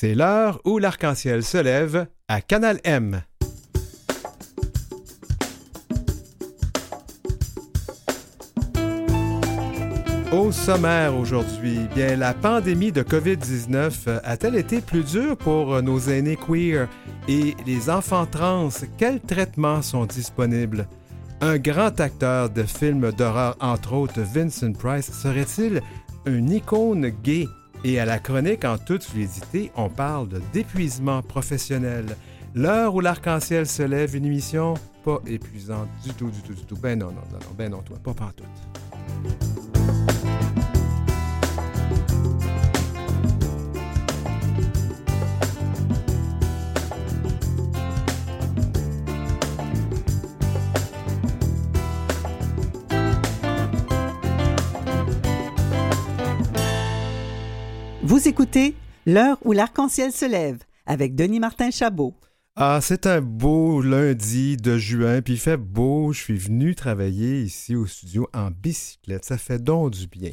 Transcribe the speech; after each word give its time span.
C'est 0.00 0.14
l'heure 0.14 0.60
où 0.64 0.78
l'arc-en-ciel 0.78 1.42
se 1.42 1.58
lève 1.58 2.06
à 2.28 2.40
Canal 2.40 2.78
M. 2.84 3.20
Au 10.30 10.52
sommaire 10.52 11.16
aujourd'hui, 11.16 11.80
bien 11.96 12.14
la 12.14 12.32
pandémie 12.32 12.92
de 12.92 13.02
COVID-19 13.02 14.20
a-t-elle 14.22 14.54
été 14.54 14.80
plus 14.80 15.02
dure 15.02 15.36
pour 15.36 15.82
nos 15.82 15.98
aînés 15.98 16.36
queer 16.36 16.88
et 17.26 17.56
les 17.66 17.90
enfants 17.90 18.26
trans? 18.26 18.68
Quels 18.98 19.20
traitements 19.20 19.82
sont 19.82 20.06
disponibles? 20.06 20.86
Un 21.40 21.58
grand 21.58 21.98
acteur 21.98 22.50
de 22.50 22.62
films 22.62 23.10
d'horreur, 23.10 23.56
entre 23.58 23.94
autres 23.94 24.20
Vincent 24.20 24.74
Price, 24.74 25.10
serait-il 25.10 25.82
une 26.24 26.52
icône 26.52 27.08
gay? 27.24 27.48
Et 27.84 28.00
à 28.00 28.04
la 28.04 28.18
chronique 28.18 28.64
en 28.64 28.76
toute 28.76 29.04
fluidité, 29.04 29.70
on 29.76 29.88
parle 29.88 30.28
d'épuisement 30.52 31.22
professionnel. 31.22 32.16
L'heure 32.54 32.94
où 32.94 33.00
l'arc-en-ciel 33.00 33.66
se 33.66 33.82
lève, 33.82 34.16
une 34.16 34.24
émission 34.24 34.74
pas 35.04 35.20
épuisante 35.26 35.88
du 36.04 36.12
tout, 36.14 36.30
du 36.30 36.42
tout, 36.42 36.54
du 36.54 36.64
tout. 36.64 36.76
Ben 36.76 36.98
non, 36.98 37.06
non, 37.06 37.22
non, 37.30 37.38
non 37.38 37.54
ben 37.56 37.70
non, 37.70 37.82
toi, 37.82 37.98
pas 38.02 38.14
partout. 38.14 38.44
Écoutez 58.28 58.74
L'heure 59.06 59.38
où 59.42 59.52
l'arc-en-ciel 59.52 60.12
se 60.12 60.26
lève 60.26 60.58
avec 60.84 61.14
Denis 61.14 61.40
Martin 61.40 61.70
Chabot. 61.70 62.12
Ah, 62.56 62.78
c'est 62.82 63.06
un 63.06 63.22
beau 63.22 63.80
lundi 63.80 64.58
de 64.58 64.76
juin, 64.76 65.22
puis 65.22 65.34
il 65.34 65.38
fait 65.38 65.56
beau. 65.56 66.12
Je 66.12 66.20
suis 66.20 66.36
venu 66.36 66.74
travailler 66.74 67.40
ici 67.40 67.74
au 67.74 67.86
studio 67.86 68.28
en 68.34 68.50
bicyclette. 68.50 69.24
Ça 69.24 69.38
fait 69.38 69.62
donc 69.62 69.92
du 69.92 70.06
bien. 70.08 70.32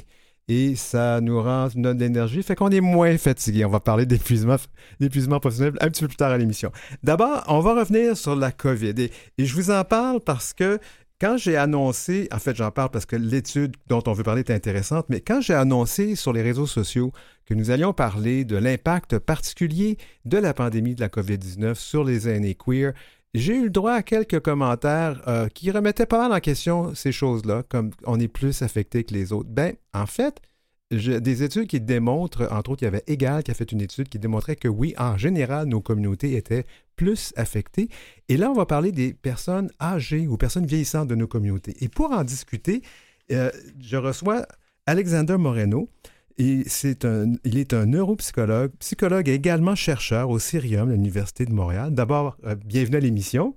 Et 0.49 0.75
ça 0.75 1.21
nous 1.21 1.41
rend 1.41 1.69
notre 1.75 2.01
énergie, 2.01 2.43
fait 2.43 2.55
qu'on 2.55 2.69
est 2.69 2.81
moins 2.81 3.17
fatigué. 3.17 3.63
On 3.63 3.69
va 3.69 3.79
parler 3.79 4.05
d'épuisement, 4.05 4.57
d'épuisement 4.99 5.39
professionnel 5.39 5.73
un 5.79 5.87
petit 5.87 6.01
peu 6.01 6.09
plus 6.09 6.17
tard 6.17 6.31
à 6.31 6.37
l'émission. 6.37 6.73
D'abord, 7.01 7.45
on 7.47 7.61
va 7.61 7.75
revenir 7.75 8.17
sur 8.17 8.35
la 8.35 8.51
COVID. 8.51 8.93
Et, 8.97 9.11
et 9.37 9.45
je 9.45 9.55
vous 9.55 9.71
en 9.71 9.85
parle 9.85 10.19
parce 10.19 10.53
que 10.53 10.79
quand 11.19 11.37
j'ai 11.37 11.55
annoncé, 11.55 12.27
en 12.33 12.39
fait 12.39 12.55
j'en 12.55 12.71
parle 12.71 12.89
parce 12.91 13.05
que 13.05 13.15
l'étude 13.15 13.75
dont 13.87 14.03
on 14.07 14.13
veut 14.13 14.23
parler 14.23 14.41
est 14.41 14.51
intéressante, 14.51 15.05
mais 15.09 15.21
quand 15.21 15.39
j'ai 15.41 15.53
annoncé 15.53 16.15
sur 16.15 16.33
les 16.33 16.41
réseaux 16.41 16.67
sociaux 16.67 17.11
que 17.45 17.53
nous 17.53 17.71
allions 17.71 17.93
parler 17.93 18.43
de 18.43 18.57
l'impact 18.57 19.19
particulier 19.19 19.97
de 20.25 20.37
la 20.37 20.53
pandémie 20.53 20.95
de 20.95 21.01
la 21.01 21.09
COVID-19 21.09 21.75
sur 21.75 22.03
les 22.03 22.27
aînés 22.27 22.55
queer, 22.55 22.93
j'ai 23.33 23.55
eu 23.55 23.63
le 23.63 23.69
droit 23.69 23.93
à 23.93 24.03
quelques 24.03 24.39
commentaires 24.39 25.21
euh, 25.27 25.47
qui 25.49 25.69
remettaient 25.71 26.05
pas 26.05 26.17
mal 26.17 26.31
en 26.31 26.39
question 26.39 26.95
ces 26.95 27.11
choses-là, 27.11 27.63
comme 27.67 27.91
on 28.05 28.19
est 28.19 28.29
plus 28.29 28.61
affecté 28.61 29.03
que 29.03 29.13
les 29.13 29.33
autres. 29.33 29.49
Ben, 29.49 29.75
en 29.93 30.05
fait, 30.05 30.41
des 30.91 31.43
études 31.43 31.67
qui 31.67 31.81
démontrent, 31.81 32.47
entre 32.51 32.71
autres, 32.71 32.83
il 32.83 32.85
y 32.85 32.87
avait 32.87 33.03
Egal 33.07 33.43
qui 33.43 33.51
a 33.51 33.53
fait 33.53 33.71
une 33.71 33.81
étude 33.81 34.07
qui 34.07 34.19
démontrait 34.19 34.55
que 34.55 34.67
oui, 34.67 34.93
en 34.97 35.17
général, 35.17 35.67
nos 35.67 35.81
communautés 35.81 36.35
étaient 36.35 36.65
plus 36.95 37.33
affectées. 37.35 37.89
Et 38.29 38.37
là, 38.37 38.51
on 38.51 38.53
va 38.53 38.65
parler 38.65 38.91
des 38.91 39.13
personnes 39.13 39.71
âgées 39.81 40.27
ou 40.27 40.37
personnes 40.37 40.65
vieillissantes 40.65 41.07
de 41.07 41.15
nos 41.15 41.27
communautés. 41.27 41.75
Et 41.81 41.89
pour 41.89 42.11
en 42.11 42.23
discuter, 42.23 42.81
euh, 43.31 43.51
je 43.79 43.97
reçois 43.97 44.45
Alexander 44.85 45.37
Moreno. 45.37 45.89
Et 46.37 46.63
c'est 46.67 47.05
un, 47.05 47.33
il 47.45 47.57
est 47.57 47.73
un 47.73 47.85
neuropsychologue, 47.85 48.71
psychologue 48.79 49.29
et 49.29 49.33
également 49.33 49.73
chercheur 49.73 50.29
au 50.29 50.37
Cirium, 50.37 50.91
l'Université 50.91 51.45
de 51.45 51.53
Montréal. 51.53 51.93
D'abord, 51.93 52.35
euh, 52.43 52.55
bienvenue 52.55 52.97
à 52.97 52.99
l'émission. 52.99 53.55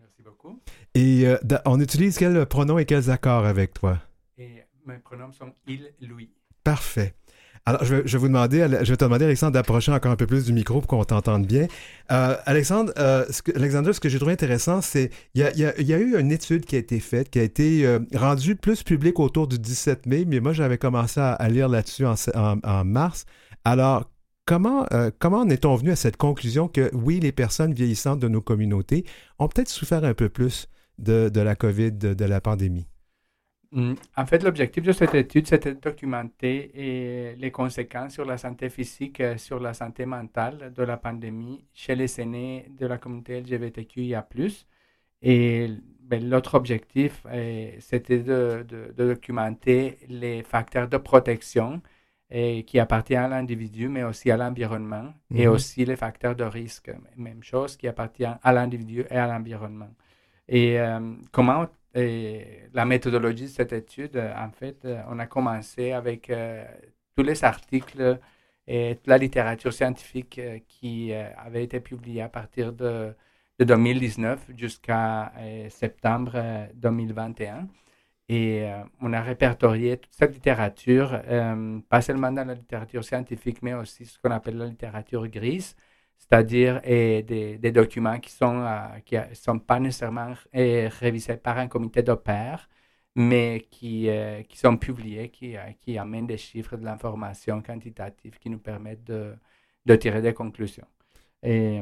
Merci 0.00 0.22
beaucoup. 0.24 0.60
Et 0.94 1.26
euh, 1.28 1.38
on 1.66 1.80
utilise 1.80 2.18
quels 2.18 2.44
pronoms 2.46 2.78
et 2.78 2.84
quels 2.84 3.10
accords 3.10 3.46
avec 3.46 3.74
toi? 3.74 4.00
Et 4.38 4.64
mes 4.86 4.98
pronoms 4.98 5.30
sont 5.30 5.52
il, 5.68 5.92
lui. 6.00 6.32
Parfait. 6.64 7.14
Alors, 7.66 7.84
je 7.84 7.96
vais, 7.96 8.18
vous 8.18 8.28
demander, 8.28 8.66
je 8.82 8.90
vais 8.90 8.96
te 8.96 9.04
demander, 9.04 9.26
Alexandre, 9.26 9.52
d'approcher 9.52 9.92
encore 9.92 10.10
un 10.10 10.16
peu 10.16 10.26
plus 10.26 10.46
du 10.46 10.52
micro 10.52 10.80
pour 10.80 10.86
qu'on 10.88 11.04
t'entende 11.04 11.46
bien. 11.46 11.66
Euh, 12.10 12.34
Alexandre, 12.46 12.92
euh, 12.98 13.26
ce 13.30 13.42
que, 13.42 13.54
Alexandre, 13.54 13.92
ce 13.92 14.00
que 14.00 14.08
j'ai 14.08 14.18
trouvé 14.18 14.32
intéressant, 14.32 14.80
c'est 14.80 15.10
il 15.34 15.42
y, 15.42 15.92
a, 15.92 15.98
eu 15.98 16.18
une 16.18 16.32
étude 16.32 16.64
qui 16.64 16.76
a 16.76 16.78
été 16.78 17.00
faite, 17.00 17.28
qui 17.28 17.38
a 17.38 17.42
été 17.42 17.86
euh, 17.86 18.00
rendue 18.14 18.56
plus 18.56 18.82
publique 18.82 19.20
autour 19.20 19.46
du 19.46 19.58
17 19.58 20.06
mai, 20.06 20.24
mais 20.26 20.40
moi, 20.40 20.54
j'avais 20.54 20.78
commencé 20.78 21.20
à, 21.20 21.48
lire 21.48 21.68
là-dessus 21.68 22.06
en, 22.06 22.84
mars. 22.84 23.26
Alors, 23.64 24.10
comment, 24.46 24.86
comment 25.18 25.40
en 25.40 25.48
est-on 25.50 25.76
venu 25.76 25.90
à 25.90 25.96
cette 25.96 26.16
conclusion 26.16 26.66
que, 26.66 26.90
oui, 26.94 27.20
les 27.20 27.32
personnes 27.32 27.74
vieillissantes 27.74 28.20
de 28.20 28.28
nos 28.28 28.40
communautés 28.40 29.04
ont 29.38 29.48
peut-être 29.48 29.68
souffert 29.68 30.02
un 30.02 30.14
peu 30.14 30.30
plus 30.30 30.66
de, 30.98 31.30
la 31.40 31.54
COVID, 31.54 31.92
de 31.92 32.24
la 32.24 32.40
pandémie? 32.40 32.89
Mm. 33.72 33.94
En 34.16 34.26
fait, 34.26 34.42
l'objectif 34.42 34.82
de 34.82 34.92
cette 34.92 35.14
étude, 35.14 35.46
c'était 35.46 35.74
de 35.74 35.80
documenter 35.80 37.36
les 37.38 37.50
conséquences 37.50 38.14
sur 38.14 38.24
la 38.24 38.36
santé 38.36 38.68
physique, 38.68 39.20
et 39.20 39.38
sur 39.38 39.60
la 39.60 39.74
santé 39.74 40.06
mentale 40.06 40.72
de 40.74 40.82
la 40.82 40.96
pandémie 40.96 41.64
chez 41.72 41.94
les 41.94 42.20
aînés 42.20 42.66
de 42.78 42.86
la 42.86 42.98
communauté 42.98 43.40
LGBTQIA+. 43.40 44.26
Et 45.22 45.68
ben, 46.00 46.28
l'autre 46.28 46.54
objectif, 46.54 47.24
eh, 47.32 47.76
c'était 47.80 48.18
de, 48.20 48.66
documenter 48.96 49.98
les 50.08 50.42
facteurs 50.42 50.88
de 50.88 50.96
protection 50.96 51.80
qui 52.66 52.78
appartiennent 52.78 53.24
à 53.24 53.28
l'individu, 53.28 53.88
mais 53.88 54.04
aussi 54.04 54.30
à 54.30 54.36
l'environnement, 54.36 55.12
et 55.34 55.46
mhm. 55.46 55.52
aussi 55.52 55.84
les 55.84 55.96
facteurs 55.96 56.36
de 56.36 56.44
risque, 56.44 56.92
même 57.16 57.42
chose, 57.42 57.76
qui 57.76 57.88
appartiennent 57.88 58.38
à 58.42 58.52
l'individu 58.52 59.04
et 59.10 59.16
à 59.16 59.26
l'environnement. 59.26 59.90
Et 60.50 60.80
euh, 60.80 61.00
comment 61.32 61.66
et 61.94 62.68
la 62.72 62.84
méthodologie 62.84 63.44
de 63.44 63.48
cette 63.48 63.72
étude, 63.72 64.16
euh, 64.16 64.32
en 64.36 64.50
fait, 64.50 64.84
euh, 64.84 65.02
on 65.08 65.18
a 65.18 65.26
commencé 65.26 65.92
avec 65.92 66.30
euh, 66.30 66.64
tous 67.16 67.24
les 67.24 67.44
articles 67.44 68.20
et 68.66 68.96
toute 68.96 69.06
la 69.08 69.18
littérature 69.18 69.72
scientifique 69.72 70.40
qui 70.68 71.12
avait 71.12 71.64
été 71.64 71.80
publiée 71.80 72.22
à 72.22 72.28
partir 72.28 72.72
de, 72.72 73.12
2019 73.58 74.50
jusqu'à 74.56 75.32
septembre 75.70 76.68
2021. 76.74 77.66
Et 78.28 78.64
on 79.00 79.12
a 79.12 79.20
répertorié 79.22 79.96
toute 79.96 80.12
cette 80.12 80.34
littérature, 80.34 81.20
pas 81.88 82.00
seulement 82.00 82.30
dans 82.30 82.46
la 82.46 82.54
littérature 82.54 83.04
scientifique, 83.04 83.60
mais 83.62 83.74
aussi 83.74 84.06
ce 84.06 84.18
qu'on 84.20 84.30
appelle 84.30 84.56
la 84.56 84.66
littérature 84.66 85.26
grise, 85.26 85.74
c'est-à-dire 86.20 86.80
des, 86.82 87.58
des, 87.58 87.72
documents 87.72 88.18
qui 88.20 88.30
ne 88.34 88.46
sont, 88.46 88.62
euh, 88.62 89.00
qui 89.04 89.16
sont 89.32 89.58
pas 89.58 89.80
nécessairement 89.80 90.34
révisés 90.52 91.36
par 91.36 91.58
un 91.58 91.66
comité 91.66 92.02
de 92.02 92.14
pairs, 92.14 92.68
mais 93.16 93.66
qui, 93.70 94.08
euh, 94.08 94.42
qui 94.42 94.56
sont 94.58 94.76
publiés, 94.76 95.30
qui, 95.30 95.56
euh, 95.56 95.60
qui 95.80 95.98
amènent 95.98 96.26
des 96.26 96.36
chiffres, 96.36 96.76
de 96.76 96.84
l'information 96.84 97.60
quantitative 97.62 98.38
qui 98.38 98.50
nous 98.50 98.58
permettent 98.58 99.04
de, 99.04 99.34
de 99.86 99.96
tirer 99.96 100.22
des 100.22 100.32
conclusions. 100.32 100.86
Et, 101.42 101.80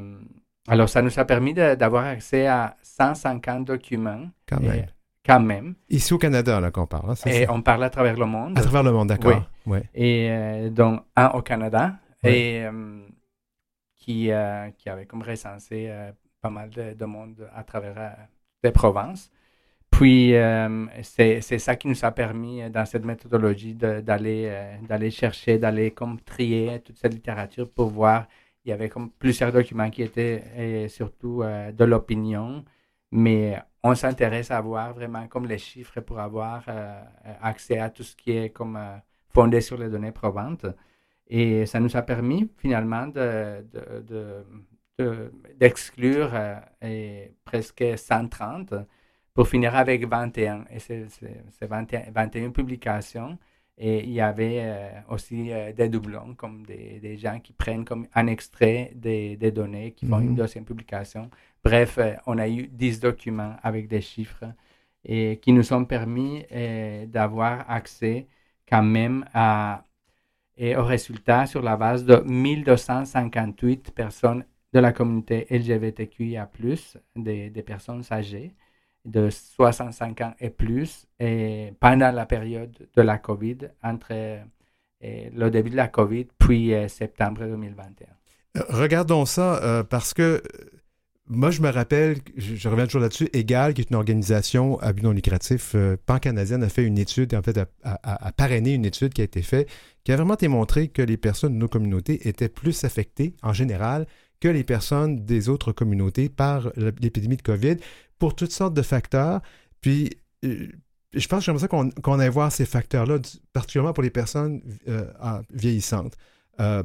alors, 0.67 0.89
ça 0.89 1.03
nous 1.03 1.19
a 1.19 1.25
permis 1.25 1.53
d'avoir 1.53 2.05
accès 2.05 2.47
à 2.47 2.77
150 2.83 3.65
documents. 3.65 4.29
Quand 4.47 4.61
même. 4.61 4.87
quand 5.27 5.41
même. 5.41 5.75
Ici 5.91 6.15
au 6.15 6.19
Canada, 6.19 6.61
là, 6.61 6.71
qu'on 6.71 6.87
parle. 6.87 7.11
Hein, 7.11 7.15
et 7.27 7.49
on 7.51 7.61
parle 7.61 7.85
à 7.85 7.91
travers 7.91 8.17
le 8.17 8.27
monde. 8.27 8.59
À 8.59 8.63
travers 8.63 8.83
le 8.83 8.93
monde, 8.93 9.09
d'accord. 9.09 9.43
Oui. 9.67 9.81
Et 9.95 10.69
donc, 10.71 11.03
un 11.17 11.29
au 11.31 11.43
Canada. 11.43 11.97
Et 12.23 12.65
qui, 14.09 14.33
euh, 14.33 14.71
qui 14.79 14.89
avait 14.89 15.05
comme 15.05 15.21
recensé 15.21 15.89
euh, 15.91 16.13
pas 16.41 16.49
mal 16.49 16.71
de, 16.71 17.05
monde 17.05 17.47
à 17.55 17.63
travers 17.63 17.99
euh, 17.99 18.09
les 18.65 18.71
provinces. 18.71 19.31
Puis, 19.91 20.33
c'est 21.03 21.59
ça 21.59 21.77
qui 21.77 21.89
nous 21.89 22.05
a 22.05 22.11
permis, 22.13 22.71
dans 22.71 22.85
cette 22.87 23.05
méthodologie, 23.05 23.75
d'aller 23.75 24.79
d'aller 24.87 25.11
chercher, 25.11 25.59
d'aller 25.59 25.91
comme 25.91 26.21
trier 26.21 26.81
toute 26.81 26.97
cette 26.99 27.15
littérature 27.15 27.69
pour 27.71 27.89
voir. 27.89 28.27
Il 28.65 28.69
y 28.71 28.73
avait 28.73 28.89
comme 28.91 29.11
plusieurs 29.11 29.51
documents 29.51 29.91
qui 29.91 30.03
étaient 30.03 30.89
surtout 30.89 31.43
de 31.43 31.85
l'opinion, 31.85 32.65
mais 33.11 33.59
on 33.83 33.95
s'intéresse 33.95 34.51
à 34.51 34.61
voir 34.61 34.93
vraiment 34.93 35.27
comme 35.27 35.47
les 35.47 35.59
chiffres 35.59 36.01
pour 36.01 36.21
avoir 36.21 36.65
accès 37.43 37.79
à 37.79 37.89
tout 37.91 38.05
ce 38.05 38.15
qui 38.15 38.33
est 38.33 38.51
comme 38.51 38.79
fondé 39.31 39.61
sur 39.63 39.79
les 39.79 39.89
données 39.89 40.13
probantes. 40.13 40.67
Et 41.29 41.67
ça 41.67 41.79
nous 41.79 41.97
a 41.97 42.03
permis 42.03 42.51
finalement 42.57 43.07
d'exclure 45.61 46.31
de, 46.31 46.37
euh, 46.85 47.27
presque 47.45 47.85
130 47.97 48.75
pour 49.35 49.47
finir 49.47 49.77
avec 49.77 50.07
21. 50.07 50.65
Et 50.71 50.79
c'est 50.79 51.07
21, 51.67 52.51
publications. 52.51 53.39
Et 53.81 54.03
il 54.05 54.11
y 54.11 54.21
avait 54.21 54.59
euh, 54.61 54.91
aussi 55.09 55.53
euh, 55.53 55.73
des 55.73 55.89
doublons, 55.89 56.35
comme 56.35 56.67
des, 56.67 56.99
des, 56.99 57.17
gens 57.17 57.39
qui 57.39 57.53
prennent 57.53 57.85
comme 57.85 58.09
un 58.13 58.27
extrait 58.27 58.91
des, 58.97 59.37
des 59.37 59.53
données, 59.53 59.93
qui 59.93 60.05
font 60.05 60.19
une 60.19 60.31
mhm. 60.31 60.35
deuxième 60.37 60.65
publication. 60.65 61.31
Bref, 61.63 61.99
on 62.27 62.39
a 62.39 62.49
eu 62.49 62.67
10 62.67 62.99
documents 63.01 63.55
avec 63.63 63.87
des 63.87 64.01
chiffres 64.01 64.47
et 65.05 65.39
qui 65.41 65.53
nous 65.53 65.73
ont 65.73 65.85
permis 65.85 66.45
d'avoir 67.07 67.71
accès 67.71 68.27
quand 68.69 68.83
même 68.83 69.25
à 69.33 69.85
Et 70.59 70.77
au 70.77 70.85
résultat, 70.85 71.47
sur 71.47 71.63
la 71.63 71.77
base 71.77 72.05
de 72.05 72.17
1258 72.17 73.93
personnes 73.93 74.45
de 74.73 74.81
la 74.81 74.93
communauté 74.93 75.47
LGBTQIA, 75.51 76.51
des, 77.17 77.49
des 77.49 77.63
personnes 77.63 78.03
âgées 78.11 78.55
de 79.05 79.31
65 79.31 80.21
ans 80.21 80.35
et 80.41 80.51
plus, 80.51 81.07
pendant 81.81 82.11
la 82.11 82.27
période 82.27 82.77
de 82.95 83.03
la 83.03 83.19
COVID, 83.19 83.59
entre 83.83 84.41
le 85.01 85.49
début 85.49 85.71
de 85.71 85.77
la 85.77 85.89
COVID 85.89 86.27
puis 86.39 86.73
septembre 86.89 87.47
2021. 87.47 88.07
Regardons 88.69 89.25
ça 89.25 89.85
parce 89.89 90.13
que 90.13 90.43
moi, 91.29 91.51
je 91.51 91.61
me 91.61 91.71
rappelle, 91.71 92.19
je, 92.37 92.69
reviens 92.69 92.87
toujours 92.87 93.03
là-dessus, 93.03 93.29
EGAL, 93.33 93.75
qui 93.75 93.83
est 93.83 93.91
une 93.91 93.97
organisation 93.97 94.79
à 94.81 94.93
but 94.93 95.03
non 95.03 95.13
lucratif 95.13 95.73
euh, 95.75 95.97
pan-canadienne, 96.07 96.63
a 96.63 96.69
fait 96.69 96.85
une 96.85 96.99
étude, 96.99 97.35
en 97.35 97.43
fait, 97.43 97.59
a, 97.59 97.67
a, 97.83 98.33
parrainé 98.33 98.73
une 98.73 98.87
étude 98.87 99.13
qui 99.13 99.21
a 99.21 99.25
été 99.25 99.43
faite, 99.43 99.69
qui 100.05 100.13
a 100.13 100.17
vraiment 100.17 100.37
démontré 100.37 100.89
que 100.89 101.03
les 101.03 101.17
personnes 101.17 101.53
de 101.55 101.59
nos 101.59 101.69
communautés 101.69 102.29
étaient 102.29 102.49
plus 102.49 102.85
affectées, 102.85 103.35
en 103.43 103.53
général, 103.53 104.07
que 104.41 104.49
les 104.49 104.65
personnes 104.65 105.25
des 105.25 105.49
autres 105.49 105.73
communautés 105.73 106.29
par 106.29 106.71
l'épidémie 106.77 107.37
de 107.37 107.43
COVID, 107.43 107.77
pour 108.19 108.35
toutes 108.35 108.53
sortes 108.53 108.75
de 108.75 108.83
facteurs. 108.83 109.41
Puis, 109.81 110.11
euh, 110.45 110.69
je 111.13 111.27
pense 111.29 111.41
que 111.41 111.45
j'aimerais 111.47 111.61
ça 111.61 111.69
qu'on 111.69 112.19
aille 112.19 112.29
voir 112.29 112.53
ces 112.53 112.67
facteurs-là, 112.67 113.19
particulièrement 113.53 113.93
pour 113.93 114.03
les 114.03 114.11
personnes 114.11 114.63
euh, 114.89 115.05
vieillissantes. 115.53 116.17
Euh, 116.61 116.83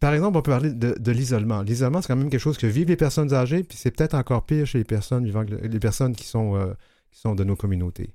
par 0.00 0.14
exemple, 0.14 0.36
on 0.36 0.42
peut 0.42 0.50
parler 0.50 0.72
de, 0.72 1.12
l'isolement. 1.12 1.62
L'isolement, 1.62 2.02
c'est 2.02 2.08
quand 2.08 2.16
même 2.16 2.30
quelque 2.30 2.40
chose 2.40 2.58
que 2.58 2.66
vivent 2.66 2.88
les 2.88 2.96
personnes 2.96 3.32
âgées, 3.32 3.62
puis 3.62 3.76
c'est 3.76 3.90
peut-être 3.90 4.14
encore 4.14 4.44
pire 4.44 4.66
chez 4.66 4.78
les 4.78 4.84
personnes 4.84 5.24
vivant, 5.24 5.42
les 5.42 5.78
personnes 5.78 6.14
qui 6.14 6.24
sont, 6.24 6.56
euh, 6.56 6.74
qui 7.10 7.20
sont 7.20 7.34
de 7.34 7.44
nos 7.44 7.56
communautés. 7.56 8.14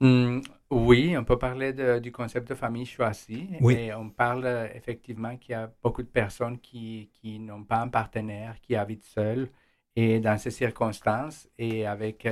Hum, 0.00 0.42
oui, 0.70 1.16
on 1.18 1.24
peut 1.24 1.38
parler 1.38 2.00
du 2.00 2.12
concept 2.12 2.48
de 2.48 2.54
famille 2.54 2.86
choisie. 2.86 3.48
Oui. 3.60 3.90
on 3.96 4.10
parle 4.10 4.44
euh, 4.46 4.68
effectivement 4.74 5.36
qu'il 5.36 5.52
y 5.52 5.54
a 5.56 5.72
beaucoup 5.82 6.02
de 6.02 6.08
personnes 6.08 6.58
qui, 6.60 7.10
qui 7.14 7.38
n'ont 7.40 7.64
pas 7.64 7.80
un 7.80 7.88
partenaire, 7.88 8.60
qui 8.60 8.76
habitent 8.76 9.04
seules. 9.04 9.50
Et 9.96 10.20
dans 10.20 10.38
ces 10.38 10.52
circonstances, 10.52 11.48
et 11.58 11.84
avec 11.84 12.24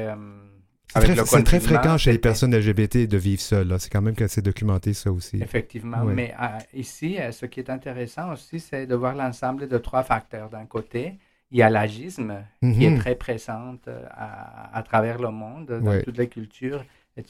c'est 0.95 1.43
très, 1.45 1.61
fréquent 1.61 1.99
chez 1.99 2.13
les 2.13 2.19
personnes 2.19 2.55
LGBT 2.55 3.09
de 3.09 3.17
vivre 3.17 3.41
seules. 3.41 3.75
C'est 3.79 3.91
quand 3.91 4.03
même 4.03 4.15
assez 4.21 4.43
documenté, 4.43 4.95
ça 4.95 5.11
aussi. 5.11 5.37
Effectivement. 5.43 6.05
Mais 6.05 6.35
euh, 6.41 6.47
ici, 6.75 7.19
euh, 7.19 7.33
ce 7.33 7.47
qui 7.47 7.61
est 7.61 7.71
intéressant 7.71 8.33
aussi, 8.33 8.61
c'est 8.61 8.87
de 8.87 8.95
voir 8.95 9.15
l'ensemble 9.15 9.69
de 9.69 9.79
trois 9.79 10.03
facteurs. 10.03 10.49
D'un 10.49 10.67
côté, 10.67 11.19
il 11.51 11.59
y 11.59 11.63
a 11.63 11.71
l'agisme 11.71 12.45
qui 12.61 12.85
est 12.85 12.91
mhm. 12.91 12.99
très 12.99 13.15
présent 13.15 13.77
euh, 13.89 14.05
à, 14.11 14.83
travers 14.83 15.19
le 15.19 15.31
monde, 15.31 15.81
dans 15.83 16.03
toutes 16.03 16.19
les 16.19 16.29
cultures, 16.29 16.85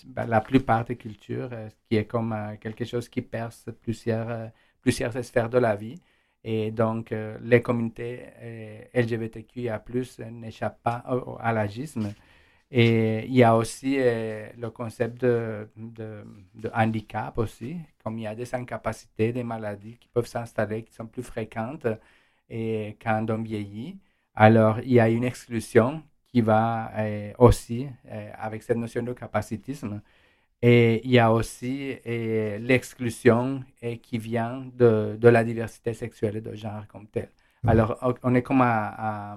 ben, 0.06 0.26
la 0.26 0.40
plupart 0.40 0.84
des 0.84 0.96
cultures, 0.96 1.50
qui 1.88 1.96
est 1.96 2.04
comme 2.04 2.34
quelque 2.60 2.84
chose 2.84 3.08
qui 3.08 3.22
perce 3.22 3.66
plusieurs, 3.82 4.50
plusieurs 4.80 5.24
sphères 5.24 5.50
de 5.50 5.58
la 5.58 5.76
vie. 5.76 6.00
Et 6.44 6.70
donc, 6.70 7.12
les 7.42 7.60
communautés 7.60 8.20
LGBTQIA+, 8.94 9.82
n'échappent 10.30 10.82
pas 10.82 11.04
à 11.40 11.52
l'agisme. 11.52 12.12
Et 12.70 13.26
il 13.26 13.34
y 13.34 13.44
a 13.44 13.56
aussi 13.56 13.96
euh, 13.98 14.48
le 14.58 14.70
concept 14.70 15.20
de, 15.20 15.68
de, 15.76 16.24
handicap 16.74 17.38
aussi, 17.38 17.76
comme 18.02 18.18
il 18.18 18.22
y 18.22 18.26
a 18.26 18.34
des 18.34 18.52
incapacités, 18.54 19.32
des 19.32 19.44
maladies 19.44 19.96
qui 19.98 20.08
peuvent 20.08 20.26
s'installer, 20.26 20.82
qui 20.82 20.92
sont 20.92 21.06
plus 21.06 21.22
fréquentes 21.22 21.86
et 22.50 22.96
quand 23.00 23.24
on 23.30 23.42
vieillit. 23.42 23.98
Alors, 24.34 24.80
il 24.80 24.92
y 24.92 25.00
a 25.00 25.08
une 25.08 25.24
exclusion 25.24 26.02
qui 26.26 26.40
va 26.40 26.90
euh, 26.98 27.32
aussi 27.38 27.88
euh, 28.10 28.30
avec 28.36 28.62
cette 28.64 28.76
notion 28.78 29.02
de 29.02 29.12
capacitisme. 29.12 30.02
Et 30.60 31.02
il 31.04 31.10
y 31.12 31.18
a 31.18 31.30
aussi 31.32 31.98
l'exclusion 32.04 33.62
qui 34.02 34.18
vient 34.18 34.64
de, 34.74 35.16
de, 35.20 35.28
la 35.28 35.44
diversité 35.44 35.92
sexuelle 35.92 36.36
et 36.38 36.40
de 36.40 36.54
genre 36.54 36.86
comme 36.88 37.06
tel. 37.06 37.28
Mmh. 37.62 37.68
Alors, 37.68 38.16
on 38.22 38.34
est 38.34 38.42
comme 38.42 38.62
à, 38.62 39.32
à, 39.34 39.36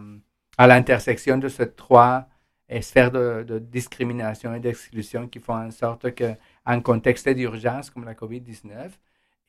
à 0.58 0.68
l'intersection 0.68 1.38
de 1.38 1.50
ces 1.50 1.72
trois 1.74 2.28
et 2.70 2.82
sphères 2.82 3.12
de, 3.12 3.60
discrimination 3.60 4.54
et 4.54 4.60
d'exclusion 4.60 5.28
qui 5.28 5.40
font 5.40 5.56
en 5.56 5.72
sorte 5.72 6.08
qu'en 6.16 6.82
contexte 6.82 7.28
d'urgence 7.30 7.90
comme 7.90 8.06
la 8.06 8.14
COVID-19, 8.14 8.90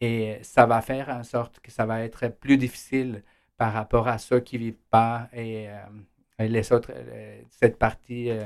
et 0.01 0.39
ça 0.43 0.67
va 0.67 0.81
faire 0.81 1.11
en 1.11 1.23
sorte 1.23 1.61
que 1.61 1.71
ça 1.71 1.85
va 1.85 2.03
être 2.03 2.29
plus 2.29 2.57
difficile 2.57 3.23
par 3.59 3.75
rapport 3.75 4.09
à 4.09 4.17
ceux 4.17 4.41
qui 4.41 4.57
ne 4.57 4.63
vivent 4.63 4.75
pas 4.91 5.29
et, 5.35 5.69
euh, 5.69 6.49
les 6.49 6.73
autres, 6.73 6.91
euh, 6.95 7.43
cette 7.51 7.79
partie, 7.79 8.31
euh, 8.31 8.41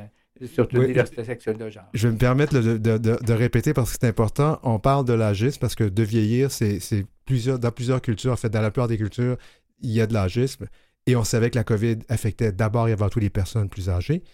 surtout 0.47 0.79
oui, 0.79 0.89
diversité 0.89 1.23
sexuelle 1.23 1.57
de 1.57 1.71
genre. 1.71 1.89
Je 1.95 2.09
vais 2.09 2.15
me 2.15 2.19
permettre 2.19 2.59
de, 2.59 2.77
de, 2.77 2.99
de, 2.99 3.33
répéter 3.33 3.73
parce 3.73 3.93
que 3.93 3.99
c'est 4.01 4.09
important. 4.09 4.59
On 4.65 4.81
parle 4.81 5.05
de 5.05 5.13
l'agisme 5.13 5.61
parce 5.61 5.77
que 5.77 5.85
de 5.85 6.03
vieillir, 6.03 6.51
c'est 6.51 6.81
plusieurs, 7.25 7.61
dans 7.61 7.71
plusieurs 7.71 8.03
cultures, 8.03 8.33
en 8.33 8.37
fait, 8.37 8.49
dans 8.49 8.61
la 8.61 8.73
plupart 8.73 8.89
des 8.89 8.99
cultures, 8.99 9.37
il 9.81 9.91
y 9.91 10.01
a 10.01 10.09
de 10.09 10.15
l'agisme. 10.15 10.67
Et 11.07 11.15
on 11.15 11.23
savait 11.23 11.51
que 11.51 11.57
la 11.57 11.63
COVID 11.63 11.99
affectait 12.09 12.51
d'abord 12.51 12.89
et 12.89 12.93
avant 12.93 13.09
tout 13.09 13.21
les 13.21 13.31
personnes 13.31 13.69
plus 13.69 13.89
âgées. 13.89 14.25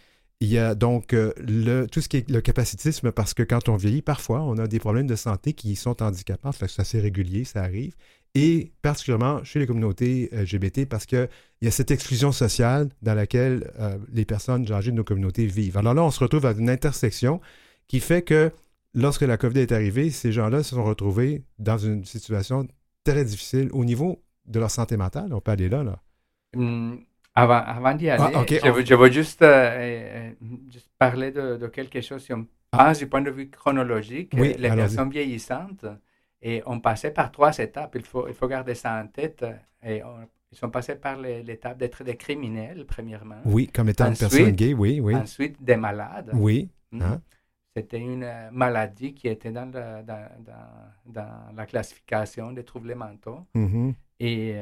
Il 0.43 0.49
y 0.49 0.57
a 0.57 0.75
donc 0.75 1.13
euh, 1.13 1.33
le, 1.37 1.87
tout 1.87 2.01
ce 2.01 2.09
qui 2.09 2.17
est 2.17 2.31
le 2.31 2.41
capacitisme, 2.41 3.13
parce 3.13 3.35
que 3.35 3.43
quand 3.43 3.69
on 3.69 3.77
vieillit, 3.77 4.01
parfois, 4.01 4.41
on 4.41 4.57
a 4.57 4.67
des 4.67 4.79
problèmes 4.79 5.07
de 5.07 5.17
santé 5.17 5.53
qui 5.53 5.77
sont 5.77 6.03
handicapants. 6.03 6.53
C'est 6.53 6.81
assez 6.81 6.99
régulier, 6.99 7.45
ça 7.45 7.63
arrive. 7.63 7.95
Et 8.35 8.73
particulièrement 8.81 9.45
chez 9.45 9.59
les 9.59 9.67
communautés 9.67 10.31
LGBT, 10.33 10.87
parce 10.87 11.05
qu'il 11.05 11.29
y 11.61 11.67
a 11.67 11.71
cette 11.71 11.91
exclusion 11.91 12.33
sociale 12.33 12.89
dans 13.03 13.15
laquelle 13.15 13.71
euh, 13.79 13.99
les 14.13 14.25
personnes 14.25 14.71
âgées 14.73 14.93
de 14.93 14.97
nos 14.97 15.05
communautés 15.05 15.47
vivent. 15.47 15.77
Alors 15.77 15.93
là, 15.93 16.05
on 16.05 16.11
se 16.11 16.21
retrouve 16.21 16.47
à 16.47 16.53
une 16.53 16.71
intersection 16.71 17.41
qui 17.87 18.01
fait 18.01 18.23
que 18.23 18.51
lorsque 18.95 19.23
la 19.23 19.37
COVID 19.37 19.61
est 19.61 19.73
arrivée, 19.73 20.11
ces 20.11 20.33
gens-là 20.33 20.63
se 20.63 20.71
sont 20.71 20.85
retrouvés 20.85 21.45
dans 21.59 21.77
une 21.77 22.07
situation 22.07 22.67
très 23.05 23.25
difficile 23.25 23.69
au 23.73 23.85
niveau 23.85 24.23
de 24.47 24.59
leur 24.59 24.71
santé 24.71 24.97
mentale. 24.97 25.35
On 25.35 25.41
peut 25.41 25.51
aller 25.51 25.69
là, 25.69 25.83
là. 25.83 26.01
Hum, 26.57 27.01
avant, 27.35 27.59
avant 27.59 27.95
d'y 27.95 28.11
aller, 28.11 28.35
ah, 28.35 28.45
je, 28.49 28.95
veux, 28.95 29.11
juste, 29.11 29.43
euh, 29.43 29.47
euh, 29.49 30.31
juste 30.71 30.91
parler 30.99 31.31
de, 31.31 31.57
de, 31.57 31.67
quelque 31.69 32.01
chose. 32.01 32.23
Si 32.25 32.33
on 32.33 32.47
pense 32.71 32.99
du 32.99 33.07
point 33.07 33.23
de 33.23 33.31
vue 33.31 33.49
chronologique, 33.51 34.35
les 34.35 34.57
personnes 34.57 35.11
vieillissantes, 35.11 35.87
et 36.43 36.63
on 36.67 36.81
passait 36.81 37.11
par 37.11 37.31
trois 37.31 37.57
étapes. 37.59 37.95
Il 37.97 38.05
faut, 38.05 38.27
il 38.27 38.35
faut 38.35 38.49
garder 38.49 38.75
ça 38.75 39.01
en 39.01 39.07
tête. 39.07 39.45
Et 39.83 40.03
ils 40.53 40.59
sont 40.59 40.71
passés 40.71 40.97
par 40.97 41.19
l'étape 41.19 41.79
d'être 41.79 42.03
des 42.03 42.17
criminels, 42.17 42.85
premièrement. 42.87 43.41
Oui, 43.45 43.69
comme 43.69 43.89
étant 43.89 44.09
une 44.09 44.17
personne 44.17 44.51
gay, 44.51 44.75
oui, 44.75 45.01
oui. 45.01 45.15
Ensuite, 45.15 45.63
des 45.63 45.77
malades. 45.77 46.31
Oui. 46.35 46.71
Hmm. 46.93 47.03
Hein. 47.03 47.21
C'était 47.77 48.01
une 48.01 48.25
euh, 48.25 48.51
maladie 48.51 49.15
qui 49.15 49.29
était 49.29 49.53
dans, 49.53 49.67
dans, 49.67 50.05
dans, 50.05 50.29
dans, 51.07 51.55
la 51.57 51.67
classification 51.67 52.51
des 52.51 52.65
troubles 52.65 52.97
mentaux. 52.97 53.47
Mm-hmm. 53.55 53.95
Et 54.19 54.57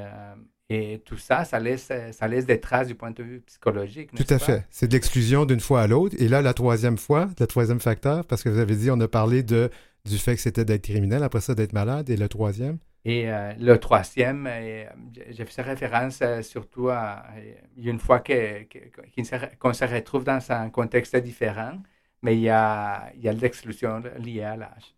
et 0.71 1.01
tout 1.05 1.17
ça, 1.17 1.45
ça 1.45 1.59
laisse, 1.59 1.91
ça 2.13 2.29
laisse 2.29 2.45
des 2.45 2.61
traces 2.61 2.89
du 2.89 2.95
point 2.95 3.11
de 3.11 3.23
vue 3.23 3.41
psychologique. 3.41 4.11
Tout 4.15 4.27
à 4.29 4.39
fait. 4.39 4.67
C'est 4.71 4.89
de 4.89 4.93
l'exclusion 4.93 5.47
d'une 5.47 5.61
fois 5.61 5.83
à 5.83 5.87
l'autre. 5.87 6.15
Et 6.19 6.29
là, 6.29 6.43
la 6.43 6.53
troisième 6.53 6.99
fois, 6.99 7.29
le 7.41 7.47
troisième 7.47 7.81
facteur, 7.81 8.27
parce 8.27 8.43
que 8.43 8.51
vous 8.51 8.59
avez 8.59 8.77
dit, 8.77 8.91
on 8.91 9.01
a 9.01 9.09
parlé 9.09 9.43
de, 9.43 9.71
du 10.05 10.19
fait 10.19 10.35
que 10.35 10.43
c'était 10.43 10.67
d'être 10.67 10.83
criminel, 10.83 11.23
après 11.23 11.41
ça, 11.41 11.55
d'être 11.55 11.73
malade. 11.73 12.11
Et 12.11 12.17
le 12.17 12.29
troisième? 12.29 12.79
Et 13.05 13.31
euh, 13.31 13.55
le 13.59 13.79
troisième, 13.79 14.47
euh, 14.47 14.85
j'ai 15.31 15.47
fait 15.47 15.63
référence 15.63 16.19
euh, 16.21 16.43
surtout 16.43 16.91
à 16.91 17.25
une 17.77 17.99
fois 17.99 18.21
qu'on 18.21 19.73
se 19.73 19.85
retrouve 19.85 20.25
dans 20.25 20.41
un 20.53 20.69
contexte 20.69 21.17
différent, 21.17 21.81
mais 22.23 22.37
il 22.37 22.43
y 22.43 22.51
a, 22.51 23.11
il 23.15 23.23
y 23.23 23.29
a 23.29 23.33
l'exclusion 23.33 24.03
liée 24.19 24.43
à 24.43 24.57
l'âge. 24.57 24.95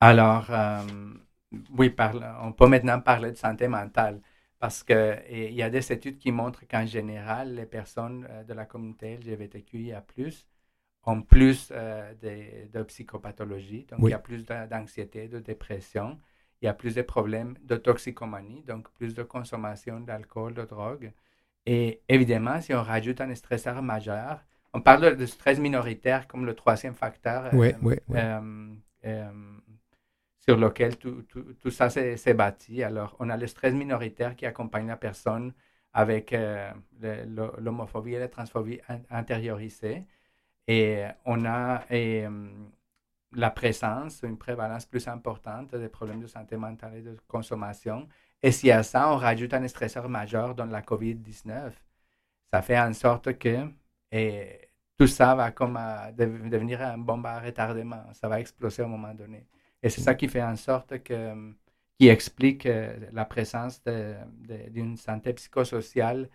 alors, 0.00 0.50
oui, 1.76 1.94
on 2.42 2.52
peut 2.52 2.66
maintenant 2.66 3.00
parler 3.00 3.30
de 3.32 3.36
santé 3.36 3.68
mentale 3.68 4.20
parce 4.58 4.82
qu'il 4.82 5.52
y 5.52 5.62
a 5.62 5.70
des 5.70 5.92
études 5.92 6.18
qui 6.18 6.32
montrent 6.32 6.66
qu'en 6.66 6.84
général, 6.84 7.54
les 7.54 7.66
personnes 7.66 8.26
euh, 8.28 8.42
de 8.42 8.54
la 8.54 8.66
communauté 8.66 9.16
LGBTQIA, 9.16 10.04
ont 11.04 11.22
plus 11.22 11.72
euh, 11.72 12.12
de, 12.72 12.82
psychopathologie, 12.82 13.86
donc 13.88 14.00
il 14.02 14.10
y 14.10 14.14
a 14.14 14.18
plus 14.18 14.44
d'anxiété, 14.44 15.28
de 15.28 15.38
dépression, 15.38 16.18
il 16.60 16.66
y 16.66 16.68
a 16.68 16.74
plus 16.74 16.96
de 16.96 17.02
problèmes 17.02 17.56
de 17.62 17.76
toxicomanie, 17.76 18.62
donc 18.66 18.90
plus 18.90 19.14
de 19.14 19.22
consommation 19.22 20.00
d'alcool, 20.00 20.54
de 20.54 20.64
drogue. 20.64 21.12
Et 21.64 22.02
évidemment, 22.08 22.60
si 22.60 22.74
on 22.74 22.82
rajoute 22.82 23.20
un 23.20 23.32
stresseur 23.34 23.80
majeur, 23.80 24.44
on 24.74 24.80
parle 24.80 25.16
de 25.16 25.26
stress 25.26 25.58
minoritaire 25.58 26.26
comme 26.26 26.44
le 26.44 26.54
troisième 26.54 26.94
facteur. 26.94 27.48
Oui, 27.52 27.72
oui, 27.80 27.94
oui 28.08 28.18
sur 30.48 30.56
lequel 30.56 30.96
tout, 30.96 31.24
tout, 31.60 31.70
ça 31.70 31.90
s'est 31.90 32.32
bâti. 32.32 32.82
Alors, 32.82 33.14
on 33.18 33.28
a 33.28 33.36
le 33.36 33.46
stress 33.46 33.74
minoritaire 33.74 34.34
qui 34.34 34.46
accompagne 34.46 34.86
la 34.86 34.96
personne 34.96 35.52
avec 35.92 36.32
euh, 36.32 36.72
l'homophobie 37.58 38.14
et 38.14 38.18
la 38.18 38.28
transphobie 38.28 38.80
intériorisée. 39.10 40.06
Et 40.66 41.04
on 41.26 41.44
a 41.44 41.84
euh, 41.90 42.48
la 43.32 43.50
présence, 43.50 44.22
une 44.22 44.38
prévalence 44.38 44.86
plus 44.86 45.06
importante 45.06 45.74
des 45.74 45.90
problèmes 45.90 46.20
de 46.22 46.26
santé 46.26 46.56
mentale 46.56 46.94
et 46.96 47.02
de 47.02 47.16
consommation. 47.28 48.08
Et 48.42 48.50
si 48.50 48.70
à 48.70 48.82
ça, 48.82 49.12
on 49.12 49.16
rajoute 49.16 49.52
un 49.52 49.68
stresseur 49.68 50.08
majeur 50.08 50.54
dans 50.54 50.64
la 50.64 50.80
COVID-19, 50.80 51.72
ça 52.50 52.62
fait 52.62 52.80
en 52.80 52.94
sorte 52.94 53.36
que 53.38 53.68
tout 54.98 55.06
ça 55.08 55.34
va 55.34 55.50
comme 55.50 55.78
devenir 56.16 56.80
un 56.80 56.96
bombe 56.96 57.26
à 57.26 57.38
retardement. 57.38 58.02
Ça 58.14 58.28
va 58.28 58.40
exploser 58.40 58.82
à 58.82 58.86
un 58.86 58.88
moment 58.88 59.12
donné. 59.12 59.46
Et 59.82 59.88
c'est 59.90 60.00
ça 60.00 60.14
qui 60.14 60.28
fait 60.28 60.42
en 60.42 60.56
sorte 60.56 61.02
que, 61.02 61.52
qui 61.98 62.08
explique 62.08 62.66
euh, 62.66 62.96
la 63.12 63.24
présence 63.24 63.82
d'une 64.68 64.96
santé 64.96 65.32
psychosociale 65.32 66.28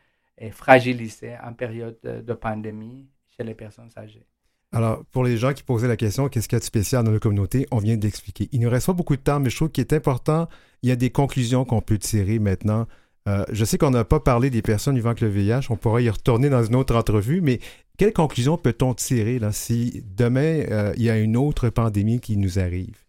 fragilisée 0.51 1.35
en 1.43 1.53
période 1.53 1.97
de, 2.03 2.33
pandémie 2.33 3.07
chez 3.35 3.43
les 3.43 3.53
personnes 3.53 3.91
âgées. 3.97 4.25
Alors, 4.71 5.05
pour 5.11 5.23
les 5.23 5.37
gens 5.37 5.53
qui 5.53 5.61
posaient 5.61 5.87
la 5.87 5.97
question, 5.97 6.27
qu'est-ce 6.27 6.47
qu'il 6.47 6.55
y 6.55 6.57
a 6.57 6.59
de 6.59 6.65
spécial 6.65 7.03
dans 7.03 7.11
la 7.11 7.19
communauté, 7.19 7.67
on 7.69 7.77
vient 7.77 7.95
d'expliquer. 7.95 8.49
Il 8.51 8.61
ne 8.61 8.67
reste 8.67 8.87
pas 8.87 8.93
beaucoup 8.93 9.15
de 9.15 9.21
temps, 9.21 9.39
mais 9.39 9.51
je 9.51 9.55
trouve 9.55 9.69
qu'il 9.69 9.83
est 9.83 9.93
important, 9.93 10.47
il 10.81 10.89
y 10.89 10.91
a 10.91 10.95
des 10.95 11.11
conclusions 11.11 11.63
qu'on 11.63 11.81
peut 11.81 11.99
tirer 11.99 12.39
maintenant. 12.39 12.87
Euh, 13.27 13.45
je 13.51 13.63
sais 13.63 13.77
qu'on 13.77 13.91
n'a 13.91 14.03
pas 14.03 14.19
parlé 14.19 14.49
des 14.49 14.63
personnes 14.63 14.95
vivant 14.95 15.11
avec 15.11 15.21
le 15.21 15.29
VIH, 15.29 15.67
on 15.69 15.77
pourra 15.77 16.01
y 16.01 16.09
retourner 16.09 16.49
dans 16.49 16.63
une 16.63 16.75
autre 16.75 16.95
entrevue, 16.95 17.41
mais 17.41 17.59
quelle 17.97 18.13
conclusion 18.13 18.57
peut-on 18.57 18.95
tirer 18.95 19.39
si 19.51 20.03
demain 20.17 20.65
euh, 20.71 20.93
il 20.97 21.03
y 21.03 21.09
a 21.11 21.19
une 21.19 21.37
autre 21.37 21.69
pandémie 21.69 22.19
qui 22.19 22.35
nous 22.35 22.57
arrive? 22.57 23.02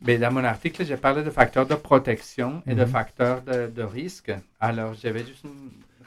Bien, 0.00 0.18
dans 0.18 0.32
mon 0.32 0.44
article, 0.44 0.84
j'ai 0.84 0.96
parlé 0.96 1.22
de 1.22 1.30
facteurs 1.30 1.66
de 1.66 1.74
protection 1.74 2.62
et 2.66 2.74
de 2.74 2.82
mhm. 2.84 2.88
facteurs 2.88 3.42
de, 3.42 3.82
risque. 3.82 4.32
Alors, 4.60 4.94
je 4.94 5.08
vais 5.08 5.24
juste 5.24 5.44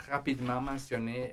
rapidement 0.10 0.62
mentionner 0.62 1.31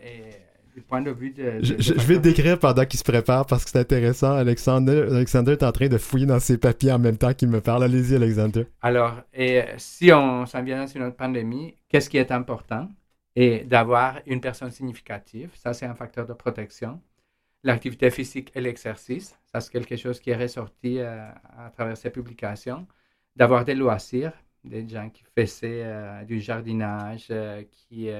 du 0.74 0.82
point 0.82 1.00
de 1.00 1.10
vue 1.10 1.30
de... 1.30 1.58
je, 1.62 1.92
vais 1.94 2.18
décrire 2.18 2.58
pendant 2.58 2.84
qu'il 2.84 2.98
se 2.98 3.04
prépare 3.04 3.46
parce 3.46 3.64
que 3.64 3.70
c'est 3.70 3.78
intéressant. 3.78 4.32
Alexander, 4.32 5.06
Alexander 5.10 5.52
est 5.52 5.62
en 5.62 5.72
train 5.72 5.88
de 5.88 5.98
fouiller 5.98 6.26
dans 6.26 6.40
ses 6.40 6.58
papiers 6.58 6.92
en 6.92 6.98
même 6.98 7.16
temps 7.16 7.32
qu'il 7.32 7.48
me 7.48 7.60
parle. 7.60 7.84
Allez-y, 7.84 8.14
Alexander. 8.16 8.66
Alors, 8.82 9.14
et 9.32 9.64
si 9.76 10.12
on 10.12 10.46
s'en 10.46 10.62
vient 10.62 10.84
dans 10.84 10.86
une 10.86 11.02
autre 11.02 11.16
pandémie, 11.16 11.76
qu'est-ce 11.88 12.10
qui 12.10 12.18
est 12.18 12.32
important? 12.32 12.88
et 13.40 13.60
d'avoir 13.60 14.18
une 14.26 14.40
personne 14.40 14.72
significative. 14.72 15.50
Ça, 15.54 15.72
c'est 15.72 15.86
un 15.86 15.94
facteur 15.94 16.26
de 16.26 16.32
protection. 16.32 17.00
L'activité 17.64 18.10
physique 18.10 18.52
et 18.54 18.60
l'exercice, 18.60 19.36
ça, 19.46 19.60
c'est 19.60 19.72
quelque 19.72 19.96
chose 19.96 20.20
qui 20.20 20.30
est 20.30 20.36
ressorti 20.36 20.98
euh, 20.98 21.28
à 21.56 21.70
travers 21.70 21.96
ces 21.96 22.10
publications. 22.10 22.86
D'avoir 23.36 23.64
des 23.64 23.74
loisirs, 23.74 24.32
des 24.64 24.88
gens 24.88 25.10
qui 25.10 25.24
faisaient 25.36 25.82
euh, 25.84 26.24
du 26.24 26.40
jardinage, 26.40 27.28
euh, 27.30 27.64
qui, 27.72 28.10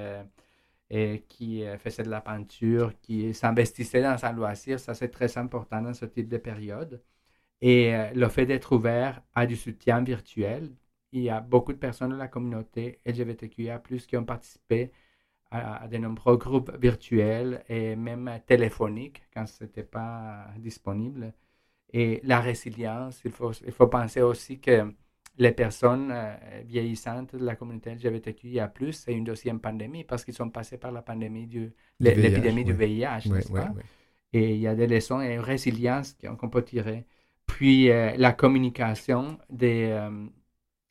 qui 1.29 1.65
faisaient 1.79 2.03
de 2.03 2.11
la 2.11 2.21
peinture, 2.21 2.99
qui 3.01 3.35
s'investissaient 3.35 4.03
dans 4.03 4.25
un 4.25 4.33
loisir, 4.33 4.81
ça, 4.81 4.95
c'est 4.95 5.11
très 5.11 5.37
important 5.39 5.83
dans 5.83 5.95
ce 5.95 6.07
type 6.07 6.29
de 6.29 6.39
période. 6.39 7.03
Et 7.61 7.93
le 8.15 8.29
fait 8.29 8.47
d'être 8.47 8.73
ouvert 8.73 9.23
à 9.35 9.47
du 9.47 9.57
soutien 9.57 10.03
virtuel, 10.03 10.71
il 11.13 11.23
y 11.23 11.31
a 11.31 11.41
beaucoup 11.41 11.73
de 11.73 11.79
personnes 11.79 12.13
de 12.13 12.17
la 12.17 12.29
communauté 12.29 13.01
LGBTQIA+, 13.07 13.81
qui 13.81 14.17
ont 14.17 14.25
participé 14.25 14.93
à, 15.51 15.89
de 15.89 15.97
nombreux 15.99 16.37
groupes 16.37 16.71
virtuels 16.79 17.65
et 17.69 17.97
même 17.97 18.31
téléphoniques 18.47 19.23
quand 19.33 19.47
ce 19.47 19.65
n'était 19.65 19.83
pas 19.83 20.47
disponible. 20.59 21.33
Et 21.93 22.21
la 22.25 22.41
résilience, 22.41 23.23
il 23.25 23.33
faut, 23.33 23.53
il 23.53 23.73
faut 23.73 23.87
penser 23.87 24.21
aussi 24.21 24.61
que 24.61 24.93
les 25.39 25.53
personnes 25.53 26.11
euh, 26.13 26.35
vieillissantes 26.65 27.37
de 27.37 27.45
la 27.45 27.55
communauté 27.55 27.95
LGBTQIA+, 27.95 28.73
c'est 28.93 29.13
une 29.13 29.25
deuxième 29.25 29.61
pandémie 29.61 30.05
parce 30.05 30.25
qu'ils 30.25 30.35
sont 30.35 30.51
passés 30.51 30.79
par 30.79 30.93
la 30.93 31.01
pandémie 31.01 31.47
du, 31.47 31.73
l'épidémie 32.01 32.65
du 32.65 32.73
VIH, 32.73 33.31
Et 34.33 34.55
il 34.55 34.61
y 34.61 34.67
a 34.67 34.75
des 34.75 34.87
leçons 34.87 35.23
et 35.23 35.35
une 35.35 35.41
résilience 35.41 36.17
qu'on 36.39 36.51
peut 36.51 36.65
tirer. 36.65 37.07
Puis 37.47 37.91
euh, 37.91 38.15
la 38.17 38.33
communication 38.33 39.39
des, 39.49 39.89
euh, 39.91 40.27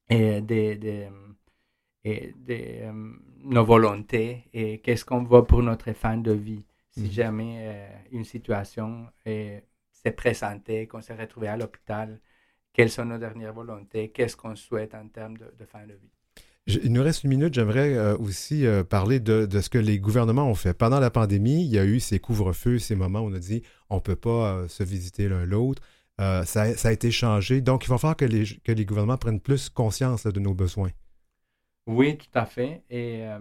et 0.10 0.42
des, 0.42 0.76
des, 0.76 1.10
et 2.04 2.34
des 2.38 2.84
nos 3.48 3.66
volontés 3.66 4.44
et 4.54 4.80
qu'est-ce 4.80 5.06
qu'on 5.06 5.24
veut 5.24 5.44
pour 5.44 5.64
notre 5.64 5.92
fin 5.94 6.18
de 6.18 6.32
vie. 6.32 6.64
Si 6.92 7.02
mhm. 7.02 7.12
jamais 7.12 7.56
euh, 7.60 7.88
une 8.12 8.26
situation 8.26 9.08
s'est 9.26 10.12
présentée, 10.16 10.88
qu'on 10.88 11.02
s'est 11.02 11.16
retrouvé 11.16 11.48
à 11.48 11.58
l'hôpital, 11.58 12.20
quelles 12.74 12.90
sont 12.90 13.06
nos 13.06 13.18
dernières 13.18 13.54
volontés, 13.54 14.10
qu'est-ce 14.10 14.36
qu'on 14.36 14.56
souhaite 14.56 14.94
en 14.94 15.08
termes 15.08 15.38
de, 15.38 15.66
fin 15.66 15.86
de 15.86 15.94
vie? 15.94 16.82
Il 16.84 16.92
nous 16.92 17.02
reste 17.02 17.24
une 17.24 17.30
minute. 17.30 17.54
J'aimerais 17.54 17.94
euh, 17.94 18.18
aussi 18.18 18.66
euh, 18.66 18.84
parler 18.84 19.20
de, 19.20 19.48
ce 19.60 19.70
que 19.70 19.78
les 19.78 20.00
gouvernements 20.00 20.50
ont 20.50 20.56
fait. 20.56 20.74
Pendant 20.74 21.00
la 21.00 21.10
pandémie, 21.10 21.64
il 21.64 21.70
y 21.70 21.80
a 21.80 21.86
eu 21.86 22.00
ces 22.00 22.20
couvre-feux, 22.20 22.78
ces 22.78 22.96
moments 22.96 23.22
où 23.22 23.30
on 23.30 23.34
a 23.34 23.40
dit 23.40 23.64
on 23.90 23.96
ne 23.96 24.02
peut 24.02 24.18
pas 24.18 24.68
se 24.68 24.84
visiter 24.84 25.30
l'un 25.30 25.46
l'autre. 25.46 25.82
Ça, 26.18 26.64
a 26.84 26.92
été 26.92 27.12
changé. 27.12 27.62
Donc, 27.62 27.86
il 27.86 27.90
va 27.90 27.98
falloir 27.98 28.18
que 28.18 28.26
les, 28.26 28.44
que 28.64 28.72
les 28.72 28.86
gouvernements 28.86 29.18
prennent 29.18 29.40
plus 29.40 29.70
conscience 29.70 30.26
de 30.26 30.40
nos 30.40 30.54
besoins. 30.54 30.92
Oui, 31.88 32.18
tout 32.18 32.28
à 32.34 32.46
fait. 32.46 32.84
Et 32.90 33.26
euh, 33.26 33.40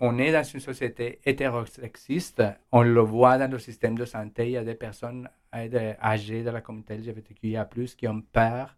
on 0.00 0.18
est 0.18 0.32
dans 0.32 0.42
une 0.44 0.60
société 0.60 1.20
hétérosexiste. 1.24 2.42
On 2.72 2.82
le 2.82 3.00
voit 3.00 3.38
dans 3.38 3.50
le 3.50 3.58
système 3.58 3.96
de 3.96 4.04
santé. 4.04 4.46
Il 4.46 4.52
y 4.52 4.56
a 4.58 4.64
des 4.64 4.74
personnes 4.74 5.28
euh, 5.54 5.94
âgées 6.02 6.42
de 6.44 6.50
la 6.50 6.60
communauté 6.60 6.98
LGBTQIA, 6.98 7.68
qui 7.96 8.06
ont 8.06 8.20
peur 8.20 8.76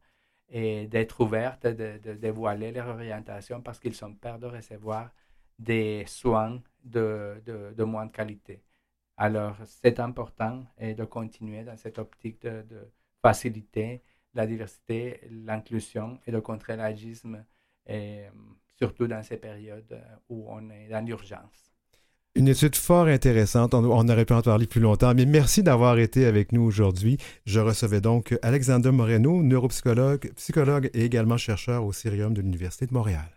d'être 0.53 1.21
ouvertes, 1.21 1.67
de, 1.67 1.99
dévoiler 2.15 2.73
leur 2.73 2.89
orientation 2.89 3.61
parce 3.63 3.79
qu'ils 3.79 4.05
ont 4.05 4.15
peur 4.15 4.39
de 4.39 4.47
recevoir 4.47 5.11
des 5.59 6.05
soins 6.07 6.61
de, 6.85 7.85
moins 7.85 8.07
de 8.07 8.11
qualité. 8.13 8.63
Alors, 9.17 9.57
c'est 9.65 10.01
important 10.01 10.65
de 10.81 11.05
continuer 11.05 11.63
dans 11.65 11.77
cette 11.77 11.99
optique 11.99 12.43
de, 12.43 12.65
faciliter 13.23 14.03
la 14.35 14.47
diversité, 14.47 15.21
l'inclusion 15.31 16.19
et 16.27 16.33
de 16.33 16.41
contrer 16.41 16.77
l'agisme 16.77 17.45
et, 17.87 18.25
surtout 18.81 19.07
dans 19.07 19.23
ces 19.23 19.37
périodes 19.37 19.93
euh, 19.93 20.01
où 20.29 20.47
on 20.49 20.71
est 20.71 20.89
dans 20.91 21.05
l'urgence. 21.05 21.71
Une 22.37 22.47
étude 22.47 22.77
fort 22.77 23.07
intéressante. 23.07 23.75
On, 23.75 24.09
aurait 24.09 24.25
pu 24.25 24.33
en 24.33 24.43
parler 24.43 24.67
plus 24.67 24.81
longtemps, 24.81 25.15
mais 25.15 25.27
merci 25.27 25.65
d'avoir 25.65 25.99
été 25.99 26.27
avec 26.27 26.53
nous 26.53 26.63
aujourd'hui. 26.63 27.19
Je 27.45 27.59
recevais 27.59 28.01
donc 28.01 28.39
Alexander 28.43 28.93
Moreno, 28.93 29.43
neuropsychologue, 29.43 30.33
psychologue 30.37 30.91
et 30.95 31.05
également 31.05 31.37
chercheur 31.37 31.85
au 31.85 31.93
Cirium 31.93 32.33
de 32.33 32.41
l'Université 32.41 32.87
de 32.87 32.95
Montréal. 32.95 33.29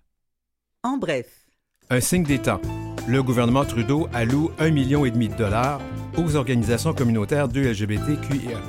En 0.84 0.98
bref. 0.98 1.48
Un 1.90 2.02
signe 2.02 2.24
des 2.24 2.40
temps. 2.40 2.62
Le 3.08 3.22
gouvernement 3.24 3.66
Trudeau 3.66 4.08
alloue 4.14 4.52
un 4.60 4.70
million 4.70 5.06
et 5.06 5.12
demi 5.12 5.28
de 5.28 5.36
dollars 5.36 5.82
aux 6.18 6.36
organisations 6.36 6.94
communautaires 6.94 7.48
de 7.48 7.62
LGBTQIA+, 7.62 8.60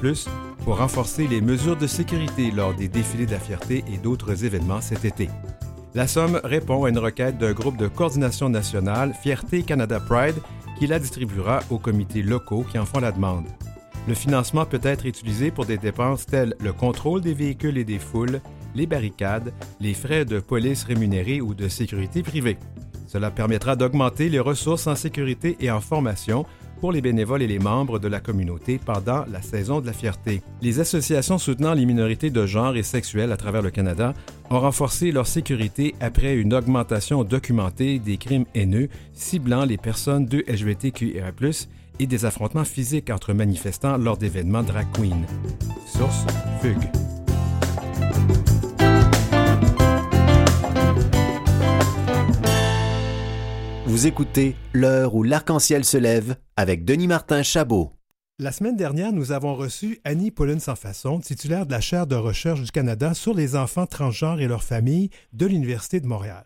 pour 0.65 0.79
renforcer 0.79 1.29
les 1.29 1.43
mesures 1.43 1.77
de 1.77 1.87
sécurité 1.87 2.51
lors 2.51 2.75
des 2.75 2.89
défilés 2.89 3.27
de 3.27 3.33
la 3.33 3.39
fierté 3.39 3.85
et 3.93 3.99
d'autres 3.99 4.45
événements 4.45 4.81
cet 4.81 5.05
été. 5.05 5.29
La 5.95 6.09
somme 6.09 6.41
répond 6.43 6.85
à 6.85 6.89
une 6.89 6.99
requête 6.99 7.39
d'un 7.39 7.53
groupe 7.53 7.77
de 7.77 7.87
coordination 7.87 8.49
nationale, 8.49 9.15
Fierté 9.23 9.63
Canada 9.63 10.01
Pride, 10.01 10.35
qui 10.77 10.89
la 10.89 10.99
distribuera 10.99 11.61
aux 11.71 11.79
comités 11.79 12.23
locaux 12.23 12.65
qui 12.69 12.81
en 12.81 12.85
font 12.85 12.99
la 12.99 13.13
demande. 13.13 13.47
Le 14.09 14.15
financement 14.15 14.67
peut 14.67 14.81
être 14.83 15.07
utilisé 15.07 15.53
pour 15.53 15.67
des 15.67 15.79
dépenses 15.79 16.27
telles 16.27 16.57
le 16.59 16.73
contrôle 16.73 17.21
des 17.21 17.33
véhicules 17.33 17.79
et 17.79 17.85
des 17.85 18.01
foules, 18.01 18.41
les 18.75 18.87
barricades, 18.87 19.53
les 19.79 19.95
frais 19.95 20.25
de 20.25 20.41
police 20.41 20.83
rémunérés 20.83 21.41
ou 21.41 21.55
de 21.55 21.69
sécurité 21.69 22.25
privée. 22.25 22.59
Cela 23.07 23.31
permettra 23.31 23.77
d'augmenter 23.77 24.29
les 24.29 24.41
ressources 24.41 24.89
en 24.89 24.97
sécurité 24.97 25.57
et 25.61 25.71
en 25.71 25.81
formation 25.81 26.45
pour 26.81 26.91
les 26.91 27.01
bénévoles 27.01 27.43
et 27.43 27.47
les 27.47 27.61
membres 27.61 28.01
de 28.01 28.09
la 28.09 28.19
communauté 28.19 28.81
pendant 28.85 29.25
la 29.31 29.41
saison 29.41 29.81
de 29.81 29.87
la 29.87 29.93
fierté. 29.93 30.43
Les 30.61 30.81
associations 30.81 31.39
soutenant 31.39 31.73
les 31.73 31.87
minorités 31.87 32.31
de 32.31 32.47
genre 32.47 32.77
et 32.77 32.83
sexuelles 32.83 33.31
à 33.33 33.37
travers 33.37 33.63
le 33.63 33.71
Canada 33.71 34.13
ont 34.51 34.61
renforcé 34.61 35.13
leur 35.13 35.27
sécurité 35.27 35.95
après 36.01 36.35
une 36.35 36.55
augmentation 36.55 37.25
documentée 37.25 37.99
des 37.99 38.17
crimes 38.17 38.47
haineux 38.55 38.89
ciblant 39.13 39.65
les 39.65 39.79
personnes 39.79 40.27
de 40.27 40.45
LGBTQIA+, 40.49 41.33
et 42.01 42.07
des 42.07 42.25
affrontements 42.25 42.65
physiques 42.65 43.11
entre 43.11 43.33
manifestants 43.33 43.97
lors 43.97 44.17
d'événements 44.17 44.63
drag 44.63 44.87
queen. 44.93 45.25
Source 45.87 46.25
Fugue. 46.61 46.91
Vous 53.87 54.07
écoutez 54.07 54.57
L'heure 54.73 55.15
où 55.15 55.23
l'arc-en-ciel 55.23 55.85
se 55.85 55.97
lève 55.97 56.37
avec 56.57 56.85
Denis 56.85 57.07
Martin 57.07 57.45
Chabot. 57.45 57.93
La 58.41 58.51
semaine 58.51 58.75
dernière, 58.75 59.13
nous 59.13 59.31
avons 59.31 59.55
reçu 59.55 60.01
Annie 60.03 60.33
Pauline 60.33 60.59
Sans-Façon, 60.59 61.21
titulaire 61.21 61.67
de 61.67 61.71
la 61.71 61.81
chaire 61.81 62.09
de 62.09 62.17
recherche 62.17 62.63
du 62.63 62.73
Canada 62.73 63.15
sur 63.15 63.33
les 63.33 63.55
enfants 63.55 63.87
transgenres 63.87 64.41
et 64.41 64.49
leurs 64.49 64.65
familles 64.65 65.11
de 65.33 65.47
l'Université 65.47 66.01
de 66.01 66.09
Montréal. 66.09 66.45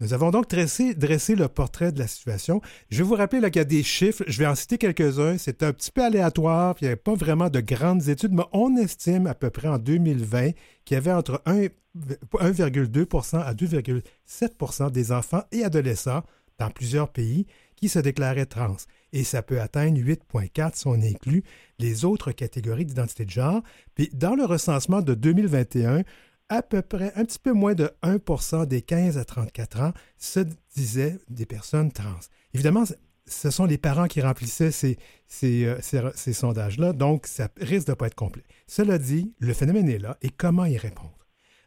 Nous 0.00 0.14
avons 0.14 0.32
donc 0.32 0.48
dressé, 0.48 0.96
le 1.36 1.46
portrait 1.46 1.92
de 1.92 2.00
la 2.00 2.08
situation. 2.08 2.60
Je 2.90 2.98
vais 2.98 3.04
vous 3.04 3.14
rappeler 3.14 3.40
qu'il 3.52 3.60
y 3.60 3.60
a 3.60 3.64
des 3.64 3.84
chiffres, 3.84 4.24
je 4.26 4.36
vais 4.36 4.48
en 4.48 4.56
citer 4.56 4.78
quelques-uns. 4.78 5.38
C'est 5.38 5.62
un 5.62 5.72
petit 5.72 5.92
peu 5.92 6.02
aléatoire, 6.02 6.74
il 6.80 6.84
n'y 6.84 6.88
avait 6.88 6.96
pas 6.96 7.14
vraiment 7.14 7.50
de 7.50 7.60
grandes 7.60 8.08
études, 8.08 8.32
mais 8.32 8.42
on 8.52 8.76
estime 8.76 9.28
à 9.28 9.34
peu 9.34 9.50
près 9.50 9.68
en 9.68 9.78
2020 9.78 10.50
qu'il 10.84 10.96
y 10.96 10.98
avait 10.98 11.12
entre 11.12 11.40
1,2% 11.46 13.38
à 13.38 13.54
2,7 13.54 14.90
des 14.90 15.12
enfants 15.12 15.44
et 15.52 15.62
adolescents 15.62 16.24
dans 16.58 16.70
plusieurs 16.70 17.10
pays 17.10 17.46
qui 17.76 17.88
se 17.88 18.00
déclaraient 18.00 18.46
trans. 18.46 18.74
Et 19.12 19.24
ça 19.24 19.42
peut 19.42 19.60
atteindre 19.60 19.98
8,4 19.98 20.70
si 20.74 20.86
on 20.86 20.94
inclut 20.94 21.42
les 21.78 22.04
autres 22.04 22.32
catégories 22.32 22.84
d'identité 22.84 23.24
de 23.24 23.30
genre. 23.30 23.62
Puis 23.94 24.10
dans 24.12 24.34
le 24.34 24.44
recensement 24.44 25.00
de 25.00 25.14
2021, 25.14 26.02
à 26.48 26.62
peu 26.62 26.82
près 26.82 27.12
un 27.14 27.24
petit 27.24 27.38
peu 27.38 27.52
moins 27.52 27.74
de 27.74 27.90
1% 28.02 28.66
des 28.66 28.82
15 28.82 29.18
à 29.18 29.24
34 29.24 29.80
ans 29.80 29.92
se 30.16 30.40
disaient 30.74 31.18
des 31.28 31.46
personnes 31.46 31.92
trans. 31.92 32.18
Évidemment, 32.54 32.84
ce 33.26 33.50
sont 33.50 33.66
les 33.66 33.78
parents 33.78 34.06
qui 34.06 34.22
remplissaient 34.22 34.70
ces, 34.70 34.98
ces 35.26 36.32
sondages-là, 36.32 36.92
donc 36.94 37.26
ça 37.26 37.48
risque 37.60 37.86
de 37.86 37.92
ne 37.92 37.96
pas 37.96 38.06
être 38.06 38.14
complet. 38.14 38.44
Cela 38.66 38.98
dit, 38.98 39.34
le 39.38 39.52
phénomène 39.52 39.88
est 39.88 39.98
là 39.98 40.16
et 40.22 40.30
comment 40.30 40.64
y 40.64 40.78
répondre? 40.78 41.17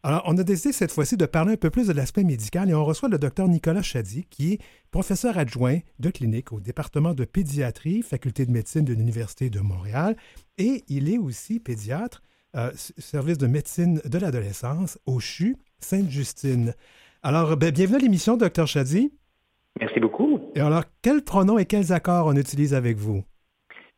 Alors, 0.04 0.24
on 0.26 0.36
a 0.40 0.44
décidé 0.44 0.74
cette 0.74 0.92
fois-ci 0.92 1.16
de 1.16 1.28
parler 1.28 1.54
un 1.54 1.58
peu 1.58 1.70
plus 1.70 1.88
de 1.88 1.94
l'aspect 1.94 2.24
médical 2.24 2.72
et 2.72 2.74
on 2.74 2.84
reçoit 2.84 3.08
le 3.08 3.20
docteur 3.20 3.48
Nicolas 3.48 3.84
Chady, 3.84 4.26
qui 4.32 4.54
est 4.54 4.60
professeur 4.90 5.38
adjoint 5.38 5.78
de 6.00 6.10
clinique 6.10 6.52
au 6.52 6.60
département 6.60 7.14
de 7.14 7.24
pédiatrie, 7.24 8.02
faculté 8.02 8.48
de 8.48 8.52
médecine 8.52 8.84
de 8.84 8.94
l'Université 8.94 9.52
de 9.52 9.60
Montréal, 9.60 10.16
et 10.58 10.84
il 10.88 11.08
est 11.08 11.20
aussi 11.20 11.60
pédiatre, 11.60 12.24
euh, 12.56 12.72
service 12.98 13.38
de 13.38 13.46
médecine 13.46 14.02
de 14.04 14.18
l'adolescence 14.18 14.98
au 15.06 15.20
CHU 15.20 15.56
Sainte-Justine. 15.80 16.74
Alors, 17.22 17.56
ben, 17.56 17.72
bienvenue 17.72 17.98
à 17.98 18.00
l'émission, 18.00 18.38
docteur 18.38 18.66
Chady. 18.66 19.14
Merci 19.80 20.00
beaucoup. 20.00 20.40
Et 20.56 20.62
alors, 20.62 20.84
quels 21.04 21.24
pronoms 21.24 21.60
et 21.60 21.66
quels 21.66 21.94
accords 21.94 22.26
on 22.26 22.36
utilise 22.36 22.74
avec 22.74 22.98
vous? 22.98 23.24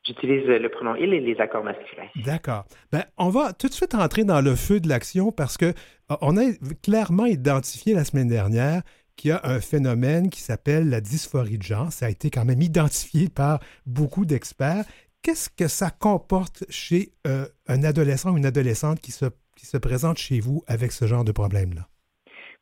J'utilise 0.06 0.46
le 0.46 0.70
pronom 0.70 0.96
il 0.96 1.14
et 1.14 1.22
les 1.22 1.40
accords 1.40 1.64
masculins. 1.64 2.10
D'accord. 2.18 2.66
Ben, 2.92 3.06
on 3.18 3.30
va 3.30 3.54
tout 3.54 3.68
de 3.68 3.74
suite 3.74 3.96
entrer 3.96 4.26
dans 4.26 4.42
le 4.42 4.56
feu 4.56 4.82
de 4.82 4.90
l'action 4.90 5.32
parce 5.32 5.58
que 5.58 5.66
euh, 5.66 6.16
on 6.22 6.36
a 6.38 6.44
clairement 6.82 7.26
identifié 7.26 7.94
la 7.94 8.04
semaine 8.04 8.28
dernière 8.28 8.82
qu'il 9.16 9.30
y 9.30 9.32
a 9.32 9.42
un 9.44 9.62
phénomène 9.62 10.30
qui 10.30 10.42
s'appelle 10.42 10.90
la 10.90 11.00
dysphorie 11.00 11.58
de 11.58 11.64
genre. 11.64 11.92
Ça 11.92 12.08
a 12.08 12.10
été 12.10 12.30
quand 12.30 12.44
même 12.44 12.62
identifié 12.62 13.30
par 13.30 13.60
beaucoup 13.86 14.26
d'experts. 14.26 14.84
Qu'est-ce 15.22 15.50
que 15.50 15.70
ça 15.70 15.90
comporte 15.90 16.66
chez 16.70 17.14
euh, 17.26 17.46
un 17.68 17.84
adolescent 17.84 18.32
ou 18.32 18.38
une 18.38 18.46
adolescente 18.46 19.00
qui 19.00 19.12
se, 19.12 19.26
qui 19.56 19.66
se 19.66 19.78
présente 19.78 20.18
chez 20.18 20.42
vous 20.42 20.64
avec 20.68 20.92
ce 20.92 21.08
genre 21.08 21.24
de 21.24 21.32
problème-là? 21.32 21.88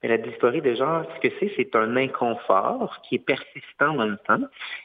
Mais 0.02 0.10
la 0.10 0.18
dysphorie 0.18 0.62
de 0.62 0.74
genre, 0.74 1.06
ce 1.16 1.28
que 1.28 1.34
c'est, 1.40 1.52
c'est 1.56 1.76
un 1.76 1.96
inconfort 1.96 3.02
qui 3.04 3.16
est 3.16 3.20
persistant 3.20 3.94
dans 3.94 4.06
le 4.06 4.18
temps, 4.18 4.42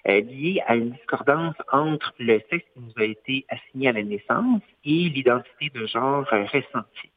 euh, 0.08 0.20
lié 0.20 0.62
à 0.66 0.76
une 0.76 0.90
discordance 0.90 1.54
entre 1.72 2.12
le 2.18 2.38
sexe 2.50 2.66
qui 2.74 2.80
nous 2.80 2.92
a 3.02 3.04
été 3.04 3.46
assigné 3.48 3.88
à 3.88 3.92
la 3.92 4.02
naissance 4.02 4.60
et 4.84 5.08
l'identité 5.08 5.70
de 5.74 5.86
genre 5.86 6.26
euh, 6.32 6.44
ressentie. 6.44 7.10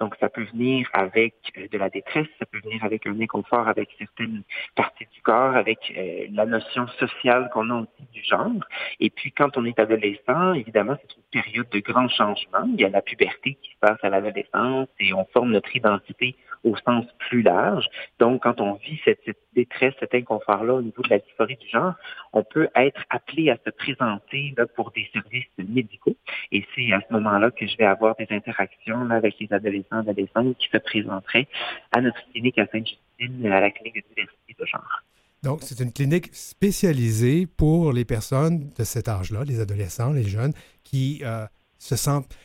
Donc, 0.00 0.16
ça 0.18 0.30
peut 0.30 0.44
venir 0.52 0.88
avec 0.94 1.34
euh, 1.58 1.68
de 1.70 1.76
la 1.76 1.90
détresse, 1.90 2.26
ça 2.38 2.46
peut 2.46 2.58
venir 2.64 2.82
avec 2.84 3.06
un 3.06 3.20
inconfort 3.20 3.68
avec 3.68 3.90
certaines 3.98 4.42
parties 4.74 5.06
du 5.12 5.20
corps, 5.20 5.54
avec 5.54 5.92
la 6.32 6.46
notion 6.46 6.88
sociale 6.98 7.50
qu'on 7.52 7.68
a 7.70 7.74
aussi 7.82 8.08
du 8.12 8.22
genre. 8.24 8.64
Et 8.98 9.10
puis, 9.10 9.30
quand 9.30 9.56
on 9.56 9.64
est 9.64 9.78
adolescent, 9.78 10.54
évidemment, 10.54 10.96
c'est 11.00 11.16
une 11.16 11.42
période 11.42 11.68
de 11.68 11.78
grands 11.80 12.08
changements. 12.08 12.66
Il 12.72 12.80
y 12.80 12.84
a 12.84 12.88
la 12.88 13.02
puberté 13.02 13.56
qui 13.62 13.70
se 13.70 13.78
passe 13.78 13.98
à 14.02 14.08
l'adolescence 14.08 14.88
et 14.98 15.12
on 15.12 15.24
forme 15.26 15.52
notre 15.52 15.74
identité 15.76 16.36
au 16.64 16.76
sens 16.76 17.04
plus 17.18 17.42
large. 17.42 17.86
Donc, 18.18 18.42
quand 18.42 18.60
on 18.60 18.74
vit 18.74 19.00
cette, 19.04 19.20
détresse, 19.54 19.94
cet 20.00 20.14
inconfort-là 20.14 20.74
au 20.74 20.82
niveau 20.82 21.02
de 21.02 21.10
la 21.10 21.18
dysphorie 21.18 21.56
du 21.56 21.68
genre, 21.68 21.94
on 22.32 22.42
peut 22.42 22.68
être 22.74 23.02
appelé 23.10 23.50
à 23.50 23.56
se 23.64 23.70
présenter 23.70 24.54
pour 24.74 24.90
des 24.92 25.08
services 25.12 25.44
médicaux. 25.58 26.16
Et 26.50 26.64
c'est 26.74 26.92
à 26.92 27.00
ce 27.06 27.12
moment-là 27.12 27.50
que 27.50 27.66
je 27.66 27.76
vais 27.76 27.84
avoir 27.84 28.16
des 28.16 28.26
interactions 28.30 29.04
là, 29.04 29.16
avec 29.16 29.38
les 29.40 29.52
adolescents, 29.52 29.98
adolescentes 29.98 30.56
qui 30.58 30.68
se 30.68 30.78
présenteraient 30.78 31.48
à 31.92 32.00
notre 32.00 32.22
clinique 32.30 32.58
à 32.58 32.66
Sainte-Justine, 32.66 33.46
à 33.46 33.60
la 33.60 33.70
clinique 33.70 33.96
de 33.96 34.02
diversité 34.14 34.56
de 34.58 34.66
genre. 34.66 35.02
Donc, 35.42 35.58
c'est 35.62 35.80
une 35.80 35.92
clinique 35.92 36.28
spécialisée 36.32 37.46
pour 37.46 37.92
les 37.92 38.04
personnes 38.04 38.70
de 38.78 38.84
cet 38.84 39.08
âge-là, 39.08 39.42
les 39.44 39.60
adolescents, 39.60 40.12
les 40.12 40.22
jeunes, 40.22 40.52
qui 40.84 41.20
euh, 41.24 41.46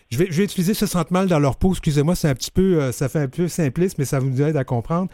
Je 0.09 0.17
vais, 0.17 0.43
utiliser 0.43 0.73
se 0.73 0.85
sentent 0.85 1.11
mal 1.11 1.27
dans 1.27 1.39
leur 1.39 1.57
peau. 1.57 1.71
Excusez-moi, 1.71 2.15
c'est 2.15 2.29
un 2.29 2.35
petit 2.35 2.51
peu, 2.51 2.81
euh, 2.81 2.91
ça 2.91 3.07
fait 3.07 3.19
un 3.19 3.27
peu 3.27 3.47
simpliste, 3.47 3.97
mais 3.97 4.05
ça 4.05 4.19
vous 4.19 4.41
aide 4.41 4.57
à 4.57 4.63
comprendre. 4.63 5.09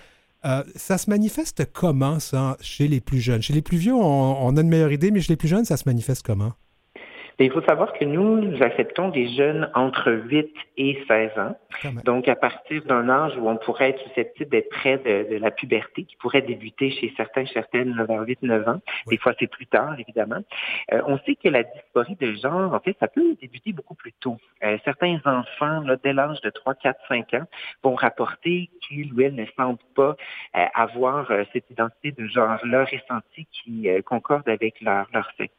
Euh, 0.46 0.64
ça 0.76 0.98
se 0.98 1.10
manifeste 1.10 1.66
comment, 1.74 2.20
ça, 2.20 2.58
chez 2.62 2.88
les 2.88 3.02
plus 3.02 3.20
jeunes? 3.20 3.42
Chez 3.42 3.54
les 3.54 3.62
plus 3.62 3.78
vieux, 3.78 3.94
on, 3.94 4.56
a 4.56 4.62
une 4.62 4.70
meilleure 4.70 4.92
idée, 4.92 5.12
mais 5.12 5.22
chez 5.22 5.34
les 5.34 5.38
plus 5.38 5.48
jeunes, 5.48 5.66
ça 5.66 5.78
se 5.78 5.84
manifeste 5.86 6.26
comment? 6.26 6.54
Il 7.40 7.52
faut 7.52 7.62
savoir 7.62 7.94
que 7.94 8.06
nous, 8.06 8.40
nous 8.40 8.62
acceptons 8.62 9.10
des 9.10 9.28
jeunes 9.36 9.70
entre 9.74 10.12
8 10.12 10.54
et 10.78 11.04
16 11.08 11.32
ans. 11.38 11.58
Donc, 12.06 12.28
à 12.28 12.36
partir 12.36 12.84
d'un 12.86 13.10
âge 13.10 13.34
où 13.38 13.50
on 13.50 13.58
pourrait 13.58 13.90
être 13.90 14.04
susceptible 14.08 14.52
d'être 14.52 14.70
près 14.70 14.98
de, 14.98 15.38
la 15.38 15.52
puberté, 15.52 16.04
qui 16.04 16.16
pourrait 16.18 16.42
débuter 16.42 16.92
chez 16.92 17.14
certains, 17.18 17.46
certaines 17.48 17.94
vers 18.06 18.24
8-9 18.24 18.70
ans. 18.70 18.82
Des 19.08 19.18
fois, 19.18 19.34
c'est 19.40 19.48
plus 19.48 19.66
tard, 19.66 20.00
évidemment. 20.00 20.42
Euh, 20.92 21.02
on 21.08 21.18
sait 21.20 21.36
que 21.36 21.50
la 21.50 21.64
dysphorie 21.64 22.16
de 22.16 22.34
genre, 22.34 22.74
en 22.74 22.80
fait, 22.80 22.96
ça 23.00 23.08
peut 23.08 23.36
débuter 23.42 23.74
beaucoup 23.74 23.96
plus 23.96 24.14
tôt. 24.14 24.38
Euh, 24.64 24.78
certains 24.86 25.20
enfants, 25.26 25.82
là, 25.82 25.96
dès 26.04 26.14
l'âge 26.14 26.40
de 26.42 26.50
3, 26.50 26.76
4, 26.76 27.00
5 27.08 27.34
ans, 27.34 27.46
vont 27.84 27.96
rapporter 27.96 28.70
qu'ils 28.82 29.14
ou 29.14 29.22
elles 29.22 29.36
ne 29.36 29.46
sentent 29.58 29.84
pas 29.96 30.16
euh, 30.56 30.66
avoir 30.76 31.32
cette 31.52 31.70
identité 31.70 32.12
de 32.12 32.28
genre-là 32.28 32.86
ressentie 32.86 33.48
qui 33.52 33.88
concorde 34.06 34.48
avec 34.48 34.80
leur, 34.82 35.08
leur 35.14 35.30
sexe. 35.38 35.54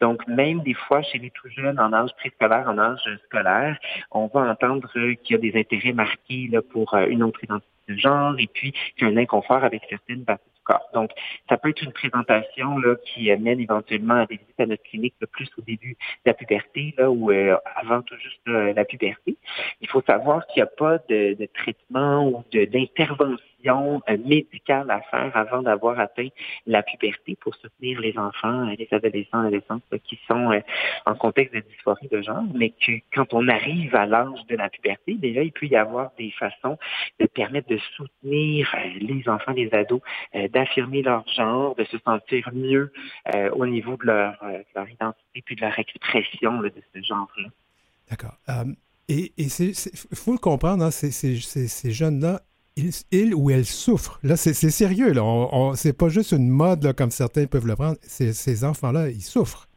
Donc, 0.00 0.26
même 0.26 0.60
des 0.62 0.74
fois, 0.74 1.02
chez 1.02 1.18
les 1.18 1.30
tout 1.30 1.48
jeunes, 1.48 1.78
en 1.78 1.92
âge 1.92 2.10
préscolaire, 2.16 2.68
en 2.68 2.78
âge 2.78 3.00
scolaire, 3.26 3.78
on 4.10 4.26
va 4.26 4.50
entendre 4.50 4.88
qu'il 4.92 5.16
y 5.30 5.34
a 5.34 5.38
des 5.38 5.58
intérêts 5.58 5.92
marqués 5.92 6.48
là, 6.50 6.60
pour 6.62 6.94
euh, 6.94 7.06
une 7.06 7.22
autre 7.22 7.42
identité 7.42 7.71
de 7.88 7.96
genre 7.96 8.34
et 8.38 8.46
puis 8.46 8.72
qu'il 8.96 9.08
y 9.08 9.10
a 9.10 9.14
un 9.14 9.16
inconfort 9.16 9.64
avec 9.64 9.82
certaines 9.88 10.24
parties 10.24 10.44
du 10.54 10.60
corps. 10.64 10.88
Donc, 10.94 11.10
ça 11.48 11.56
peut 11.56 11.70
être 11.70 11.82
une 11.82 11.92
présentation 11.92 12.78
là, 12.78 12.94
qui 13.04 13.34
mène 13.36 13.60
éventuellement 13.60 14.14
à 14.14 14.26
des 14.26 14.36
visites 14.36 14.60
à 14.60 14.66
notre 14.66 14.82
clinique 14.82 15.14
le 15.20 15.26
plus 15.26 15.48
au 15.58 15.62
début 15.62 15.92
de 16.24 16.30
la 16.30 16.34
puberté 16.34 16.94
là, 16.98 17.10
ou 17.10 17.30
euh, 17.30 17.56
avant 17.76 18.02
tout 18.02 18.16
juste 18.16 18.46
la 18.46 18.84
puberté. 18.84 19.36
Il 19.80 19.88
faut 19.88 20.02
savoir 20.02 20.46
qu'il 20.46 20.62
n'y 20.62 20.68
a 20.68 20.72
pas 20.72 20.98
de, 21.08 21.34
de 21.34 21.48
traitement 21.54 22.28
ou 22.28 22.44
d'intervention 22.52 23.42
euh, 23.66 24.16
médicale 24.24 24.90
à 24.90 25.00
faire 25.02 25.36
avant 25.36 25.62
d'avoir 25.62 25.98
atteint 26.00 26.28
la 26.66 26.82
puberté 26.82 27.36
pour 27.40 27.54
soutenir 27.54 28.00
les 28.00 28.18
enfants, 28.18 28.64
les 28.64 28.88
adolescents, 28.90 29.40
adolescentes 29.40 29.82
qui 30.04 30.18
sont 30.28 30.52
euh, 30.52 30.60
en 31.06 31.14
contexte 31.14 31.54
de 31.54 31.60
dysphorie 31.60 32.08
de 32.08 32.22
genre, 32.22 32.42
mais 32.54 32.70
que 32.70 32.92
quand 33.14 33.32
on 33.34 33.48
arrive 33.48 33.94
à 33.94 34.06
l'âge 34.06 34.46
de 34.48 34.56
la 34.56 34.68
puberté, 34.68 35.14
déjà, 35.14 35.42
il 35.42 35.52
peut 35.52 35.66
y 35.66 35.76
avoir 35.76 36.10
des 36.18 36.32
façons 36.32 36.78
de 37.20 37.26
permettre 37.26 37.68
de 37.74 37.78
soutenir 37.96 38.72
euh, 38.74 38.98
les 39.00 39.28
enfants, 39.28 39.52
les 39.52 39.72
ados, 39.72 40.00
d'affirmer 40.52 41.02
leur 41.02 41.26
genre, 41.28 41.74
de 41.74 41.84
se 41.84 41.98
sentir 41.98 42.50
mieux 42.52 42.92
au 43.52 43.66
niveau 43.66 43.96
de 43.96 44.06
leur, 44.06 44.36
identité 44.90 45.42
puis 45.44 45.56
de 45.56 45.60
leur 45.60 45.78
expression 45.78 46.60
de 46.60 46.72
ce 46.94 47.02
genre-là. 47.02 47.48
D'accord. 48.10 48.36
et 49.08 49.32
il 49.36 49.50
faut 50.14 50.32
le 50.32 50.38
comprendre, 50.38 50.84
hein, 50.84 50.90
ces 50.90 51.92
jeunes-là, 51.92 52.40
il, 52.76 53.34
ou 53.34 53.50
elle 53.50 53.66
souffre. 53.66 54.18
Là, 54.22 54.36
c'est 54.36 54.54
sérieux. 54.54 55.12
Là. 55.12 55.72
C'est 55.74 55.96
pas 55.96 56.08
juste 56.08 56.32
une 56.32 56.48
mode 56.48 56.94
comme 56.94 57.10
certains 57.10 57.46
peuvent 57.46 57.66
le 57.66 57.76
prendre. 57.76 57.96
Ces 58.02 58.64
enfants-là, 58.64 59.08
ils 59.10 59.22
souffrent. 59.22 59.68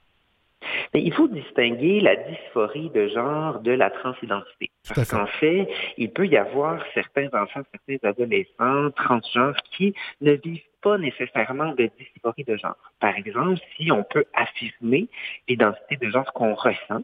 Mais 0.94 1.02
il 1.02 1.14
faut 1.14 1.28
distinguer 1.28 2.00
la 2.00 2.16
dysphorie 2.16 2.90
de 2.90 3.08
genre 3.08 3.60
de 3.60 3.72
la 3.72 3.90
transidentité. 3.90 4.72
Parce 4.88 5.10
qu'en 5.10 5.26
fait, 5.26 5.68
il 5.98 6.12
peut 6.12 6.28
y 6.28 6.38
avoir 6.38 6.84
certains 6.94 7.28
enfants, 7.34 7.62
certains 7.72 8.08
adolescents 8.08 8.92
transgenres 8.92 9.58
qui 9.72 9.94
ne 10.22 10.34
vivent 10.34 10.62
pas 10.82 10.98
nécessairement 10.98 11.74
de 11.74 11.90
dysphorie 11.98 12.44
de 12.44 12.58
genre. 12.58 12.78
Par 13.00 13.16
exemple, 13.16 13.60
si 13.76 13.92
on 13.92 14.04
peut 14.04 14.26
affirmer 14.34 15.08
l'identité 15.48 15.98
de 15.98 16.10
genre 16.12 16.32
qu'on 16.34 16.54
ressent, 16.54 17.02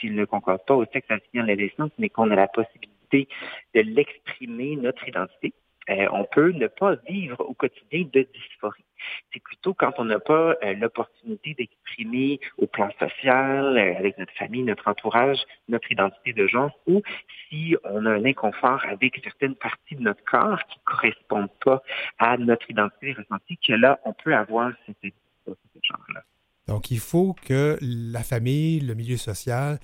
s'il 0.00 0.14
ne 0.14 0.24
concorde 0.24 0.64
pas 0.64 0.74
au 0.74 0.86
sexe 0.86 1.10
assigné 1.10 1.42
à 1.42 1.46
l'adolescence, 1.46 1.90
mais 1.98 2.08
qu'on 2.08 2.30
a 2.30 2.34
la 2.34 2.48
possibilité 2.48 3.28
de 3.74 3.80
l'exprimer, 3.82 4.76
notre 4.76 5.06
identité. 5.06 5.52
Euh, 5.90 6.06
on 6.12 6.24
peut 6.24 6.50
ne 6.50 6.66
pas 6.66 6.96
vivre 7.08 7.40
au 7.40 7.54
quotidien 7.54 8.04
de 8.12 8.26
dysphorie. 8.34 8.84
C'est 9.32 9.42
plutôt 9.42 9.74
quand 9.74 9.92
on 9.98 10.04
n'a 10.04 10.18
pas 10.18 10.54
euh, 10.62 10.74
l'opportunité 10.74 11.54
d'exprimer 11.54 12.40
au 12.58 12.66
plan 12.66 12.90
social, 12.98 13.78
euh, 13.78 13.98
avec 13.98 14.18
notre 14.18 14.32
famille, 14.34 14.62
notre 14.62 14.88
entourage, 14.88 15.38
notre 15.68 15.90
identité 15.90 16.32
de 16.32 16.46
genre, 16.46 16.78
ou 16.86 17.02
si 17.48 17.76
on 17.84 18.04
a 18.06 18.10
un 18.10 18.24
inconfort 18.24 18.84
avec 18.86 19.20
certaines 19.22 19.54
parties 19.54 19.96
de 19.96 20.02
notre 20.02 20.24
corps 20.24 20.60
qui 20.66 20.78
ne 20.78 20.84
correspondent 20.84 21.58
pas 21.64 21.82
à 22.18 22.36
notre 22.36 22.70
identité 22.70 23.12
ressentie, 23.12 23.58
que 23.58 23.72
là, 23.72 23.98
on 24.04 24.12
peut 24.12 24.34
avoir 24.34 24.72
cette 24.86 24.96
dysphorie 25.02 25.56
de 25.74 25.80
genre-là. 25.82 26.22
Donc, 26.66 26.90
il 26.90 27.00
faut 27.00 27.34
que 27.46 27.78
la 27.80 28.22
famille, 28.22 28.80
le 28.80 28.94
milieu 28.94 29.16
social 29.16 29.78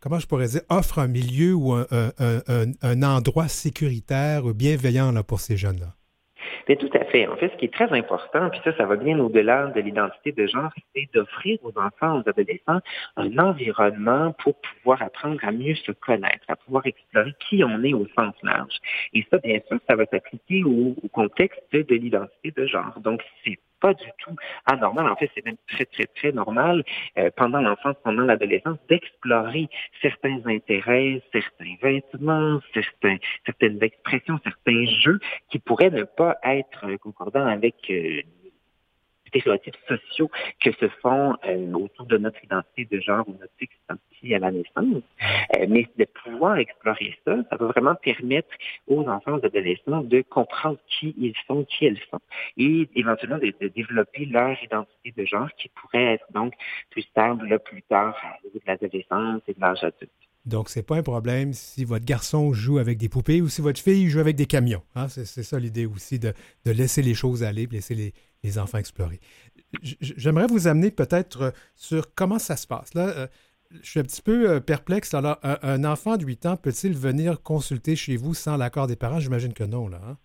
comment 0.00 0.18
je 0.18 0.26
pourrais 0.26 0.48
dire, 0.48 0.62
offre 0.68 0.98
un 0.98 1.08
milieu 1.08 1.54
ou 1.54 1.72
un, 1.72 3.02
endroit 3.02 3.48
sécuritaire 3.48 4.44
ou 4.44 4.54
bienveillant 4.54 5.12
là, 5.12 5.22
pour 5.22 5.40
ces 5.40 5.56
jeunes-là? 5.56 5.94
Mais 6.70 6.76
tout 6.76 6.90
à 6.94 7.04
fait. 7.06 7.26
En 7.26 7.36
fait, 7.36 7.48
ce 7.48 7.56
qui 7.56 7.64
est 7.64 7.74
très 7.74 7.90
important, 7.90 8.48
puis 8.48 8.60
ça, 8.62 8.76
ça 8.76 8.86
va 8.86 8.94
bien 8.94 9.18
au-delà 9.18 9.72
de 9.74 9.80
l'identité 9.80 10.30
de 10.30 10.46
genre, 10.46 10.70
c'est 10.94 11.08
d'offrir 11.12 11.58
aux 11.64 11.76
enfants, 11.76 12.20
aux 12.20 12.28
adolescents, 12.28 12.78
un 13.16 13.38
environnement 13.38 14.32
pour 14.38 14.54
pouvoir 14.60 15.02
apprendre 15.02 15.40
à 15.42 15.50
mieux 15.50 15.74
se 15.74 15.90
connaître, 15.90 16.44
à 16.46 16.54
pouvoir 16.54 16.86
explorer 16.86 17.34
qui 17.40 17.64
on 17.64 17.82
est 17.82 17.92
au 17.92 18.06
sens 18.16 18.36
large. 18.44 18.76
Et 19.14 19.26
ça, 19.32 19.38
bien 19.38 19.58
sûr, 19.66 19.80
ça 19.88 19.96
va 19.96 20.06
s'appliquer 20.06 20.62
au, 20.62 20.94
au 21.02 21.08
contexte 21.08 21.60
de 21.72 21.94
l'identité 21.96 22.52
de 22.56 22.66
genre. 22.66 23.00
Donc, 23.00 23.20
c'est 23.44 23.58
pas 23.80 23.94
du 23.94 24.06
tout 24.18 24.36
anormal. 24.66 25.08
En 25.08 25.16
fait, 25.16 25.30
c'est 25.34 25.44
même 25.44 25.56
très, 25.68 25.86
très, 25.86 26.06
très 26.06 26.32
normal 26.32 26.84
euh, 27.18 27.30
pendant 27.36 27.60
l'enfance, 27.60 27.96
pendant 28.04 28.22
l'adolescence, 28.22 28.78
d'explorer 28.88 29.68
certains 30.02 30.40
intérêts, 30.46 31.22
certains 31.32 31.74
vêtements, 31.82 32.60
certains, 32.74 33.16
certaines 33.46 33.82
expressions, 33.82 34.38
certains 34.44 34.84
jeux 35.02 35.20
qui 35.50 35.58
pourraient 35.58 35.90
ne 35.90 36.04
pas 36.04 36.38
être 36.44 36.96
concordants 36.96 37.46
avec 37.46 37.74
euh, 37.90 38.22
stéréotypes 39.30 39.76
sociaux 39.88 40.30
que 40.60 40.72
se 40.72 40.88
font 41.02 41.36
autour 41.74 42.06
de 42.06 42.18
notre 42.18 42.42
identité 42.44 42.84
de 42.90 43.00
genre 43.00 43.28
ou 43.28 43.32
notre 43.32 43.52
sexe 43.58 43.76
à 43.88 44.38
la 44.38 44.50
naissance. 44.50 45.02
mais 45.68 45.86
de 45.96 46.04
pouvoir 46.04 46.58
explorer 46.58 47.16
ça, 47.24 47.36
ça 47.48 47.56
va 47.56 47.66
vraiment 47.66 47.94
permettre 47.94 48.50
aux 48.86 49.06
enfants 49.08 49.38
et 49.38 49.40
aux 49.40 49.46
adolescents 49.46 50.02
de 50.02 50.22
comprendre 50.22 50.78
qui 50.88 51.14
ils 51.18 51.34
sont, 51.46 51.64
qui 51.64 51.86
elles 51.86 52.00
sont, 52.10 52.20
et 52.56 52.88
éventuellement 52.94 53.38
de, 53.38 53.68
développer 53.68 54.26
leur 54.26 54.62
identité 54.62 55.14
de 55.16 55.24
genre 55.24 55.48
qui 55.56 55.68
pourrait 55.70 56.14
être 56.14 56.26
donc 56.32 56.52
plus 56.90 57.02
stable 57.02 57.58
plus 57.60 57.82
tard 57.82 58.16
au 58.42 58.48
niveau 58.48 58.58
de 58.58 58.64
l'adolescence 58.66 59.42
et 59.48 59.54
de 59.54 59.60
l'âge 59.60 59.84
adulte. 59.84 60.10
Donc, 60.46 60.70
c'est 60.70 60.82
pas 60.82 60.96
un 60.96 61.02
problème 61.02 61.52
si 61.52 61.84
votre 61.84 62.04
garçon 62.04 62.52
joue 62.52 62.78
avec 62.78 62.96
des 62.98 63.08
poupées 63.08 63.42
ou 63.42 63.48
si 63.48 63.60
votre 63.60 63.80
fille 63.80 64.08
joue 64.08 64.20
avec 64.20 64.36
des 64.36 64.46
camions. 64.46 64.82
Hein? 64.94 65.08
C'est, 65.08 65.26
ça 65.26 65.58
l'idée 65.58 65.86
aussi, 65.86 66.18
de, 66.18 66.32
laisser 66.64 67.02
les 67.02 67.14
choses 67.14 67.42
aller, 67.42 67.66
de 67.66 67.74
laisser 67.74 67.94
les, 68.42 68.58
enfants 68.58 68.78
explorer. 68.78 69.20
J'aimerais 69.82 70.46
vous 70.46 70.66
amener 70.66 70.90
peut-être 70.90 71.52
sur 71.76 72.14
comment 72.14 72.38
ça 72.38 72.56
se 72.56 72.66
passe. 72.66 72.94
Là, 72.94 73.08
euh, 73.08 73.26
je 73.82 73.90
suis 73.90 74.00
un 74.00 74.02
petit 74.02 74.22
peu 74.22 74.50
euh, 74.50 74.60
perplexe. 74.60 75.12
Alors, 75.12 75.38
un, 75.42 75.84
enfant 75.84 76.16
de 76.16 76.24
8 76.24 76.46
ans 76.46 76.56
peut-il 76.56 76.94
venir 76.94 77.42
consulter 77.42 77.94
chez 77.94 78.16
vous 78.16 78.32
sans 78.32 78.56
l'accord 78.56 78.86
des 78.86 78.96
parents? 78.96 79.20
J'imagine 79.20 79.52
que 79.52 79.64
non, 79.64 79.88
là. 79.88 80.00
Hein? 80.04 80.16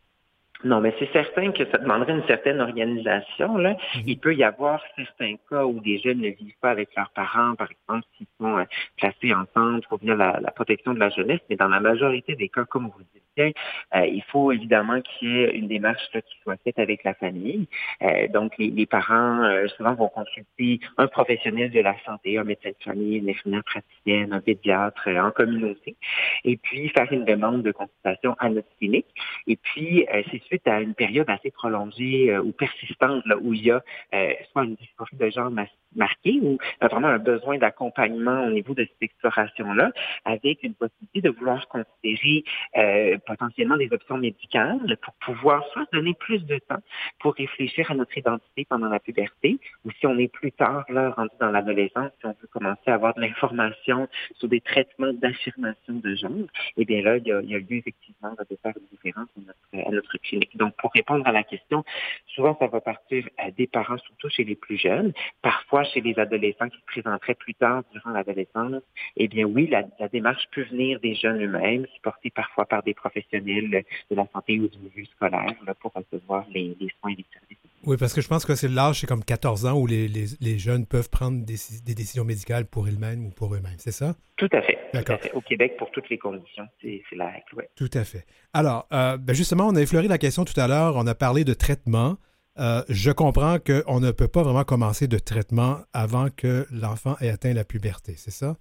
Non, 0.66 0.82
mais 0.82 0.96
c'est 0.98 1.12
certain 1.14 1.52
que 1.52 1.64
ça 1.70 1.78
demanderait 1.78 2.14
une 2.14 2.26
certaine 2.26 2.60
organisation. 2.60 3.56
Là. 3.58 3.78
Mhm. 3.98 4.02
Il 4.08 4.18
peut 4.18 4.34
y 4.34 4.44
avoir 4.44 4.82
certains 4.96 5.36
cas 5.48 5.64
où 5.64 5.80
des 5.80 6.00
jeunes 6.00 6.22
ne 6.22 6.30
vivent 6.30 6.58
pas 6.60 6.72
avec 6.72 6.90
leurs 6.98 7.12
parents, 7.12 7.54
par 7.54 7.68
exemple, 7.70 8.08
s'ils 8.18 8.26
sont 8.40 8.58
euh, 8.58 8.64
placés 8.98 9.32
en 9.32 9.46
centre 9.54 9.88
pour 9.88 10.00
bien 10.00 10.16
la, 10.16 10.40
la, 10.42 10.50
protection 10.50 10.96
de 10.96 11.00
la 11.00 11.10
jeunesse, 11.10 11.42
mais 11.52 11.56
dans 11.56 11.68
la 11.68 11.80
majorité 11.80 12.36
des 12.36 12.50
cas, 12.50 12.66
comme 12.66 12.86
vous 12.86 13.04
dites 13.14 13.22
bien, 13.38 13.52
euh, 13.96 14.08
il 14.08 14.24
faut 14.24 14.52
évidemment 14.52 15.02
qu'il 15.02 15.30
y 15.30 15.42
ait 15.44 15.56
une 15.56 15.68
démarche 15.68 16.10
qui 16.12 16.38
soit 16.42 16.58
faite 16.64 16.80
avec 16.80 17.04
la 17.04 17.14
famille. 17.14 17.68
Euh, 18.02 18.28
donc, 18.30 18.54
les, 18.58 18.86
parents, 18.88 19.48
souvent, 19.78 19.94
vont 19.94 20.08
consulter 20.08 20.80
un 20.98 21.06
professionnel 21.06 21.70
de 21.70 21.82
la 21.82 21.96
santé, 22.06 22.40
un 22.40 22.44
médecin 22.44 22.70
de 22.70 22.84
famille, 22.84 23.18
une 23.18 23.30
infirmière 23.30 23.64
praticienne, 23.66 24.34
un 24.34 24.40
pédiatre 24.40 25.10
en 25.10 25.30
communauté, 25.30 25.96
et 26.44 26.58
puis 26.58 26.90
faire 26.90 27.12
une 27.12 27.26
demande 27.26 27.62
de 27.62 27.72
consultation 27.72 28.36
à 28.40 28.50
notre 28.50 28.70
clinique. 28.80 29.08
Et 29.46 29.58
puis, 29.58 30.08
c'est 30.32 30.55
à 30.66 30.82
une 30.82 30.94
période 30.94 31.30
assez 31.30 31.52
prolongée 31.52 32.32
euh, 32.32 32.42
ou 32.42 32.52
persistante 32.52 33.26
là, 33.26 33.38
où 33.42 33.54
il 33.54 33.64
y 33.64 33.72
a 33.72 33.84
euh, 34.14 34.34
soit 34.52 34.64
une 34.64 34.76
dysphorie 34.76 35.16
de 35.18 35.30
genre 35.30 35.52
marquée 35.96 36.40
ou 36.42 36.58
vraiment 36.82 37.08
un 37.08 37.20
besoin 37.20 37.58
d'accompagnement 37.58 38.46
au 38.46 38.52
niveau 38.52 38.74
de 38.74 38.84
cette 38.84 39.02
exploration-là, 39.02 39.92
avec 40.26 40.64
une 40.64 40.76
possibilité 40.76 41.22
de 41.22 41.30
vouloir 41.30 41.68
considérer 41.68 42.44
euh, 42.78 43.18
potentiellement 43.26 43.78
des 43.78 43.90
options 43.92 44.18
médicales 44.18 44.98
pour 45.02 45.14
pouvoir 45.16 45.64
soit 45.72 45.86
donner 45.92 46.14
plus 46.14 46.46
de 46.46 46.58
temps 46.58 46.82
pour 47.20 47.34
réfléchir 47.36 47.90
à 47.92 47.96
notre 47.96 48.18
identité 48.18 48.66
pendant 48.70 48.90
la 48.90 49.00
puberté, 49.00 49.60
ou 49.86 49.92
si 49.92 50.06
on 50.08 50.18
est 50.18 50.32
plus 50.32 50.52
tard 50.52 50.86
là 50.90 51.12
rendu 51.12 51.36
dans 51.40 51.52
l'adolescence, 51.52 52.12
si 52.20 52.26
on 52.26 52.36
veut 52.42 52.48
commencer 52.52 52.88
à 52.88 52.96
avoir 52.96 53.14
de 53.16 53.22
l'information 53.22 54.08
sur 54.36 54.48
des 54.48 54.62
traitements 54.62 55.14
d'affirmation 55.14 55.94
de 55.94 56.16
genre, 56.16 56.32
eh 56.78 56.86
bien 56.86 57.02
là, 57.02 57.18
il 57.18 57.28
y 57.28 57.32
a, 57.32 57.42
il 57.42 57.50
y 57.50 57.56
a 57.56 57.60
lieu 57.60 57.78
effectivement 57.78 58.32
de 58.32 58.58
faire 58.62 58.74
une 58.76 58.88
différence 58.92 59.30
à 59.38 59.42
notre, 59.42 59.88
à 59.88 59.92
notre 59.92 60.18
donc, 60.56 60.76
pour 60.78 60.92
répondre 60.94 61.26
à 61.28 61.32
la 61.32 61.44
question, 61.44 61.84
souvent, 62.28 62.56
ça 62.60 62.68
va 62.68 62.82
partir 62.82 63.28
des 63.58 63.68
parents, 63.68 63.98
surtout 63.98 64.30
chez 64.30 64.44
les 64.44 64.56
plus 64.56 64.78
jeunes. 64.78 65.14
Parfois, 65.42 65.84
chez 65.86 66.02
les 66.02 66.18
adolescents 66.20 66.70
qui 66.70 66.78
se 66.78 66.86
présenteraient 66.86 67.36
plus 67.36 67.56
tard 67.56 67.84
durant 67.92 68.12
l'adolescence, 68.12 68.82
eh 69.18 69.28
bien 69.28 69.46
oui, 69.46 69.68
la, 69.68 69.84
démarche 70.08 70.46
peut 70.54 70.64
venir 70.64 71.00
des 71.00 71.16
jeunes 71.16 71.44
eux-mêmes, 71.44 71.86
supportée 71.96 72.30
parfois 72.30 72.66
par 72.66 72.84
des 72.84 72.94
professionnels 72.94 73.84
de 74.10 74.16
la 74.16 74.28
santé 74.34 74.60
ou 74.60 74.68
du 74.68 74.78
milieu 74.80 75.06
scolaire 75.06 75.54
pour 75.80 75.94
recevoir 75.94 76.46
les, 76.54 76.76
soins 77.00 77.12
et 77.12 77.16
les 77.16 77.26
services. 77.32 77.58
Oui, 77.86 77.98
parce 78.00 78.14
que 78.14 78.22
je 78.22 78.28
pense 78.28 78.46
que 78.46 78.56
c'est 78.56 78.68
l'âge, 78.68 79.02
c'est 79.02 79.08
comme 79.08 79.24
14 79.24 79.68
ans 79.68 79.80
où 79.80 79.86
les, 79.86 80.58
jeunes 80.58 80.86
peuvent 80.86 81.10
prendre 81.10 81.46
des, 81.46 81.56
décisions 81.94 82.26
médicales 82.26 82.66
pour 82.66 82.88
eux-mêmes 82.88 83.26
ou 83.26 83.30
pour 83.30 83.54
eux-mêmes, 83.54 83.78
c'est 83.78 83.92
ça? 83.92 84.16
Tout 84.38 84.50
à 84.52 84.62
fait. 84.62 84.78
D'accord. 84.94 85.20
Au 85.34 85.42
Québec, 85.42 85.76
pour 85.78 85.92
toutes 85.92 86.10
les 86.10 86.18
conditions, 86.18 86.68
c'est 86.82 87.02
la 87.14 87.28
règle, 87.28 87.46
oui. 87.58 87.64
Tout 87.76 87.90
à 87.94 88.04
fait. 88.04 88.26
Alors, 88.54 88.88
euh, 88.92 89.18
ben 89.18 89.34
justement, 89.34 89.68
on 89.68 89.76
a 89.76 89.82
effleuré 89.82 90.08
la 90.08 90.18
question 90.18 90.46
tout 90.46 90.60
à 90.60 90.68
l'heure, 90.68 90.96
on 90.96 91.06
a 91.08 91.16
parlé 91.16 91.44
de 91.44 91.54
traitement. 91.54 92.18
Euh, 92.58 92.84
je 92.90 93.12
comprends 93.12 93.58
qu'on 93.60 94.00
ne 94.00 94.12
peut 94.12 94.28
pas 94.28 94.44
vraiment 94.44 94.64
commencer 94.64 95.08
de 95.08 95.18
traitement 95.18 95.80
avant 95.94 96.28
que 96.30 96.66
l'enfant 96.72 97.16
ait 97.22 97.30
atteint 97.30 97.54
la 97.54 97.66
puberté, 97.66 98.14
c'est 98.16 98.32
ça? 98.32 98.56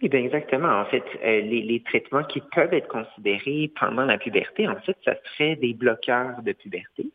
Oui, 0.00 0.08
bien 0.08 0.20
exactement. 0.20 0.68
En 0.68 0.84
fait, 0.84 1.02
euh, 1.24 1.40
les, 1.40 1.82
traitements 1.84 2.22
qui 2.22 2.40
peuvent 2.54 2.72
être 2.72 2.86
considérés 2.86 3.72
pendant 3.80 4.04
la 4.04 4.16
puberté, 4.16 4.68
en 4.68 4.76
fait, 4.80 4.96
ça 5.04 5.14
serait 5.24 5.56
des 5.56 5.74
bloqueurs 5.74 6.40
de 6.42 6.52
puberté. 6.52 7.10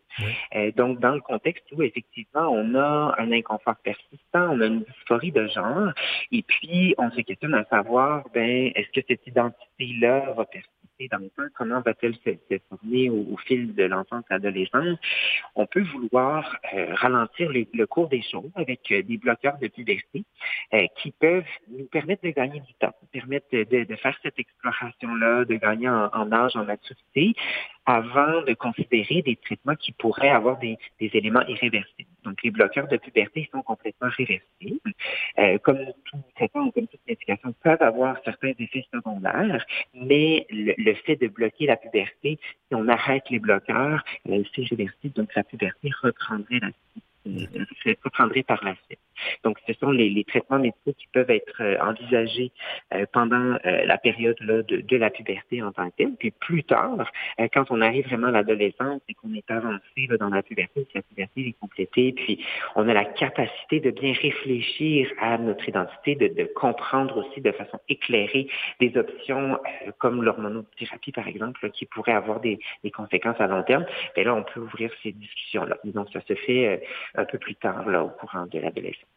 Euh, 0.56 0.72
donc, 0.76 1.00
dans 1.00 1.14
le 1.14 1.22
contexte 1.22 1.64
où 1.72 1.82
effectivement 1.82 2.50
on 2.50 2.76
a 2.76 3.16
un 3.18 3.32
inconfort 3.32 3.76
persistant, 3.84 4.50
on 4.52 4.62
a 4.62 4.66
une 4.66 4.84
dysphorie 4.84 5.32
de 5.32 5.48
genre, 5.48 5.92
et 6.32 6.44
puis 6.44 6.94
on 6.98 7.10
se 7.12 7.22
questionne 7.22 7.54
à 7.56 7.64
savoir, 7.66 8.26
ben, 8.34 8.72
est-ce 8.76 8.90
que 8.90 9.06
cette 9.08 9.26
identité-là 9.26 10.34
va 10.36 10.46
persister? 10.46 10.83
Dans 11.12 11.18
le 11.18 11.30
temps, 11.30 11.44
comment 11.56 11.82
va-t-elle 11.82 12.16
se, 12.16 12.58
former 12.70 13.10
au, 13.10 13.38
fil 13.38 13.74
de 13.76 13.84
l'enfance 13.84 14.24
et 14.30 14.34
l'adolescence, 14.34 14.98
on 15.56 15.66
peut 15.66 15.82
vouloir 15.82 16.58
euh, 16.74 16.94
ralentir 16.96 17.50
le 17.52 17.86
cours 17.86 18.10
des 18.10 18.22
choses 18.22 18.52
avec 18.56 18.92
euh, 18.92 19.02
des 19.02 19.18
bloqueurs 19.18 19.58
de 19.60 19.68
puberté 19.68 20.24
euh, 20.74 20.86
qui 20.98 21.12
peuvent 21.12 21.44
nous 21.70 21.86
permettre 21.86 22.24
de 22.24 22.30
gagner 22.30 22.60
du 22.60 22.74
temps, 22.76 22.94
permettre 23.12 23.48
de, 23.52 23.96
faire 23.96 24.18
cette 24.24 24.40
exploration-là, 24.40 25.46
de 25.46 25.56
gagner 25.56 25.90
en, 25.90 26.32
âge, 26.32 26.56
en 26.56 26.66
maturité, 26.66 27.34
avant 27.86 28.42
de 28.44 28.54
considérer 28.54 29.22
des 29.22 29.36
traitements 29.36 29.76
qui 29.76 29.92
pourraient 29.92 30.30
avoir 30.30 30.58
des, 30.60 30.78
éléments 31.00 31.46
irréversibles. 31.48 32.10
Donc, 32.24 32.42
les 32.44 32.52
bloqueurs 32.52 32.88
de 32.88 32.98
puberté 32.98 33.50
sont 33.52 33.62
complètement 33.62 34.10
réversibles. 34.10 34.94
comme 35.64 35.80
tout 36.06 36.18
traitement 36.36 36.72
comme 36.72 36.88
toute 36.88 37.02
médication, 37.08 37.54
peuvent 37.62 37.82
avoir 37.82 38.18
certains 38.24 38.54
effets 38.58 38.86
secondaires, 38.94 39.66
mais 39.94 40.46
le, 40.50 40.74
le 40.78 40.94
fait 40.94 41.18
de 41.18 41.28
bloquer 41.28 41.66
la 41.68 41.76
puberté, 41.76 42.40
si 42.68 42.76
on 42.76 42.88
arrête 42.88 43.30
les 43.30 43.40
bloqueurs, 43.40 44.04
c'est 44.26 44.66
réversible, 44.70 45.14
donc 45.14 45.36
la 45.36 45.44
puberté 45.44 45.92
reprendrait 46.02 46.62
reprendrait 48.04 48.44
par 48.44 48.64
la 48.64 48.76
suite. 48.86 49.00
Donc, 49.44 49.58
ce 49.68 49.74
sont 49.74 49.92
les, 49.92 50.24
traitements 50.24 50.60
médicaux 50.60 50.94
qui 50.98 51.08
peuvent 51.12 51.30
être 51.30 51.62
euh, 51.62 51.78
envisagés 51.80 52.52
euh, 52.94 53.06
pendant 53.12 53.58
euh, 53.66 53.86
la 53.86 53.98
période 53.98 54.38
là, 54.42 54.62
de, 54.64 54.98
la 54.98 55.10
puberté 55.10 55.62
en 55.62 55.72
tant 55.72 55.90
que 55.90 55.96
telle. 55.98 56.16
Puis 56.16 56.32
plus 56.32 56.64
tard, 56.64 57.12
quand 57.54 57.66
on 57.72 57.82
arrive 57.82 58.06
vraiment 58.06 58.28
à 58.28 58.32
l'adolescence 58.32 59.02
et 59.10 59.14
qu'on 59.14 59.34
est 59.34 59.50
avancé 59.50 60.08
dans 60.20 60.30
la 60.30 60.44
puberté, 60.44 60.86
si 60.90 60.96
la 60.96 61.02
puberté 61.02 61.48
est 61.50 61.60
complétée, 61.60 62.14
puis 62.14 62.44
on 62.76 62.88
a 62.88 62.94
la 62.94 63.06
capacité 63.06 63.80
de 63.80 63.92
bien 63.92 64.14
réfléchir 64.14 65.10
à 65.20 65.38
notre 65.38 65.68
identité, 65.68 66.16
de, 66.16 66.44
comprendre 66.56 67.18
aussi 67.18 67.42
de 67.42 67.52
façon 67.52 67.80
éclairée 67.90 68.48
des 68.80 68.96
options 68.98 69.60
comme 69.98 70.24
l'hormonothérapie, 70.24 71.12
par 71.12 71.28
exemple, 71.28 71.70
qui 71.72 71.86
pourraient 71.86 72.14
avoir 72.14 72.40
des, 72.40 72.60
conséquences 72.94 73.40
à 73.40 73.48
long 73.48 73.64
terme, 73.64 73.86
et 74.16 74.24
là, 74.24 74.36
on 74.36 74.44
peut 74.44 74.60
ouvrir 74.60 74.92
ces 75.02 75.12
discussions-là. 75.12 75.78
Donc, 75.86 76.10
ça 76.14 76.22
se 76.22 76.36
fait 76.36 76.84
un 77.16 77.26
peu 77.26 77.38
plus 77.38 77.56
tard, 77.56 77.88
là, 77.90 78.04
au 78.04 78.10
courant 78.10 78.46
de 78.48 78.60
l'adolescence. 78.60 79.08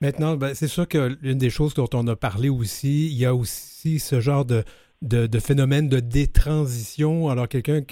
Maintenant, 0.00 0.36
ben, 0.36 0.54
c'est 0.54 0.68
sûr 0.68 0.88
que 0.88 1.16
l'une 1.20 1.38
des 1.38 1.50
choses 1.50 1.74
dont 1.74 1.88
on 1.92 2.06
a 2.08 2.16
parlé 2.16 2.48
aussi, 2.48 3.08
il 3.08 3.18
y 3.18 3.26
a 3.26 3.34
aussi 3.34 3.98
ce 3.98 4.20
genre 4.20 4.46
de, 4.46 4.64
de, 5.02 5.38
phénomène 5.38 5.88
de 5.88 6.00
détransition. 6.00 7.28
Alors, 7.28 7.48
quelqu'un, 7.48 7.82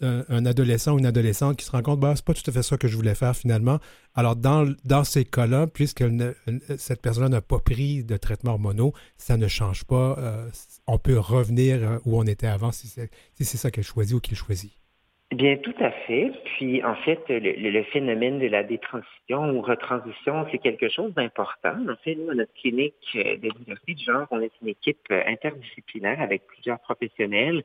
un, 0.00 0.46
adolescent 0.46 0.94
ou 0.94 0.98
une 0.98 1.06
adolescente 1.06 1.56
qui 1.56 1.64
se 1.64 1.70
rend 1.70 1.82
compte, 1.82 2.00
bah, 2.00 2.14
c'est 2.16 2.24
pas 2.24 2.34
tout 2.34 2.48
à 2.48 2.52
fait 2.52 2.62
ça 2.62 2.76
que 2.76 2.88
je 2.88 2.96
voulais 2.96 3.14
faire 3.14 3.36
finalement. 3.36 3.78
Alors, 4.14 4.36
dans, 4.36 4.72
dans 4.84 5.04
ces 5.04 5.24
cas-là, 5.24 5.66
puisque 5.66 6.04
cette 6.76 7.02
personne 7.02 7.30
n'a 7.30 7.40
pas 7.40 7.58
pris 7.60 8.04
de 8.04 8.16
traitement 8.16 8.52
hormonaux, 8.52 8.92
ça 9.16 9.36
ne 9.36 9.48
change 9.48 9.84
pas. 9.84 10.16
Euh, 10.18 10.48
on 10.86 10.98
peut 10.98 11.18
revenir 11.18 11.78
euh, 11.82 11.98
où 12.04 12.18
on 12.18 12.24
était 12.24 12.46
avant 12.46 12.72
si 12.72 12.88
c'est 12.88 13.10
si 13.40 13.56
ça 13.56 13.70
qu'elle 13.70 13.84
choisit 13.84 14.16
ou 14.16 14.20
qu'il 14.20 14.36
choisit. 14.36 14.77
Bien, 15.30 15.58
tout 15.58 15.74
à 15.78 15.90
fait. 15.90 16.32
Puis, 16.56 16.82
en 16.82 16.94
fait, 16.94 17.22
le, 17.28 17.82
phénomène 17.84 18.38
de 18.38 18.46
la 18.46 18.62
détransition 18.62 19.50
ou 19.50 19.60
retransition, 19.60 20.46
c'est 20.50 20.58
quelque 20.58 20.88
chose 20.88 21.12
d'important. 21.12 21.76
En 21.86 21.96
fait, 22.02 22.14
nous, 22.14 22.30
à 22.30 22.34
notre 22.34 22.54
clinique 22.54 22.94
euh, 23.14 23.36
de 23.36 23.50
diversité 23.58 23.94
du 23.94 24.04
genre, 24.04 24.26
on 24.30 24.40
est 24.40 24.52
une 24.62 24.68
équipe 24.68 25.06
euh, 25.10 25.22
interdisciplinaire 25.26 26.22
avec 26.22 26.46
plusieurs 26.46 26.80
professionnels 26.80 27.62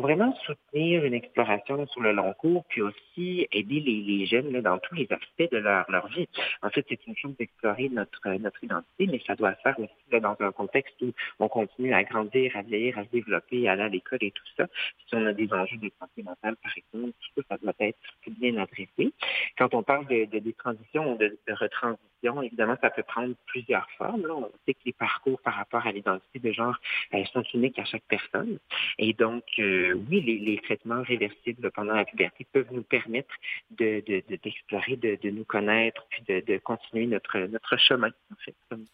vraiment 0.00 0.34
soutenir 0.44 1.04
une 1.04 1.14
exploration 1.14 1.86
sur 1.86 2.00
le 2.00 2.12
long 2.12 2.32
cours, 2.34 2.64
puis 2.68 2.82
aussi 2.82 3.46
aider 3.52 3.80
les, 3.80 4.26
jeunes 4.26 4.60
dans 4.60 4.78
tous 4.78 4.94
les 4.94 5.08
aspects 5.10 5.52
de 5.52 5.58
leur, 5.58 5.90
leur 5.90 6.08
vie. 6.08 6.28
En 6.62 6.70
fait, 6.70 6.84
c'est 6.88 7.06
une 7.06 7.16
chose 7.16 7.36
d'explorer 7.38 7.88
notre, 7.88 8.28
notre 8.38 8.62
identité, 8.62 9.06
mais 9.06 9.20
ça 9.26 9.34
doit 9.36 9.54
se 9.54 9.60
faire 9.62 9.78
aussi 9.78 10.20
dans 10.20 10.36
un 10.40 10.52
contexte 10.52 10.94
où 11.02 11.12
on 11.38 11.48
continue 11.48 11.94
à 11.94 12.04
grandir, 12.04 12.56
à 12.56 12.62
vieillir, 12.62 12.98
à 12.98 13.04
se 13.04 13.10
développer, 13.10 13.68
à 13.68 13.72
aller 13.72 13.82
à 13.82 13.88
l'école 13.88 14.18
et 14.22 14.30
tout 14.30 14.44
ça. 14.56 14.66
Si 15.08 15.14
on 15.14 15.24
a 15.26 15.32
des 15.32 15.52
enjeux 15.52 15.78
de 15.78 15.90
santé 15.98 16.22
mentale, 16.22 16.56
par 16.56 16.72
exemple, 16.76 17.12
tout 17.20 17.42
ça, 17.42 17.42
ça 17.48 17.58
doit 17.58 17.74
être 17.80 17.98
bien 18.38 18.56
adressé. 18.56 19.12
quand 19.56 19.74
on 19.74 19.82
parle 19.82 20.06
de, 20.06 20.24
de, 20.26 20.50
transitions 20.52 21.14
ou 21.14 21.18
de, 21.18 21.38
de, 21.46 21.52
retransition, 21.52 22.42
évidemment, 22.42 22.76
ça 22.80 22.90
peut 22.90 23.02
prendre 23.02 23.34
plusieurs 23.46 23.88
formes. 23.92 24.26
Là. 24.26 24.34
On 24.34 24.50
sait 24.66 24.74
que 24.74 24.80
les 24.84 24.92
parcours 24.92 25.40
par 25.40 25.54
rapport 25.54 25.86
à 25.86 25.92
l'identité 25.92 26.38
de 26.38 26.52
genre 26.52 26.76
elles 27.10 27.26
sont 27.28 27.42
uniques 27.54 27.78
à 27.78 27.84
chaque 27.84 28.04
personne. 28.08 28.58
Et 28.98 29.12
donc, 29.12 29.44
euh, 29.58 29.87
oui, 29.92 30.20
les, 30.20 30.58
traitements 30.58 31.02
réversibles 31.02 31.70
pendant 31.72 31.94
la 31.94 32.04
puberté 32.04 32.46
peuvent 32.52 32.72
nous 32.72 32.82
permettre 32.82 33.34
d'explorer, 33.70 34.96
de, 34.96 35.18
de, 35.22 35.30
nous 35.30 35.44
connaître, 35.44 36.06
puis 36.10 36.22
de, 36.28 36.58
continuer 36.58 37.06
notre, 37.06 37.38
notre 37.38 37.76
chemin, 37.76 38.08
en 38.08 38.36
fait, 38.44 38.54
comme, 38.68 38.84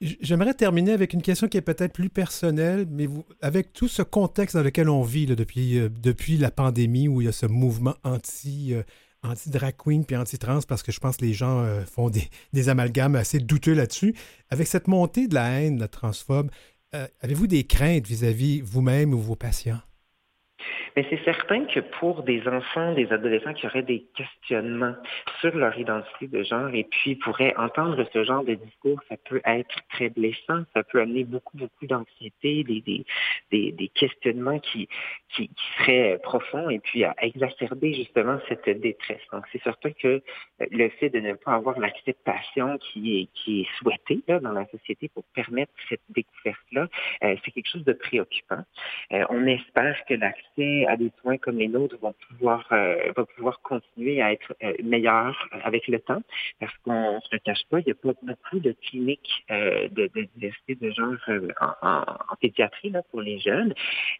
J'aimerais 0.00 0.54
terminer 0.54 0.92
avec 0.92 1.12
une 1.12 1.22
question 1.22 1.48
qui 1.48 1.56
est 1.56 1.62
peut-être 1.62 1.92
plus 1.92 2.08
personnelle, 2.08 2.86
mais 2.88 3.06
vous, 3.06 3.24
avec 3.40 3.72
tout 3.72 3.88
ce 3.88 4.02
contexte 4.02 4.56
dans 4.56 4.62
lequel 4.62 4.88
on 4.88 5.02
vit 5.02 5.26
depuis, 5.26 5.78
euh, 5.78 5.88
depuis 5.88 6.36
la 6.36 6.52
pandémie, 6.52 7.08
où 7.08 7.20
il 7.20 7.24
y 7.24 7.28
a 7.28 7.32
ce 7.32 7.46
mouvement 7.46 7.94
anti, 8.04 8.74
euh, 8.74 8.82
anti-drag 9.24 9.74
queen 9.76 10.04
puis 10.04 10.14
anti-trans, 10.14 10.60
parce 10.68 10.84
que 10.84 10.92
je 10.92 11.00
pense 11.00 11.16
que 11.16 11.24
les 11.24 11.32
gens 11.32 11.64
euh, 11.64 11.84
font 11.84 12.10
des, 12.10 12.28
des, 12.52 12.68
amalgames 12.68 13.16
assez 13.16 13.40
douteux 13.40 13.74
là-dessus, 13.74 14.14
avec 14.50 14.68
cette 14.68 14.86
montée 14.86 15.26
de 15.26 15.34
la 15.34 15.60
haine, 15.60 15.80
la 15.80 15.88
transphobe, 15.88 16.50
avez-vous 16.92 17.46
des 17.46 17.64
craintes 17.64 18.06
vis-à-vis 18.06 18.60
vous-même 18.60 19.14
ou 19.14 19.18
vos 19.18 19.36
patients? 19.36 19.80
Mais 20.98 21.06
c'est 21.10 21.22
certain 21.24 21.64
que 21.64 21.78
pour 21.78 22.24
des 22.24 22.48
enfants, 22.48 22.92
des 22.92 23.12
adolescents 23.12 23.54
qui 23.54 23.66
auraient 23.66 23.84
des 23.84 24.04
questionnements 24.16 24.96
sur 25.40 25.54
leur 25.56 25.78
identité 25.78 26.26
de 26.26 26.42
genre 26.42 26.74
et 26.74 26.82
puis 26.82 27.14
pourraient 27.14 27.54
entendre 27.56 28.04
ce 28.12 28.24
genre 28.24 28.42
de 28.42 28.54
discours, 28.54 29.00
ça 29.08 29.14
peut 29.16 29.40
être 29.44 29.76
très 29.90 30.08
blessant, 30.08 30.64
ça 30.74 30.82
peut 30.82 31.00
amener 31.00 31.22
beaucoup, 31.22 31.56
beaucoup 31.56 31.86
d'anxiété, 31.86 32.64
des, 32.64 32.80
des, 32.80 33.70
des, 33.70 33.88
questionnements 33.94 34.58
qui, 34.58 34.88
qui, 35.36 35.46
qui, 35.46 35.54
seraient 35.78 36.18
profonds 36.20 36.68
et 36.68 36.80
puis 36.80 37.04
à 37.04 37.14
exacerber 37.18 37.94
justement 37.94 38.40
cette 38.48 38.68
détresse. 38.68 39.22
Donc 39.32 39.44
c'est 39.52 39.62
certain 39.62 39.92
que 39.92 40.20
le 40.58 40.88
fait 40.98 41.10
de 41.10 41.20
ne 41.20 41.34
pas 41.34 41.54
avoir 41.54 41.78
l'acceptation 41.78 42.76
qui 42.78 43.20
est, 43.20 43.28
qui 43.34 43.60
est 43.60 43.68
souhaitée 43.78 44.24
là, 44.26 44.40
dans 44.40 44.50
la 44.50 44.66
société 44.66 45.08
pour 45.14 45.22
permettre 45.32 45.70
cette 45.88 46.02
découverte-là, 46.08 46.88
euh, 47.22 47.36
c'est 47.44 47.52
quelque 47.52 47.70
chose 47.70 47.84
de 47.84 47.92
préoccupant. 47.92 48.64
Euh, 49.12 49.24
on 49.30 49.46
espère 49.46 50.04
que 50.06 50.14
l'accès 50.14 50.87
à 50.88 50.96
des 50.96 51.12
soins 51.20 51.38
comme 51.38 51.58
les 51.58 51.68
nôtres 51.68 51.96
vont 52.00 52.14
pouvoir, 52.28 52.66
euh, 52.72 53.12
va 53.16 53.24
pouvoir 53.24 53.60
continuer 53.60 54.20
à 54.22 54.32
être 54.32 54.54
euh, 54.62 54.72
meilleur 54.82 55.48
avec 55.62 55.86
le 55.88 56.00
temps, 56.00 56.22
parce 56.60 56.76
qu'on 56.78 57.16
ne 57.16 57.20
se 57.20 57.36
cache 57.36 57.62
pas, 57.70 57.80
il 57.80 57.86
n'y 57.86 57.92
a 57.92 57.94
pas 57.94 58.18
beaucoup 58.22 58.58
de 58.58 58.72
cliniques 58.72 59.44
euh, 59.50 59.88
de, 59.88 60.10
diversité 60.34 60.74
de 60.74 60.90
genre 60.90 61.14
euh, 61.28 61.48
en, 61.60 62.02
en, 62.02 62.36
pédiatrie 62.40 62.90
là, 62.90 63.02
pour 63.10 63.20
les 63.20 63.38
jeunes. 63.38 63.74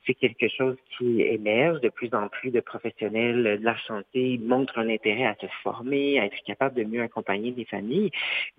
C'est 0.07 0.15
quelque 0.15 0.49
chose 0.49 0.77
qui 0.97 1.23
émerge. 1.23 1.81
De 1.81 1.89
plus 1.89 2.13
en 2.15 2.29
plus 2.29 2.51
de 2.51 2.61
professionnels 2.61 3.59
de 3.61 3.65
la 3.65 3.77
santé 3.87 4.39
montrent 4.43 4.79
un 4.79 4.89
intérêt 4.89 5.27
à 5.27 5.37
se 5.41 5.47
former, 5.63 6.21
à 6.21 6.27
être 6.27 6.43
capable 6.45 6.77
de 6.77 6.85
mieux 6.85 7.03
accompagner 7.03 7.53
les 7.57 7.65
familles. 7.65 8.11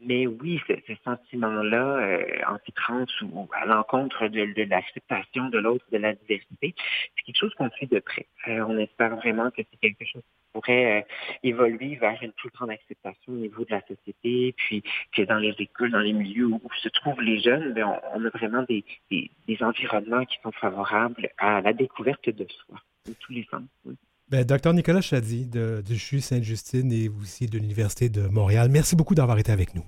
Mais 0.02 0.28
oui, 0.28 0.60
ce, 0.68 0.74
ce 0.88 0.94
sentiment-là, 1.04 1.98
euh, 1.98 2.26
anti-trans 2.48 3.06
ou 3.24 3.48
à 3.54 3.66
l'encontre 3.66 4.28
de, 4.28 4.54
de 4.54 4.64
l'acceptation 4.70 5.50
de 5.50 5.60
l'autre, 5.60 5.86
de 5.92 5.98
la 5.98 6.14
diversité, 6.14 6.74
c'est 7.16 7.24
quelque 7.26 7.38
chose 7.38 7.54
qu'on 7.56 7.70
suit 7.72 7.88
de 7.88 7.99
près. 8.02 8.28
Euh, 8.48 8.66
on 8.68 8.78
espère 8.78 9.16
vraiment 9.16 9.50
que 9.52 9.62
c'est 9.70 9.80
quelque 9.82 10.06
chose 10.06 10.22
qui 10.22 10.52
pourrait 10.54 11.00
euh, 11.00 11.02
évoluer 11.44 11.96
vers 11.96 12.18
une 12.22 12.32
plus 12.34 12.50
grande 12.50 12.72
acceptation 12.72 13.34
au 13.34 13.38
niveau 13.38 13.64
de 13.66 13.72
la 13.72 13.82
société, 13.82 14.54
puis 14.58 14.84
que 15.16 15.22
dans 15.24 15.38
les 15.38 15.56
écoles, 15.60 15.92
dans 15.92 16.00
les 16.00 16.14
milieux 16.14 16.48
où, 16.48 16.62
se 16.82 16.90
trouvent 16.90 17.22
les 17.22 17.40
jeunes, 17.40 17.74
bien, 17.74 18.00
on, 18.14 18.26
a 18.26 18.30
vraiment 18.30 18.64
des, 18.64 18.84
des, 19.12 19.30
des, 19.48 19.64
environnements 19.64 20.26
qui 20.26 20.38
sont 20.42 20.52
favorables 20.52 21.30
à 21.38 21.62
la 21.62 21.74
découverte 21.74 22.30
de 22.30 22.48
soi, 22.66 22.78
de 23.08 23.14
tous 23.20 23.34
les 23.34 23.46
sens. 23.52 23.64
Oui. 23.86 23.96
Ben, 24.30 24.46
Docteur 24.46 24.74
Nicolas 24.74 25.02
Chady 25.02 25.48
de, 25.48 25.82
du 25.82 25.98
CHU 25.98 26.20
Sainte-Justine 26.20 26.92
et 26.92 27.10
aussi 27.10 27.48
de 27.48 27.58
l'Université 27.58 28.10
de 28.10 28.28
Montréal, 28.28 28.70
merci 28.72 28.96
beaucoup 28.96 29.16
d'avoir 29.16 29.40
été 29.40 29.52
avec 29.52 29.74
nous. 29.74 29.84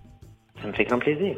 Ça 0.60 0.68
me 0.68 0.74
fait 0.74 0.86
grand 0.86 0.98
plaisir. 0.98 1.38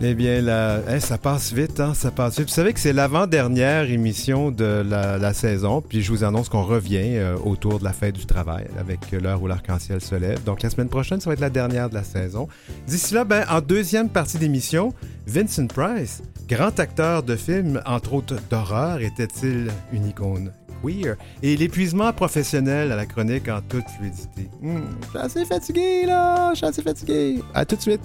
Eh 0.00 0.14
bien, 0.14 0.40
la... 0.40 1.00
ça 1.00 1.18
passe 1.18 1.52
vite, 1.52 1.80
hein? 1.80 1.92
ça 1.92 2.12
passe 2.12 2.38
vite. 2.38 2.48
Vous 2.48 2.54
savez 2.54 2.72
que 2.72 2.78
c'est 2.78 2.92
l'avant-dernière 2.92 3.90
émission 3.90 4.52
de 4.52 4.84
la, 4.88 5.34
saison, 5.34 5.82
puis 5.82 6.02
je 6.02 6.12
vous 6.12 6.22
annonce 6.22 6.48
qu'on 6.48 6.62
revient 6.62 7.16
euh, 7.16 7.36
autour 7.36 7.80
de 7.80 7.84
la 7.84 7.92
fête 7.92 8.14
du 8.14 8.24
travail 8.24 8.66
avec 8.78 9.10
l'heure 9.10 9.42
où 9.42 9.48
l'arc-en-ciel 9.48 10.00
se 10.00 10.14
lève. 10.14 10.44
Donc 10.44 10.62
la 10.62 10.70
semaine 10.70 10.88
prochaine, 10.88 11.20
ça 11.20 11.28
va 11.30 11.34
être 11.34 11.40
la 11.40 11.50
dernière 11.50 11.90
de 11.90 11.94
la 11.94 12.04
saison. 12.04 12.46
D'ici 12.86 13.12
là, 13.12 13.24
ben, 13.24 13.44
en 13.50 13.60
deuxième 13.60 14.08
partie 14.08 14.38
d'émission, 14.38 14.94
Vincent 15.26 15.66
Price, 15.66 16.22
grand 16.48 16.78
acteur 16.78 17.24
de 17.24 17.34
films, 17.34 17.82
entre 17.84 18.14
autres 18.14 18.36
d'horreur, 18.50 19.00
était-il 19.00 19.68
une 19.92 20.06
icône 20.06 20.52
queer? 20.80 21.16
Et 21.42 21.56
l'épuisement 21.56 22.12
professionnel 22.12 22.92
à 22.92 22.96
la 22.96 23.06
chronique 23.06 23.48
en 23.48 23.60
toute 23.62 23.88
fluidité. 23.98 24.48
Hmm, 24.62 24.78
je 25.02 25.08
suis 25.08 25.18
assez 25.18 25.44
fatigué, 25.44 26.06
là! 26.06 26.50
Je 26.52 26.58
suis 26.58 26.66
assez 26.66 26.82
fatigué. 26.82 27.42
À 27.52 27.64
tout 27.64 27.74
de 27.74 27.82
suite! 27.82 28.02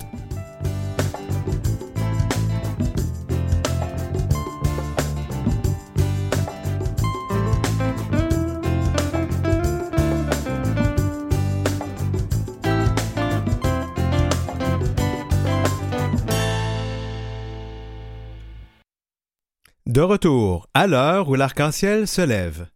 De 19.85 19.99
retour 19.99 20.69
à 20.73 20.87
l'heure 20.87 21.27
où 21.27 21.35
l'arc-en-ciel 21.35 22.07
se 22.07 22.21
lève. 22.21 22.67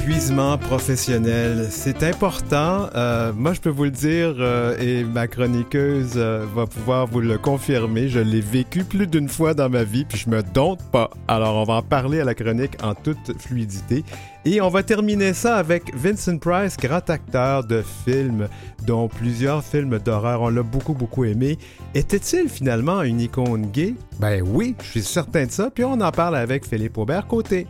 L'épuisement 0.00 0.56
professionnel, 0.56 1.66
c'est 1.68 2.02
important. 2.02 2.88
Euh, 2.94 3.34
moi, 3.34 3.52
je 3.52 3.60
peux 3.60 3.68
vous 3.68 3.84
le 3.84 3.90
dire, 3.90 4.34
euh, 4.38 4.74
et 4.78 5.04
ma 5.04 5.28
chroniqueuse 5.28 6.14
euh, 6.16 6.46
va 6.54 6.66
pouvoir 6.66 7.06
vous 7.06 7.20
le 7.20 7.36
confirmer. 7.36 8.08
Je 8.08 8.18
l'ai 8.18 8.40
vécu 8.40 8.82
plus 8.84 9.06
d'une 9.06 9.28
fois 9.28 9.52
dans 9.52 9.68
ma 9.68 9.84
vie, 9.84 10.06
puis 10.06 10.16
je 10.16 10.30
me 10.30 10.42
dompte 10.42 10.82
pas. 10.90 11.10
Alors, 11.28 11.56
on 11.56 11.64
va 11.64 11.74
en 11.74 11.82
parler 11.82 12.18
à 12.18 12.24
la 12.24 12.34
chronique 12.34 12.82
en 12.82 12.94
toute 12.94 13.38
fluidité. 13.38 14.02
Et 14.46 14.62
on 14.62 14.70
va 14.70 14.82
terminer 14.82 15.34
ça 15.34 15.56
avec 15.56 15.94
Vincent 15.94 16.38
Price, 16.38 16.78
grand 16.78 17.08
acteur 17.10 17.64
de 17.64 17.82
films, 18.06 18.48
dont 18.86 19.06
plusieurs 19.06 19.62
films 19.62 19.98
d'horreur. 19.98 20.40
On 20.40 20.48
l'a 20.48 20.62
beaucoup, 20.62 20.94
beaucoup 20.94 21.24
aimé. 21.24 21.58
Était-il 21.94 22.48
finalement 22.48 23.02
une 23.02 23.20
icône 23.20 23.66
gay? 23.66 23.94
Ben 24.18 24.42
oui, 24.46 24.76
je 24.82 24.88
suis 24.88 25.02
certain 25.02 25.44
de 25.44 25.50
ça. 25.50 25.70
Puis 25.70 25.84
on 25.84 26.00
en 26.00 26.10
parle 26.10 26.36
avec 26.36 26.66
Philippe 26.66 26.96
Aubert-Côté. 26.96 27.66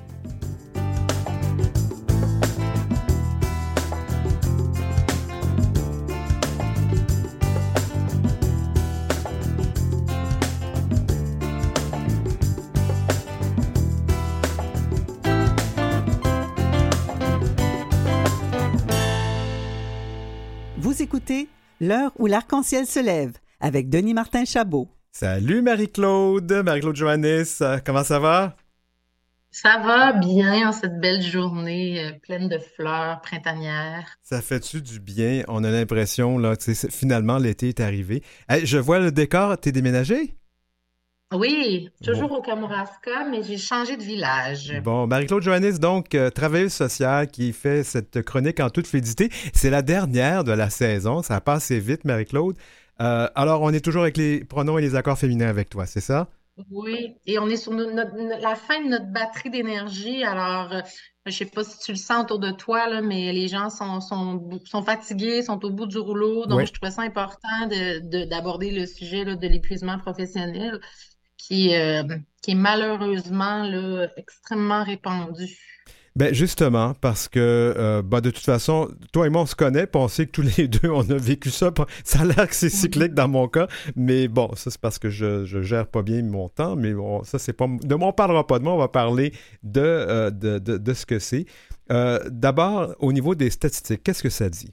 L'heure 21.91 22.13
où 22.21 22.27
l'arc-en-ciel 22.29 22.87
se 22.87 23.01
lève 23.01 23.33
avec 23.59 23.89
Denis 23.89 24.15
Martin 24.15 24.45
Chabot. 24.45 24.87
Salut 25.11 25.61
Marie-Claude, 25.61 26.63
Marie-Claude 26.65 26.95
Johannes, 26.95 27.45
comment 27.85 28.05
ça 28.05 28.21
va? 28.21 28.55
Ça 29.51 29.83
va 29.85 30.13
bien 30.13 30.69
en 30.69 30.71
cette 30.71 31.01
belle 31.01 31.21
journée 31.21 31.99
euh, 31.99 32.13
pleine 32.23 32.49
de 32.49 32.59
fleurs 32.59 33.21
printanières. 33.23 34.07
Ça 34.23 34.41
fait-tu 34.41 34.83
du 34.83 35.01
bien? 35.01 35.43
On 35.49 35.65
a 35.65 35.71
l'impression 35.73 36.39
là, 36.39 36.55
que 36.55 36.73
finalement 36.73 37.39
l'été 37.39 37.71
est 37.71 37.81
arrivé. 37.81 38.23
je 38.49 38.79
vois 38.79 39.01
le 39.01 39.11
décor, 39.11 39.59
t'es 39.59 39.73
déménagé? 39.73 40.37
Oui, 41.33 41.91
toujours 42.03 42.33
au 42.33 42.43
Kamouraska, 42.43 43.25
mais 43.31 43.45
j'ai 43.45 43.57
changé 43.57 43.97
de 43.97 44.03
village. 44.03 44.73
Bon, 44.83 45.07
Marie-Claude 45.07 45.45
Johannes, 45.45 45.79
donc, 45.79 46.17
euh, 46.17 46.29
travailleuse 46.29 46.73
sociale 46.73 47.29
qui 47.29 47.53
fait 47.53 47.85
cette 47.85 48.23
chronique 48.23 48.59
en 48.59 48.69
toute 48.69 48.89
fluidité. 48.89 49.29
C'est 49.55 49.71
la 49.71 49.83
dernière 49.83 50.43
de 50.43 50.51
la 50.51 50.71
saison. 50.71 51.23
Ça 51.23 51.37
a 51.37 51.41
passé 51.41 51.79
vite, 51.79 52.05
Marie-Claude. 52.05 52.57
alors, 52.99 53.63
on 53.63 53.73
est 53.73 53.85
toujours 53.85 54.03
avec 54.03 54.17
les 54.17 54.45
pronoms 54.45 54.77
et 54.79 54.83
les 54.83 54.97
accords 54.97 55.19
féminins 55.19 55.49
avec 55.49 55.71
toi, 55.71 55.87
c'est 55.87 56.01
ça? 56.01 56.29
Oui, 56.71 57.15
et 57.27 57.39
on 57.39 57.49
est 57.49 57.57
sur 57.57 57.73
la 57.73 58.55
fin 58.57 58.83
de 58.83 58.89
notre 58.89 59.07
batterie 59.07 59.51
d'énergie. 59.51 60.25
Alors, 60.25 60.73
je 61.25 61.31
ne 61.31 61.33
sais 61.33 61.47
pas 61.47 61.63
si 61.65 61.79
tu 61.79 61.93
le 61.93 61.97
sens 61.97 62.25
autour 62.25 62.41
de 62.41 62.51
toi, 62.51 62.89
là, 62.89 63.01
mais 63.01 63.33
les 63.33 63.49
gens 63.49 63.71
sont, 63.71 64.01
sont, 64.01 64.83
fatigués, 64.83 65.43
sont 65.43 65.65
au 65.65 65.71
bout 65.71 65.87
du 65.87 65.99
rouleau. 65.99 66.47
Donc, 66.47 66.67
je 66.67 66.73
trouvais 66.73 66.91
ça 66.91 67.03
important 67.03 67.69
d'aborder 67.69 68.73
le 68.73 68.85
sujet 68.87 69.25
de 69.25 69.47
l'épuisement 69.47 69.99
professionnel 69.99 70.81
qui, 71.41 71.75
euh, 71.75 72.03
qui 72.43 72.53
est 72.53 72.55
malheureusement 72.55 73.65
là, 73.65 74.09
extrêmement 74.17 74.85
répandu. 74.85 75.59
Ben 76.17 76.35
justement, 76.35 76.95
parce 77.01 77.29
que 77.29 77.39
euh, 77.39 78.03
ben, 78.03 78.21
de 78.21 78.31
toute 78.31 78.45
façon, 78.45 78.89
toi 79.13 79.27
et 79.27 79.31
moi, 79.31 79.43
on 79.43 79.47
se 79.47 79.55
connaît, 79.55 79.87
puis 79.87 80.01
on 80.03 80.09
sait 80.09 80.27
que 80.27 80.33
tous 80.33 80.43
les 80.43 80.67
deux, 80.69 80.91
on 80.91 81.09
a 81.09 81.15
vécu 81.15 81.51
ça. 81.51 81.73
Ça 82.05 82.21
a 82.21 82.25
l'air 82.25 82.49
que 82.49 82.55
c'est 82.55 82.69
cyclique 82.69 83.15
dans 83.15 83.29
mon 83.29 83.47
cas, 83.47 83.69
mais 83.95 84.27
bon, 84.27 84.51
ça 84.57 84.71
c'est 84.71 84.81
parce 84.81 84.99
que 84.99 85.09
je, 85.09 85.45
je 85.45 85.63
gère 85.63 85.87
pas 85.87 86.03
bien 86.03 86.23
mon 86.23 86.49
temps, 86.49 86.75
mais 86.75 86.93
bon, 86.95 87.23
ça 87.23 87.39
c'est 87.39 87.53
pas... 87.53 87.67
De 87.69 87.95
moi, 87.95 88.09
on 88.09 88.13
parlera 88.13 88.47
pas 88.47 88.59
de 88.59 88.65
moi, 88.65 88.75
on 88.75 88.79
va 88.79 88.89
parler 88.89 89.33
de, 89.63 89.81
euh, 89.81 90.31
de, 90.31 90.59
de, 90.59 90.95
ce 90.95 91.07
que 91.07 91.21
c'est. 91.21 91.47
Euh, 91.93 92.19
d'abord, 92.29 92.95
au 92.99 93.13
niveau 93.13 93.35
des 93.37 93.51
statistiques, 93.51 94.03
qu'est-ce 94.03 94.23
que 94.23 94.31
ça 94.31 94.49
dit? 94.49 94.73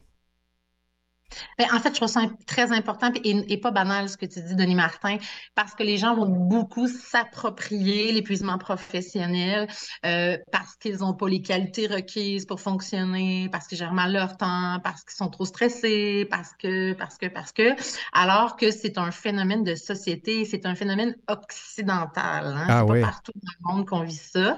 Ben, 1.57 1.67
en 1.73 1.79
fait, 1.79 1.89
je 1.89 1.95
trouve 1.95 2.07
ça 2.07 2.21
très 2.45 2.71
important 2.71 3.11
et, 3.23 3.57
pas 3.57 3.71
banal 3.71 4.07
ce 4.09 4.17
que 4.17 4.25
tu 4.25 4.41
dis, 4.41 4.55
Denis 4.55 4.75
Martin, 4.75 5.17
parce 5.55 5.73
que 5.73 5.83
les 5.83 5.97
gens 5.97 6.15
vont 6.15 6.27
beaucoup 6.27 6.87
s'approprier 6.87 8.11
l'épuisement 8.11 8.57
professionnel 8.57 9.67
euh, 10.05 10.37
parce 10.51 10.75
qu'ils 10.75 10.97
n'ont 10.97 11.13
pas 11.13 11.27
les 11.27 11.41
qualités 11.41 11.87
requises 11.87 12.45
pour 12.45 12.61
fonctionner, 12.61 13.49
parce 13.51 13.67
qu'ils 13.67 13.77
gèrent 13.77 13.93
mal 13.93 14.13
leur 14.13 14.37
temps, 14.37 14.79
parce 14.83 15.03
qu'ils 15.03 15.15
sont 15.15 15.29
trop 15.29 15.45
stressés, 15.45 16.27
parce 16.29 16.51
que, 16.57 16.93
parce 16.93 17.17
que, 17.17 17.25
parce 17.25 17.51
que, 17.51 17.75
alors 18.13 18.55
que 18.55 18.71
c'est 18.71 18.97
un 18.97 19.11
phénomène 19.11 19.63
de 19.63 19.75
société, 19.75 20.45
c'est 20.45 20.65
un 20.65 20.75
phénomène 20.75 21.15
occidental. 21.27 22.55
Hein? 22.55 22.65
Ah, 22.69 22.85
pas 22.85 23.01
partout 23.01 23.33
dans 23.35 23.71
le 23.71 23.75
monde 23.75 23.87
qu'on 23.87 24.01
vit 24.01 24.15
ça. 24.15 24.57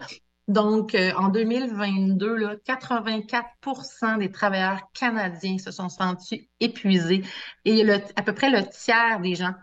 Donc, 0.49 0.95
euh, 0.95 1.11
en 1.15 1.29
2022, 1.29 2.35
là, 2.35 2.55
84% 2.65 4.17
des 4.17 4.31
travailleurs 4.31 4.91
canadiens 4.93 5.59
se 5.59 5.69
sont 5.69 5.89
sentis 5.89 6.49
épuisés 6.59 7.21
et 7.65 7.87
à 8.15 8.23
peu 8.23 8.33
près 8.33 8.49
le 8.49 8.67
tiers 8.67 9.19
des 9.21 9.35
gens 9.35 9.53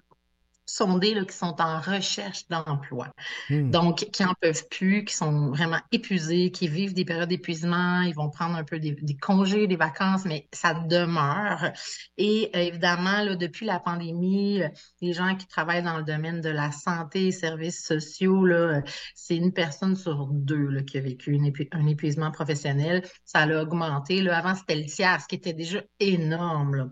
sondés 0.66 1.14
là, 1.14 1.24
qui 1.24 1.36
sont 1.36 1.54
en 1.60 1.80
recherche 1.80 2.46
d'emploi. 2.48 3.08
Hmm. 3.48 3.70
Donc, 3.70 3.98
qui 4.12 4.22
n'en 4.22 4.34
peuvent 4.40 4.66
plus, 4.68 5.04
qui 5.04 5.14
sont 5.14 5.50
vraiment 5.50 5.78
épuisés, 5.92 6.50
qui 6.50 6.68
vivent 6.68 6.92
des 6.92 7.04
périodes 7.04 7.28
d'épuisement, 7.28 8.00
ils 8.02 8.14
vont 8.14 8.30
prendre 8.30 8.56
un 8.56 8.64
peu 8.64 8.78
des, 8.78 8.96
congés, 9.20 9.66
des 9.66 9.76
vacances, 9.76 10.24
mais 10.24 10.48
ça 10.52 10.74
demeure. 10.74 11.72
Et 12.18 12.50
euh, 12.54 12.60
évidemment, 12.60 13.22
là, 13.22 13.36
depuis 13.36 13.64
la 13.66 13.78
pandémie, 13.78 14.62
euh, 14.62 14.68
les 15.00 15.12
gens 15.12 15.36
qui 15.36 15.46
travaillent 15.46 15.82
dans 15.82 15.98
le 15.98 16.04
domaine 16.04 16.40
de 16.40 16.50
la 16.50 16.72
santé 16.72 17.28
et 17.28 17.32
services 17.32 17.84
sociaux, 17.84 18.44
là, 18.44 18.56
euh, 18.56 18.80
c'est 19.14 19.36
une 19.36 19.52
personne 19.52 19.96
sur 19.96 20.26
deux 20.26 20.68
là, 20.68 20.82
qui 20.82 20.98
a 20.98 21.00
vécu 21.00 21.38
un 21.72 21.86
épuisement 21.86 22.30
professionnel. 22.30 23.02
Ça 23.24 23.40
a 23.40 23.62
augmenté. 23.62 24.20
Là. 24.22 24.36
Avant, 24.36 24.54
c'était 24.54 24.76
le 24.76 24.86
tiers, 24.86 25.20
ce 25.20 25.28
qui 25.28 25.36
était 25.36 25.52
déjà 25.52 25.82
énorme. 26.00 26.90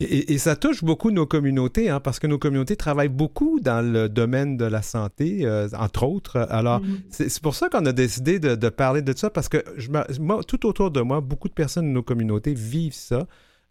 Et, 0.00 0.38
ça 0.38 0.56
touche 0.56 0.82
beaucoup 0.82 1.12
nos 1.12 1.24
communautés, 1.24 1.88
hein, 1.88 2.00
parce 2.00 2.18
que 2.18 2.26
nos 2.26 2.38
communautés 2.38 2.74
travaillent 2.74 3.08
beaucoup 3.08 3.60
dans 3.60 3.80
le 3.80 4.08
domaine 4.08 4.56
de 4.56 4.64
la 4.64 4.82
santé, 4.82 5.46
euh, 5.46 5.68
entre 5.78 6.02
autres. 6.02 6.48
Alors, 6.50 6.80
mm-hmm. 6.80 7.28
c'est 7.28 7.40
pour 7.40 7.54
ça 7.54 7.68
qu'on 7.68 7.86
a 7.86 7.92
décidé 7.92 8.40
de, 8.40 8.68
parler 8.70 9.02
de 9.02 9.16
ça, 9.16 9.30
parce 9.30 9.48
que 9.48 9.62
je, 9.76 9.90
moi, 10.20 10.40
tout 10.42 10.66
autour 10.66 10.90
de 10.90 11.00
moi, 11.00 11.20
beaucoup 11.20 11.48
de 11.48 11.54
personnes 11.54 11.86
de 11.86 11.92
nos 11.92 12.02
communautés 12.02 12.54
vivent 12.54 12.92
ça. 12.92 13.26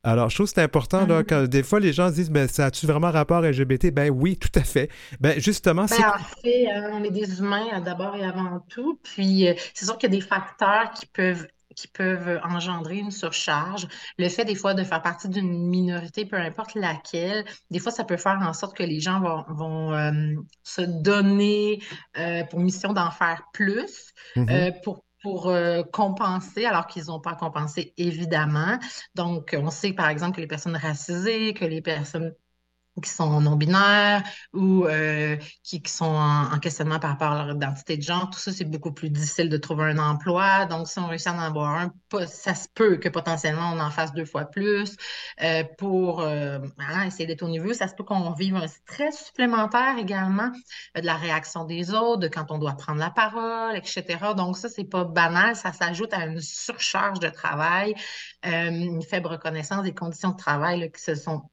Alors, 0.06 0.30
je 0.30 0.36
trouve 0.36 0.48
que 0.48 0.54
c'est 0.56 0.62
important, 0.62 1.06
là, 1.06 1.22
mm-hmm. 1.22 1.26
quand 1.28 1.44
des 1.44 1.64
fois 1.64 1.82
les 1.82 1.92
gens 1.92 2.10
se 2.10 2.16
disent, 2.16 2.32
mais 2.32 2.48
ça 2.48 2.68
a-tu 2.68 2.88
vraiment 2.88 3.12
rapport 3.12 3.42
LGBT? 3.42 3.92
Ben 3.94 4.10
oui, 4.10 4.38
tout 4.38 4.52
à 4.56 4.64
fait. 4.64 4.90
Ben 5.20 5.38
justement, 5.40 5.88
c'est. 5.88 6.02
Ben, 6.02 6.14
en 6.20 6.42
fait, 6.42 6.68
euh, 6.68 6.90
on 6.94 7.04
est 7.04 7.12
des 7.12 7.40
humains 7.40 7.68
euh, 7.74 7.82
d'abord 7.82 8.16
et 8.16 8.24
avant 8.24 8.66
tout. 8.70 8.98
Puis, 9.04 9.48
c'est 9.74 9.86
sûr 9.86 9.98
qu'il 9.98 10.10
y 10.12 10.16
a 10.16 10.20
des 10.20 10.26
facteurs 10.26 10.92
qui 10.96 11.06
peuvent 11.06 11.48
qui 11.76 11.88
peuvent 11.88 12.40
engendrer 12.44 12.98
une 12.98 13.12
surcharge. 13.12 13.88
Le 14.18 14.30
fait 14.30 14.46
des 14.46 14.56
fois 14.56 14.74
de 14.74 14.84
faire 14.84 15.02
partie 15.02 15.30
d'une 15.30 15.68
minorité, 15.68 16.26
peu 16.26 16.38
importe 16.38 16.76
laquelle, 16.76 17.46
des 17.70 17.80
fois 17.80 17.92
ça 17.92 18.04
peut 18.04 18.18
faire 18.18 18.40
en 18.42 18.54
sorte 18.54 18.76
que 18.76 18.84
les 18.84 19.00
gens 19.00 19.22
vont, 19.50 19.94
euh, 19.94 20.12
se 20.64 20.82
donner 20.82 21.82
euh, 22.18 22.44
pour 22.46 22.60
mission 22.60 22.94
d'en 22.94 23.12
faire 23.12 23.44
plus, 23.54 24.14
mm-hmm. 24.36 24.52
euh, 24.52 24.72
pour 24.84 25.04
pour 25.22 25.56
compenser 25.94 26.66
alors 26.66 26.86
qu'ils 26.86 27.06
n'ont 27.06 27.22
pas 27.22 27.36
compensé, 27.36 27.94
évidemment. 27.96 28.78
Donc, 29.16 29.56
on 29.58 29.70
sait 29.70 29.94
par 29.94 30.10
exemple 30.10 30.36
que 30.36 30.42
les 30.42 30.48
personnes 30.48 30.76
racisées, 30.76 31.54
que 31.54 31.64
les 31.64 31.82
personnes 31.82 32.34
qui 33.02 33.10
sont 33.10 33.42
non-binaires 33.42 34.24
ou 34.54 34.86
euh, 34.86 35.38
qui, 35.64 35.82
sont 35.88 36.06
en, 36.06 36.60
questionnement 36.60 37.00
par 37.00 37.12
rapport 37.12 37.32
à 37.32 37.46
leur 37.46 37.56
identité 37.56 37.98
de 37.98 38.04
genre. 38.04 38.30
Tout 38.30 38.40
ça, 38.40 38.52
c'est 38.52 38.66
beaucoup 38.66 38.92
plus 38.92 39.10
difficile 39.10 39.50
de 39.50 39.58
trouver 39.58 39.86
un 39.86 39.98
emploi. 39.98 40.66
Donc, 40.66 40.88
si 40.88 41.00
on 41.00 41.08
réussit 41.08 41.28
à 41.28 41.34
en 41.34 41.40
avoir 41.40 41.72
un, 41.72 41.92
ça 42.28 42.54
se 42.54 42.68
peut 42.74 42.98
que 42.98 43.10
potentiellement 43.10 43.72
on 43.74 43.80
en 43.80 43.90
fasse 43.90 44.14
deux 44.14 44.26
fois 44.26 44.46
plus. 44.46 44.96
Euh, 45.42 45.64
pour 45.78 46.22
euh, 46.22 46.60
essayer 47.06 47.26
d'être 47.26 47.44
au 47.44 47.50
niveau, 47.50 47.74
ça 47.74 47.88
se 47.88 47.96
peut 47.96 48.04
qu'on 48.04 48.32
vive 48.34 48.56
un 48.56 48.68
stress 48.68 49.26
supplémentaire 49.26 49.98
également 49.98 50.52
de 50.96 51.02
la 51.02 51.16
réaction 51.16 51.66
des 51.66 51.94
autres, 51.94 52.20
de 52.20 52.28
quand 52.28 52.52
on 52.52 52.60
doit 52.60 52.74
prendre 52.74 53.00
la 53.00 53.10
parole, 53.10 53.76
etc. 53.76 54.06
Donc, 54.38 54.58
ça, 54.58 54.70
c'est 54.70 54.84
pas 54.84 55.04
banal. 55.04 55.56
Ça 55.56 55.74
s'ajoute 55.74 56.14
à 56.14 56.26
une 56.26 56.40
surcharge 56.40 57.20
de 57.20 57.30
travail, 57.30 57.96
une 58.44 59.02
faible 59.02 59.28
reconnaissance 59.28 59.84
des 59.84 59.94
conditions 59.94 60.32
de 60.32 60.38
travail 60.38 60.92
qui 60.92 61.02
se 61.02 61.16
sont 61.16 61.50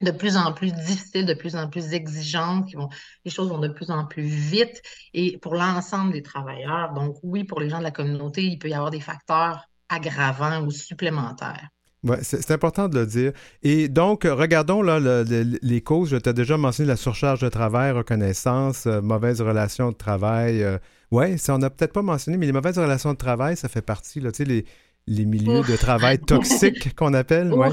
de 0.00 0.10
plus 0.10 0.36
en 0.36 0.52
plus 0.52 0.72
difficiles, 0.72 1.26
de 1.26 1.34
plus 1.34 1.56
en 1.56 1.68
plus 1.68 1.92
exigeantes, 1.92 2.68
qui 2.68 2.76
vont, 2.76 2.88
les 3.24 3.30
choses 3.30 3.48
vont 3.48 3.58
de 3.58 3.68
plus 3.68 3.90
en 3.90 4.06
plus 4.06 4.22
vite 4.22 4.82
et 5.12 5.38
pour 5.38 5.54
l'ensemble 5.54 6.12
des 6.12 6.22
travailleurs. 6.22 6.92
Donc 6.94 7.16
oui, 7.22 7.44
pour 7.44 7.60
les 7.60 7.68
gens 7.68 7.78
de 7.78 7.84
la 7.84 7.90
communauté, 7.90 8.44
il 8.44 8.58
peut 8.58 8.68
y 8.68 8.74
avoir 8.74 8.90
des 8.90 9.00
facteurs 9.00 9.68
aggravants 9.88 10.62
ou 10.62 10.70
supplémentaires. 10.70 11.68
Oui, 12.02 12.16
c'est 12.22 12.50
important 12.50 12.88
de 12.88 12.98
le 12.98 13.06
dire. 13.06 13.32
Et 13.62 13.88
donc, 13.88 14.22
regardons 14.24 14.80
là, 14.80 14.98
les 15.28 15.80
causes. 15.82 16.08
Je 16.08 16.16
t'ai 16.16 16.32
déjà 16.32 16.56
mentionné 16.56 16.88
la 16.88 16.96
surcharge 16.96 17.40
de 17.40 17.48
travail, 17.50 17.90
reconnaissance, 17.90 18.86
euh, 18.86 19.02
mauvaise 19.02 19.42
relation 19.42 19.90
de 19.90 19.96
travail. 19.96 20.62
Euh, 20.62 20.78
oui, 21.10 21.38
ça, 21.38 21.54
on 21.54 21.58
n'a 21.58 21.68
peut-être 21.68 21.92
pas 21.92 22.00
mentionné, 22.00 22.38
mais 22.38 22.46
les 22.46 22.52
mauvaises 22.52 22.78
relations 22.78 23.12
de 23.12 23.18
travail, 23.18 23.54
ça 23.54 23.68
fait 23.68 23.82
partie, 23.82 24.18
là, 24.18 24.32
tu 24.32 24.38
sais, 24.38 24.44
les, 24.44 24.64
les 25.06 25.26
milieux 25.26 25.62
de 25.62 25.76
travail 25.76 26.18
toxiques 26.26 26.94
qu'on 26.94 27.12
appelle. 27.12 27.52
Ouais. 27.52 27.68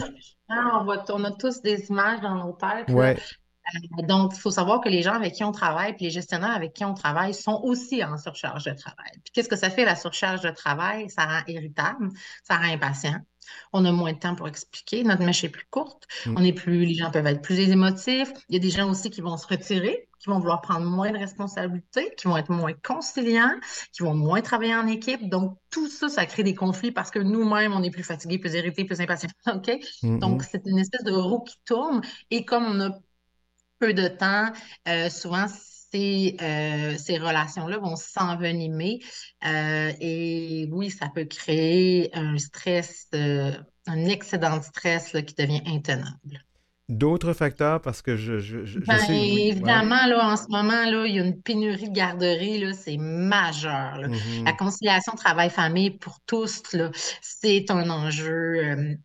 Ah, 0.50 0.86
on, 1.10 1.24
a 1.24 1.32
tous 1.32 1.62
des 1.62 1.90
images 1.90 2.22
dans 2.22 2.36
nos 2.36 2.54
têtes. 2.54 2.90
Euh, 3.76 4.02
donc, 4.06 4.34
il 4.36 4.40
faut 4.40 4.52
savoir 4.52 4.82
que 4.82 4.90
les 4.90 5.02
gens 5.02 5.14
avec 5.14 5.34
qui 5.34 5.44
on 5.44 5.52
travaille, 5.52 5.94
puis 5.94 6.06
les 6.06 6.12
gestionnaires 6.12 6.56
avec 6.56 6.74
qui 6.74 6.86
on 6.86 6.94
travaille 6.94 7.34
sont 7.34 7.62
aussi 7.64 8.04
en 8.04 8.18
surcharge 8.18 8.66
de 8.66 8.74
travail. 8.74 9.12
Puis 9.24 9.32
qu'est-ce 9.34 9.50
que 9.50 9.56
ça 9.56 9.70
fait, 9.70 9.86
la 9.86 9.96
surcharge 9.96 10.42
de 10.42 10.50
travail? 10.50 11.10
Ça 11.10 11.26
rend 11.26 11.42
irritable, 11.48 12.10
ça 12.44 12.58
rend 12.58 12.72
impatient. 12.72 13.22
On 13.74 13.86
a 13.86 13.92
moins 13.92 14.14
de 14.14 14.20
temps 14.20 14.36
pour 14.36 14.48
expliquer, 14.48 15.04
notre 15.04 15.24
mèche 15.24 15.44
est 15.44 15.50
plus 15.50 15.66
courte, 15.70 16.06
mm. 16.26 16.36
on 16.38 16.44
est 16.44 16.54
plus, 16.54 16.86
les 16.86 16.96
gens 16.96 17.12
peuvent 17.12 17.28
être 17.28 17.42
plus 17.42 17.60
émotifs. 17.60 18.32
Il 18.50 18.56
y 18.56 18.58
a 18.58 18.60
des 18.60 18.70
gens 18.70 18.90
aussi 18.90 19.10
qui 19.10 19.22
vont 19.22 19.38
se 19.38 19.48
retirer, 19.48 20.10
qui 20.20 20.30
vont 20.30 20.40
vouloir 20.40 20.62
prendre 20.62 20.86
moins 20.86 21.12
de 21.12 21.18
responsabilités, 21.18 22.14
qui 22.18 22.28
vont 22.28 22.38
être 22.38 22.52
moins 22.52 22.74
conciliants, 22.74 23.56
qui 23.94 24.04
vont 24.04 24.16
moins 24.16 24.42
travailler 24.42 24.76
en 24.76 24.88
équipe. 24.88 25.30
Donc, 25.30 25.58
tout 25.70 25.88
ça, 25.88 26.10
ça 26.10 26.26
crée 26.26 26.44
des 26.44 26.56
conflits 26.56 26.92
parce 26.92 27.12
que 27.12 27.20
nous-mêmes, 27.20 27.74
on 27.74 27.84
est 27.84 27.92
plus 27.92 28.04
fatigués, 28.04 28.40
plus 28.40 28.54
irrités, 28.54 28.84
plus 28.84 29.00
impatients. 29.00 29.30
OK? 29.48 29.68
Mm-hmm. 29.68 30.20
Donc, 30.20 30.44
c'est 30.44 30.66
une 30.66 30.80
espèce 30.80 31.04
de 31.04 31.14
roue 31.14 31.42
qui 31.42 31.56
tourne. 31.66 32.02
Et 32.32 32.46
comme 32.46 32.66
on 32.66 32.80
a 32.82 33.00
peu 33.80 33.94
de 33.94 34.08
temps, 34.08 34.52
euh, 34.88 35.10
souvent, 35.10 35.46
ces, 35.92 36.36
euh, 36.42 36.96
ces 36.98 37.18
relations-là 37.18 37.78
vont 37.78 37.96
s'envenimer. 37.96 39.00
Euh, 39.46 39.92
et 40.00 40.68
oui, 40.72 40.90
ça 40.90 41.08
peut 41.14 41.26
créer 41.26 42.16
un 42.16 42.38
stress, 42.38 43.08
un 43.14 44.06
excédent 44.06 44.58
de 44.58 44.64
stress 44.64 45.14
qui 45.26 45.34
devient 45.36 45.62
intenable. 45.66 46.44
D'autres 46.90 47.34
facteurs, 47.34 47.82
parce 47.82 48.02
que 48.02 48.16
je, 48.16 48.40
je, 48.40 48.80
ben, 48.80 48.98
sais, 48.98 49.14
Évidemment, 49.14 50.06
là, 50.08 50.30
en 50.32 50.38
ce 50.38 50.48
moment, 50.48 50.90
là, 50.90 51.06
il 51.06 51.16
y 51.16 51.20
a 51.20 51.24
une 51.24 51.42
pénurie 51.42 51.90
de 51.90 51.94
garderie, 51.94 52.74
c'est 52.74 52.96
majeur. 52.96 53.98
Mm-hmm. 53.98 54.46
La 54.46 54.54
conciliation 54.54 55.12
travail-famille 55.14 55.92
pour 55.92 56.22
tous, 56.26 56.64
c'est 57.22 57.70
un 57.72 57.90
enjeu 57.90 58.98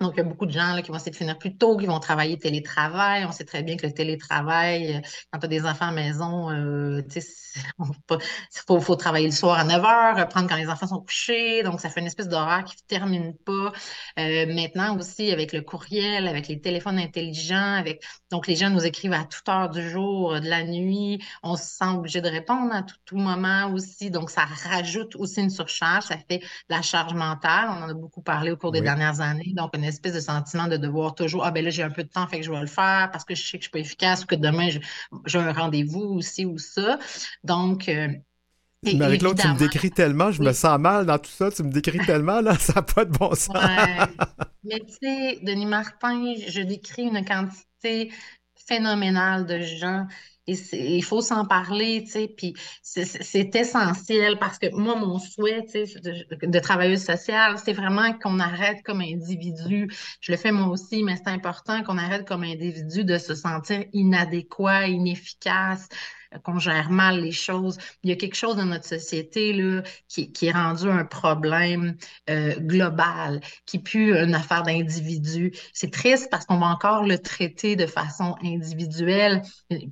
donc, 0.00 0.14
il 0.14 0.18
y 0.18 0.20
a 0.20 0.24
beaucoup 0.24 0.46
de 0.46 0.50
gens 0.50 0.74
là, 0.74 0.80
qui 0.80 0.90
vont 0.90 0.96
essayer 0.96 1.10
de 1.10 1.16
finir 1.16 1.36
plus 1.36 1.54
tôt, 1.56 1.76
qui 1.76 1.84
vont 1.84 2.00
travailler 2.00 2.38
télétravail. 2.38 3.26
On 3.26 3.32
sait 3.32 3.44
très 3.44 3.62
bien 3.62 3.76
que 3.76 3.86
le 3.86 3.92
télétravail, 3.92 4.96
euh, 4.96 5.00
quand 5.30 5.40
tu 5.40 5.44
as 5.44 5.48
des 5.48 5.66
enfants 5.66 5.88
à 5.88 5.92
la 5.92 6.02
maison, 6.02 6.50
euh, 6.50 7.02
il 7.14 7.22
faut, 8.66 8.96
travailler 8.96 9.26
le 9.26 9.32
soir 9.32 9.58
à 9.58 9.64
9 9.64 9.84
heures, 9.84 10.16
reprendre 10.16 10.48
quand 10.48 10.56
les 10.56 10.68
enfants 10.68 10.86
sont 10.86 11.00
couchés. 11.00 11.62
Donc, 11.64 11.80
ça 11.80 11.90
fait 11.90 12.00
une 12.00 12.06
espèce 12.06 12.28
d'horaire 12.28 12.64
qui 12.64 12.76
ne 12.76 12.96
termine 12.96 13.34
pas. 13.44 13.72
Euh, 14.18 14.46
maintenant 14.54 14.96
aussi, 14.96 15.32
avec 15.32 15.52
le 15.52 15.60
courriel, 15.60 16.28
avec 16.28 16.48
les 16.48 16.62
téléphones 16.62 16.98
intelligents, 16.98 17.74
avec 17.74 18.02
donc 18.30 18.46
les 18.46 18.56
gens 18.56 18.70
nous 18.70 18.86
écrivent 18.86 19.12
à 19.12 19.24
toute 19.24 19.46
heure 19.50 19.68
du 19.68 19.86
jour, 19.90 20.40
de 20.40 20.48
la 20.48 20.64
nuit. 20.64 21.22
On 21.42 21.56
se 21.56 21.64
sent 21.64 21.88
obligé 21.94 22.22
de 22.22 22.28
répondre 22.28 22.72
à 22.72 22.82
tout, 22.82 23.16
moment 23.18 23.70
aussi. 23.74 24.10
Donc, 24.10 24.30
ça 24.30 24.46
rajoute 24.46 25.14
aussi 25.16 25.42
une 25.42 25.50
surcharge. 25.50 26.04
Ça 26.04 26.16
fait 26.16 26.42
la 26.70 26.80
charge 26.80 27.12
mentale. 27.12 27.68
On 27.68 27.82
en 27.82 27.88
a 27.90 27.94
beaucoup 27.94 28.22
parlé 28.22 28.50
au 28.50 28.56
cours 28.56 28.72
des 28.72 28.80
dernières 28.80 29.20
années. 29.20 29.52
Donc, 29.54 29.76
une 29.76 29.89
espèce 29.90 30.14
de 30.14 30.20
sentiment 30.20 30.66
de 30.66 30.76
devoir 30.76 31.14
toujours, 31.14 31.44
ah 31.44 31.50
ben 31.50 31.64
là, 31.64 31.70
j'ai 31.70 31.82
un 31.82 31.90
peu 31.90 32.02
de 32.02 32.08
temps, 32.08 32.26
fait 32.26 32.40
que 32.40 32.46
je 32.46 32.50
vais 32.50 32.60
le 32.60 32.66
faire 32.66 33.10
parce 33.12 33.24
que 33.24 33.34
je 33.34 33.42
sais 33.42 33.58
que 33.58 33.64
je 33.64 33.68
suis 33.68 33.70
pas 33.70 33.78
efficace 33.78 34.24
ou 34.24 34.26
que 34.26 34.34
demain, 34.34 34.68
j'ai 35.26 35.38
un 35.38 35.52
rendez-vous 35.52 36.00
aussi 36.00 36.46
ou 36.46 36.58
ça. 36.58 36.98
Donc, 37.44 37.88
euh, 37.88 38.08
mais 38.82 39.02
avec 39.02 39.20
l'autre, 39.20 39.42
tu 39.42 39.48
me 39.48 39.58
décris 39.58 39.90
tellement, 39.90 40.30
je 40.30 40.42
me 40.42 40.52
sens 40.52 40.78
mal 40.78 41.04
dans 41.04 41.18
tout 41.18 41.30
ça, 41.30 41.50
tu 41.50 41.62
me 41.62 41.70
décris 41.70 41.98
tellement, 42.06 42.40
là, 42.40 42.54
ça 42.58 42.74
n'a 42.76 42.82
pas 42.82 43.04
de 43.04 43.10
bon 43.10 43.34
sens. 43.34 43.56
Mais 44.64 44.80
tu 44.80 44.94
sais, 45.02 45.38
Denis 45.42 45.66
Martin, 45.66 46.34
je 46.48 46.62
décris 46.62 47.02
une 47.02 47.24
quantité 47.24 48.10
phénoménale 48.54 49.46
de 49.46 49.60
gens 49.60 50.06
il 50.72 51.04
faut 51.04 51.20
s'en 51.20 51.46
parler, 51.46 52.04
tu 52.04 52.10
sais, 52.10 52.28
puis 52.28 52.54
c'est 52.82 53.54
essentiel 53.54 54.38
parce 54.38 54.58
que 54.58 54.74
moi, 54.74 54.96
mon 54.96 55.18
souhait, 55.18 55.64
tu 55.64 55.86
sais, 55.86 56.00
de, 56.00 56.46
de 56.46 56.58
travailleuse 56.58 57.04
sociale, 57.04 57.56
c'est 57.64 57.72
vraiment 57.72 58.12
qu'on 58.18 58.38
arrête 58.38 58.82
comme 58.84 59.00
individu. 59.00 59.90
Je 60.20 60.32
le 60.32 60.38
fais 60.38 60.52
moi 60.52 60.68
aussi, 60.68 61.02
mais 61.02 61.16
c'est 61.16 61.28
important 61.28 61.82
qu'on 61.82 61.98
arrête 61.98 62.26
comme 62.26 62.42
individu 62.42 63.04
de 63.04 63.18
se 63.18 63.34
sentir 63.34 63.84
inadéquat, 63.92 64.88
inefficace, 64.88 65.88
qu'on 66.44 66.58
gère 66.58 66.90
mal 66.90 67.20
les 67.20 67.32
choses. 67.32 67.78
Il 68.02 68.10
y 68.10 68.12
a 68.12 68.16
quelque 68.16 68.34
chose 68.34 68.56
dans 68.56 68.66
notre 68.66 68.86
société 68.86 69.52
là, 69.52 69.82
qui, 70.08 70.32
qui 70.32 70.46
est 70.46 70.52
rendu 70.52 70.88
un 70.88 71.04
problème 71.04 71.96
euh, 72.28 72.54
global, 72.60 73.40
qui 73.66 73.78
pue 73.78 74.14
une 74.14 74.34
affaire 74.34 74.62
d'individu. 74.62 75.52
C'est 75.72 75.92
triste 75.92 76.28
parce 76.30 76.46
qu'on 76.46 76.58
va 76.58 76.66
encore 76.66 77.04
le 77.04 77.18
traiter 77.18 77.76
de 77.76 77.86
façon 77.86 78.36
individuelle. 78.42 79.42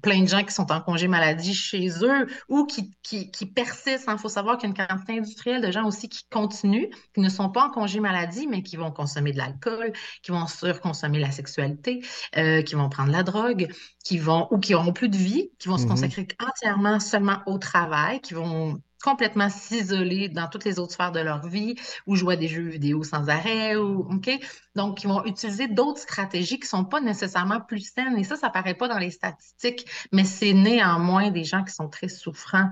Plein 0.03 0.23
de 0.23 0.29
gens 0.29 0.45
qui 0.45 0.53
sont 0.53 0.71
en 0.71 0.81
congé 0.81 1.09
maladie 1.09 1.55
chez 1.55 1.89
eux 2.03 2.27
ou 2.49 2.67
qui, 2.67 2.93
qui, 3.03 3.31
qui 3.31 3.47
persistent. 3.47 4.09
Il 4.09 4.19
faut 4.19 4.29
savoir 4.29 4.59
qu'il 4.59 4.71
y 4.71 4.73
a 4.73 4.77
une 4.77 4.87
quantité 4.87 5.19
industrielle 5.19 5.63
de 5.63 5.71
gens 5.71 5.87
aussi 5.87 6.09
qui 6.09 6.25
continuent, 6.31 6.89
qui 7.15 7.21
ne 7.21 7.29
sont 7.29 7.51
pas 7.51 7.67
en 7.67 7.71
congé 7.71 8.01
maladie, 8.01 8.47
mais 8.47 8.63
qui 8.63 8.77
vont 8.77 8.91
consommer 8.91 9.33
de 9.33 9.39
l'alcool, 9.39 9.93
qui 10.23 10.31
vont 10.31 10.47
surconsommer 10.47 11.19
la 11.19 11.31
sexualité, 11.31 12.03
euh, 12.37 12.63
qui 12.63 12.75
vont 12.75 12.89
prendre 12.89 13.13
la 13.13 13.23
drogue, 13.23 13.69
qui 14.05 14.19
vont 14.19 14.49
ou 14.51 14.59
qui 14.59 14.73
n'auront 14.73 14.93
plus 14.93 15.09
de 15.09 15.17
vie, 15.17 15.51
qui 15.59 15.69
vont 15.69 15.79
se 15.79 15.85
mm-hmm. 15.85 16.28
Entièrement 16.41 17.01
seulement 17.01 17.39
au 17.47 17.59
travail, 17.59 18.21
qui 18.21 18.35
vont 18.35 18.81
complètement 19.03 19.49
s'isoler 19.49 20.29
dans 20.29 20.49
toutes 20.49 20.65
les 20.65 20.79
autres 20.79 20.93
sphères 20.93 21.13
de 21.13 21.21
leur 21.21 21.47
vie 21.47 21.77
ou 22.07 22.17
jouer 22.17 22.35
à 22.35 22.37
des 22.37 22.49
jeux 22.49 22.69
vidéo 22.69 23.05
sans 23.05 23.29
arrêt 23.29 23.77
ou 23.77 24.01
OK? 24.11 24.31
Donc 24.75 25.05
ils 25.05 25.09
vont 25.09 25.25
utiliser 25.25 25.69
d'autres 25.69 26.01
stratégies 26.01 26.59
qui 26.59 26.67
sont 26.67 26.85
pas 26.85 27.01
nécessairement 27.01 27.61
plus 27.61 27.93
saines 27.93 28.19
et 28.19 28.25
ça 28.25 28.37
ça 28.37 28.51
paraît 28.51 28.75
pas 28.75 28.89
dans 28.89 28.99
les 28.99 29.11
statistiques 29.11 29.87
mais 30.13 30.25
c'est 30.25 30.53
néanmoins 30.53 31.31
des 31.31 31.45
gens 31.45 31.63
qui 31.63 31.73
sont 31.73 31.89
très 31.89 32.09
souffrants 32.09 32.71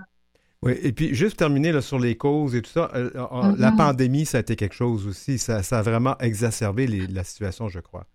oui, 0.62 0.72
et 0.82 0.92
puis 0.92 1.14
juste 1.14 1.36
terminer 1.36 1.70
là, 1.70 1.82
sur 1.82 1.98
les 1.98 2.16
causes 2.16 2.54
et 2.54 2.62
tout 2.62 2.70
ça, 2.70 2.90
euh, 2.94 3.10
euh, 3.14 3.54
la 3.58 3.70
mm-hmm. 3.70 3.76
pandémie, 3.76 4.26
ça 4.26 4.38
a 4.38 4.40
été 4.40 4.56
quelque 4.56 4.74
chose 4.74 5.06
aussi. 5.06 5.38
Ça, 5.38 5.58
a 5.58 5.82
vraiment 5.82 6.16
exacerbé 6.18 6.86
la 6.86 7.24
situation, 7.24 7.68
je 7.68 7.78
crois. 7.78 8.06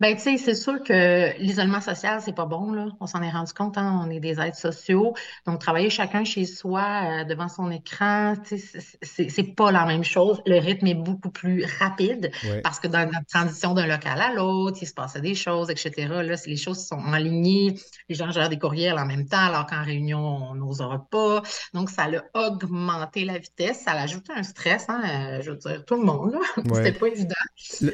Ben, 0.00 0.16
tu 0.16 0.22
sais, 0.22 0.38
c'est 0.38 0.54
sûr 0.54 0.82
que 0.82 1.38
l'isolement 1.38 1.80
social, 1.80 2.20
c'est 2.20 2.34
pas 2.34 2.46
bon, 2.46 2.72
là. 2.72 2.88
On 3.00 3.06
s'en 3.06 3.22
est 3.22 3.30
rendu 3.30 3.52
compte, 3.52 3.78
hein? 3.78 4.02
On 4.04 4.10
est 4.10 4.20
des 4.20 4.40
êtres 4.40 4.58
sociaux. 4.58 5.14
Donc, 5.46 5.60
travailler 5.60 5.88
chacun 5.88 6.24
chez 6.24 6.46
soi, 6.46 6.82
euh, 6.82 7.24
devant 7.24 7.48
son 7.48 7.70
écran, 7.70 8.34
tu 8.46 8.58
sais, 8.58 9.28
c'est 9.28 9.54
pas 9.54 9.70
la 9.70 9.84
même 9.86 10.02
chose. 10.02 10.42
Le 10.46 10.58
rythme 10.58 10.88
est 10.88 10.94
beaucoup 10.94 11.30
plus 11.30 11.64
rapide 11.78 12.32
parce 12.62 12.80
que 12.80 12.88
dans 12.88 13.06
notre 13.06 13.26
transition 13.26 13.74
d'un 13.74 13.86
local 13.86 14.20
à 14.20 14.32
l'autre, 14.34 14.78
il 14.82 14.86
se 14.86 14.94
passait 14.94 15.20
des 15.20 15.34
choses, 15.34 15.70
etc. 15.70 16.08
Là, 16.08 16.36
les 16.44 16.56
choses 16.56 16.84
sont 16.84 17.02
alignées. 17.12 17.74
Les 18.08 18.14
gens 18.14 18.30
gèrent 18.30 18.48
des 18.48 18.58
courriels 18.58 18.98
en 18.98 19.06
même 19.06 19.26
temps, 19.26 19.46
alors 19.46 19.66
qu'en 19.66 19.84
réunion, 19.84 20.18
on 20.18 20.54
n'osera 20.54 21.06
pas. 21.10 21.42
Donc, 21.72 21.90
ça 21.90 22.04
a 22.04 22.48
augmenté 22.48 23.24
la 23.24 23.38
vitesse. 23.38 23.82
Ça 23.84 23.92
a 23.92 24.02
ajouté 24.02 24.32
un 24.34 24.42
stress, 24.42 24.86
hein? 24.88 25.02
Euh, 25.04 25.42
je 25.42 25.52
veux 25.52 25.56
dire, 25.56 25.84
tout 25.84 25.96
le 25.96 26.04
monde, 26.04 26.32
là. 26.32 26.40
C'était 26.74 26.92
pas 26.92 27.06
évident. 27.06 27.34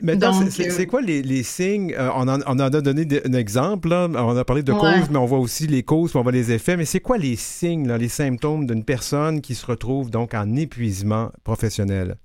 Maintenant, 0.02 0.32
c'est 0.50 0.80
euh, 0.80 0.86
quoi 0.86 1.00
les, 1.00 1.22
les 1.22 1.42
signes 1.42 1.79
euh, 1.92 2.10
on, 2.14 2.28
en, 2.28 2.58
a 2.58 2.70
donné 2.70 3.06
un 3.24 3.32
exemple, 3.32 3.92
on 3.92 4.36
a 4.36 4.44
parlé 4.44 4.62
de 4.62 4.72
causes, 4.72 5.10
mais 5.10 5.18
on 5.18 5.26
voit 5.26 5.38
aussi 5.38 5.66
les 5.66 5.82
causes, 5.82 6.10
puis 6.10 6.18
on 6.18 6.22
voit 6.22 6.32
les 6.32 6.52
effets. 6.52 6.76
Mais 6.76 6.84
c'est 6.84 7.00
quoi 7.00 7.18
les 7.18 7.36
signes, 7.36 7.90
les 7.92 8.08
symptômes 8.08 8.66
d'une 8.66 8.84
personne 8.84 9.40
qui 9.40 9.54
se 9.54 9.66
retrouve 9.66 10.10
donc 10.10 10.34
en 10.34 10.54
épuisement 10.56 11.30
professionnel? 11.44 12.16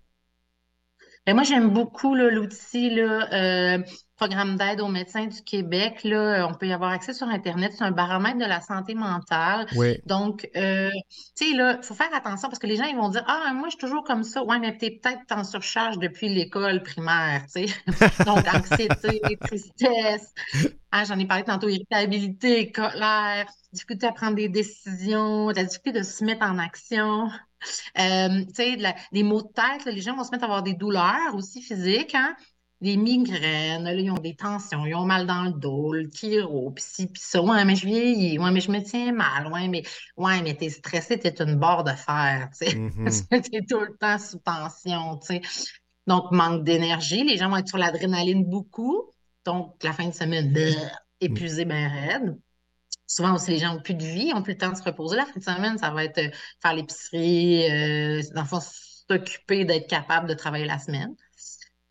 Ben, 1.25 1.33
moi, 1.33 1.43
j'aime 1.43 1.71
beaucoup 1.71 2.13
l'outil 2.13 2.99
euh, 2.99 3.79
Programme 4.15 4.55
d'aide 4.55 4.79
aux 4.79 4.87
médecins 4.87 5.25
du 5.25 5.41
Québec. 5.41 6.03
Là, 6.03 6.47
on 6.47 6.53
peut 6.53 6.67
y 6.67 6.71
avoir 6.71 6.91
accès 6.91 7.13
sur 7.13 7.27
Internet. 7.27 7.73
C'est 7.75 7.83
un 7.83 7.91
baromètre 7.91 8.37
de 8.37 8.45
la 8.45 8.61
santé 8.61 8.93
mentale. 8.93 9.65
Oui. 9.75 9.99
Donc, 10.05 10.47
euh, 10.55 10.89
tu 11.35 11.49
sais, 11.49 11.53
là, 11.53 11.79
il 11.81 11.83
faut 11.85 11.95
faire 11.95 12.13
attention 12.13 12.47
parce 12.47 12.59
que 12.59 12.67
les 12.67 12.77
gens, 12.77 12.85
ils 12.85 12.95
vont 12.95 13.09
dire 13.09 13.25
Ah, 13.27 13.51
moi, 13.53 13.67
je 13.67 13.71
suis 13.71 13.79
toujours 13.79 14.03
comme 14.03 14.23
ça. 14.23 14.43
Ouais, 14.43 14.59
mais 14.59 14.77
tu 14.77 14.85
es 14.85 14.91
peut-être 14.91 15.19
en 15.31 15.43
surcharge 15.43 15.97
depuis 15.97 16.29
l'école 16.29 16.83
primaire, 16.83 17.43
tu 17.53 17.67
sais. 17.67 17.73
Donc, 18.25 18.47
anxiété, 18.47 19.37
tristesse. 19.41 20.33
Ah, 20.91 21.03
j'en 21.05 21.19
ai 21.19 21.25
parlé 21.25 21.43
tantôt, 21.43 21.67
irritabilité, 21.67 22.71
colère, 22.71 23.47
difficulté 23.73 24.07
à 24.07 24.13
prendre 24.13 24.35
des 24.35 24.47
décisions, 24.47 25.49
la 25.49 25.65
difficulté 25.65 25.99
de 25.99 26.05
se 26.05 26.23
mettre 26.23 26.45
en 26.45 26.57
action. 26.57 27.29
Euh, 27.99 28.45
tu 28.45 28.53
sais, 28.53 28.77
des 29.11 29.23
maux 29.23 29.41
de 29.41 29.47
tête, 29.47 29.85
les 29.85 30.01
gens 30.01 30.15
vont 30.15 30.23
se 30.23 30.31
mettre 30.31 30.43
à 30.43 30.47
avoir 30.47 30.63
des 30.63 30.73
douleurs 30.73 31.35
aussi 31.35 31.61
physiques, 31.61 32.15
hein? 32.15 32.35
des 32.81 32.97
migraines, 32.97 33.83
là, 33.83 33.93
ils 33.93 34.11
ont 34.11 34.15
des 34.15 34.35
tensions, 34.35 34.85
ils 34.85 34.93
ont 34.95 35.05
mal 35.05 35.25
dans 35.25 35.43
le 35.43 35.53
dos, 35.53 35.93
le 35.93 36.09
chiro, 36.13 36.71
puis 36.71 36.83
ci, 36.83 37.07
puis 37.07 37.21
ça. 37.23 37.41
Ouais, 37.41 37.63
mais 37.65 37.75
je 37.75 37.85
vieillis, 37.85 38.37
ouais, 38.37 38.51
mais 38.51 38.59
je 38.59 38.69
me 38.69 38.79
tiens 38.81 39.13
mal, 39.13 39.51
ouais, 39.51 39.67
mais 39.67 39.83
ouais, 40.17 40.41
mais 40.41 40.55
t'es 40.55 40.69
stressé, 40.69 41.17
t'es 41.17 41.33
une 41.41 41.55
barre 41.55 41.83
de 41.83 41.91
fer, 41.91 42.49
tu 42.51 42.67
sais. 42.67 42.75
Mm-hmm. 42.75 43.49
t'es 43.49 43.61
tout 43.67 43.79
le 43.79 43.95
temps 43.97 44.19
sous 44.19 44.39
tension, 44.39 45.17
tu 45.17 45.27
sais. 45.27 45.41
Donc, 46.05 46.31
manque 46.31 46.63
d'énergie, 46.63 47.23
les 47.23 47.37
gens 47.37 47.49
vont 47.49 47.57
être 47.57 47.67
sur 47.67 47.77
l'adrénaline 47.77 48.45
beaucoup. 48.45 49.11
Donc, 49.45 49.81
la 49.83 49.93
fin 49.93 50.07
de 50.07 50.13
semaine, 50.13 50.51
mm. 50.51 50.89
épuisé, 51.21 51.65
bien 51.65 51.87
raide. 51.87 52.37
Souvent 53.07 53.35
aussi, 53.35 53.51
les 53.51 53.59
gens 53.59 53.73
n'ont 53.75 53.81
plus 53.81 53.93
de 53.93 54.03
vie, 54.03 54.33
n'ont 54.33 54.41
plus 54.41 54.53
le 54.53 54.57
temps 54.57 54.71
de 54.71 54.77
se 54.77 54.83
reposer. 54.83 55.17
La 55.17 55.25
fin 55.25 55.39
de 55.39 55.43
semaine, 55.43 55.77
ça 55.77 55.91
va 55.91 56.03
être 56.03 56.17
euh, 56.17 56.29
faire 56.61 56.73
l'épicerie, 56.73 57.69
euh, 57.69 58.21
dans 58.33 58.41
le 58.41 58.47
fond, 58.47 58.59
s'occuper 58.59 59.65
d'être 59.65 59.87
capable 59.87 60.27
de 60.27 60.33
travailler 60.33 60.65
la 60.65 60.79
semaine. 60.79 61.15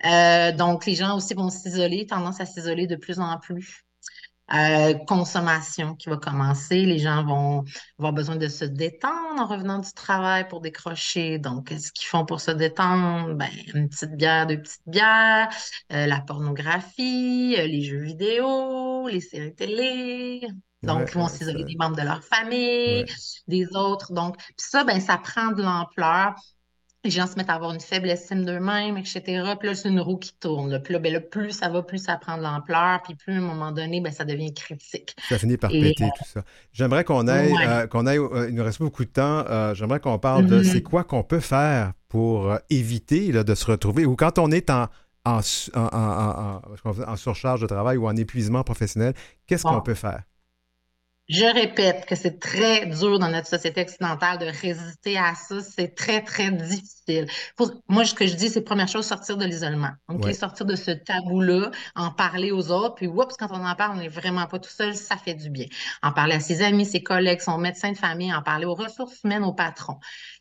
Euh, 0.05 0.53
donc, 0.53 0.87
les 0.87 0.95
gens 0.97 1.17
aussi 1.17 1.35
vont 1.35 1.51
s'isoler, 1.51 2.07
tendance 2.07 2.41
à 2.41 2.47
s'isoler 2.47 2.87
de 2.87 2.97
plus 2.97 3.21
en 3.21 3.39
plus. 3.39 3.85
consommation 5.07 5.95
qui 5.95 6.09
va 6.11 6.17
commencer. 6.17 6.85
Les 6.85 6.99
gens 6.99 7.25
vont 7.25 7.65
avoir 7.99 8.13
besoin 8.13 8.37
de 8.37 8.49
se 8.49 8.65
détendre 8.65 9.41
en 9.41 9.47
revenant 9.47 9.79
du 9.79 9.93
travail 9.93 10.47
pour 10.49 10.61
décrocher. 10.61 11.39
Donc, 11.39 11.69
qu'est-ce 11.69 11.93
qu'ils 11.93 12.09
font 12.09 12.27
pour 12.27 12.41
se 12.41 12.51
détendre? 12.51 13.35
Ben, 13.35 13.49
une 13.75 13.89
petite 13.89 14.17
bière, 14.17 14.47
deux 14.47 14.61
petites 14.61 14.83
bières, 14.87 15.49
la 15.91 16.21
pornographie, 16.21 17.57
les 17.57 17.83
jeux 17.83 18.03
vidéo, 18.03 19.09
les 19.09 19.21
séries 19.21 19.55
télé, 19.55 20.47
donc, 20.85 21.11
ils 21.13 21.19
vont 21.19 21.29
s'isoler 21.29 21.65
des 21.65 21.77
membres 21.77 21.97
de 21.97 22.03
leur 22.03 22.23
famille, 22.23 23.05
des 23.49 23.67
autres. 23.75 24.13
Donc, 24.13 24.37
puis 24.37 24.55
ça, 24.59 24.85
ben, 24.85 25.01
ça 25.01 25.19
prend 25.19 25.53
de 25.53 25.63
l'ampleur. 25.63 26.35
Les 27.05 27.11
gens 27.11 27.27
se 27.27 27.37
mettent 27.37 27.51
à 27.51 27.55
avoir 27.55 27.75
une 27.75 27.81
faible 27.81 28.09
estime 28.09 28.47
d'eux-mêmes, 28.47 28.97
etc. 28.97 29.21
Puis 29.59 29.69
là, 29.69 29.75
c'est 29.75 29.91
une 29.91 30.01
roue 30.01 30.17
qui 30.17 30.35
tourne. 30.41 30.81
Puis 30.83 30.95
là, 30.95 30.99
ben, 30.99 31.21
plus 31.21 31.53
ça 31.53 31.69
va, 31.69 31.83
plus 31.83 31.99
ça 31.99 32.17
prend 32.17 32.39
de 32.39 32.43
l'ampleur. 32.43 33.03
Puis 33.03 33.15
plus, 33.15 33.35
à 33.35 33.37
un 33.37 33.41
moment 33.41 33.73
donné, 33.73 34.01
ben, 34.01 34.11
ça 34.11 34.25
devient 34.25 34.55
critique. 34.55 35.15
Ça 35.29 35.39
finit 35.39 35.59
par 35.59 35.71
péter, 35.71 36.09
tout 36.17 36.25
ça. 36.25 36.43
J'aimerais 36.73 37.05
qu'on 37.05 37.29
aille, 37.29 37.53
euh, 37.67 37.87
qu'on 37.87 38.07
aille 38.07 38.19
euh, 38.19 38.49
il 38.49 38.55
nous 38.55 38.65
reste 38.65 38.79
beaucoup 38.79 39.05
de 39.05 39.11
temps. 39.11 39.45
Euh, 39.51 39.75
j'aimerais 39.75 40.01
qu'on 40.01 40.19
parle 40.19 40.47
de 40.47 40.63
mm-hmm. 40.63 40.73
c'est 40.73 40.83
quoi 40.83 41.05
qu'on 41.05 41.23
peut 41.23 41.41
faire 41.41 41.93
pour 42.09 42.57
éviter 42.71 43.33
là, 43.33 43.45
de 43.45 43.55
se 43.55 43.67
retrouver, 43.67 44.07
ou 44.07 44.17
quand 44.17 44.39
on 44.39 44.51
est 44.51 44.71
en, 44.71 44.87
en, 45.25 45.41
en, 46.85 47.17
surcharge 47.17 47.61
de 47.61 47.67
travail 47.67 47.97
ou 47.97 48.07
en 48.07 48.17
épuisement 48.17 48.63
professionnel, 48.63 49.15
qu'est-ce 49.47 49.65
qu'on 49.65 49.81
peut 49.81 49.95
faire? 49.95 50.23
Je 51.29 51.47
répète 51.47 52.05
que 52.05 52.15
c'est 52.15 52.39
très 52.39 52.85
dur 52.85 53.19
dans 53.19 53.31
notre 53.31 53.47
société 53.47 53.81
occidentale 53.81 54.39
de 54.39 54.45
résister 54.45 55.17
à 55.17 55.35
ça. 55.35 55.61
C'est 55.63 55.95
très, 55.95 56.23
très 56.23 56.51
difficile. 56.51 57.27
moi, 57.89 58.05
ce 58.05 58.13
que 58.15 58.27
je 58.27 58.35
dis, 58.35 58.51
c'est 58.51 58.61
première 58.61 58.89
chose, 58.89 59.07
sortir 59.07 59.39
de 59.39 59.47
l'isolement. 59.47 59.93
OK? 60.09 60.35
Sortir 60.35 60.67
de 60.67 60.77
ce 60.77 60.91
tabou-là, 60.91 61.71
en 61.95 62.11
parler 62.11 62.53
aux 62.53 62.71
autres. 62.71 62.97
Puis, 62.97 63.07
oups, 63.07 63.35
quand 63.39 63.49
on 63.51 63.65
en 63.65 63.75
parle, 63.75 63.97
on 63.97 64.01
n'est 64.01 64.09
vraiment 64.09 64.47
pas 64.47 64.59
tout 64.59 64.71
seul. 64.71 64.95
Ça 64.95 65.17
fait 65.17 65.35
du 65.35 65.49
bien. 65.49 65.67
En 66.03 66.13
parler 66.13 66.35
à 66.35 66.41
ses 66.41 66.61
amis, 66.61 66.85
ses 66.85 67.03
collègues, 67.03 67.41
son 67.41 67.57
médecin 67.57 67.93
de 67.93 67.97
famille, 67.97 68.33
en 68.35 68.43
parler 68.43 68.67
aux 68.67 68.75
ressources 68.75 69.23
humaines, 69.25 69.45
aux 69.45 69.55
patrons. 69.55 69.99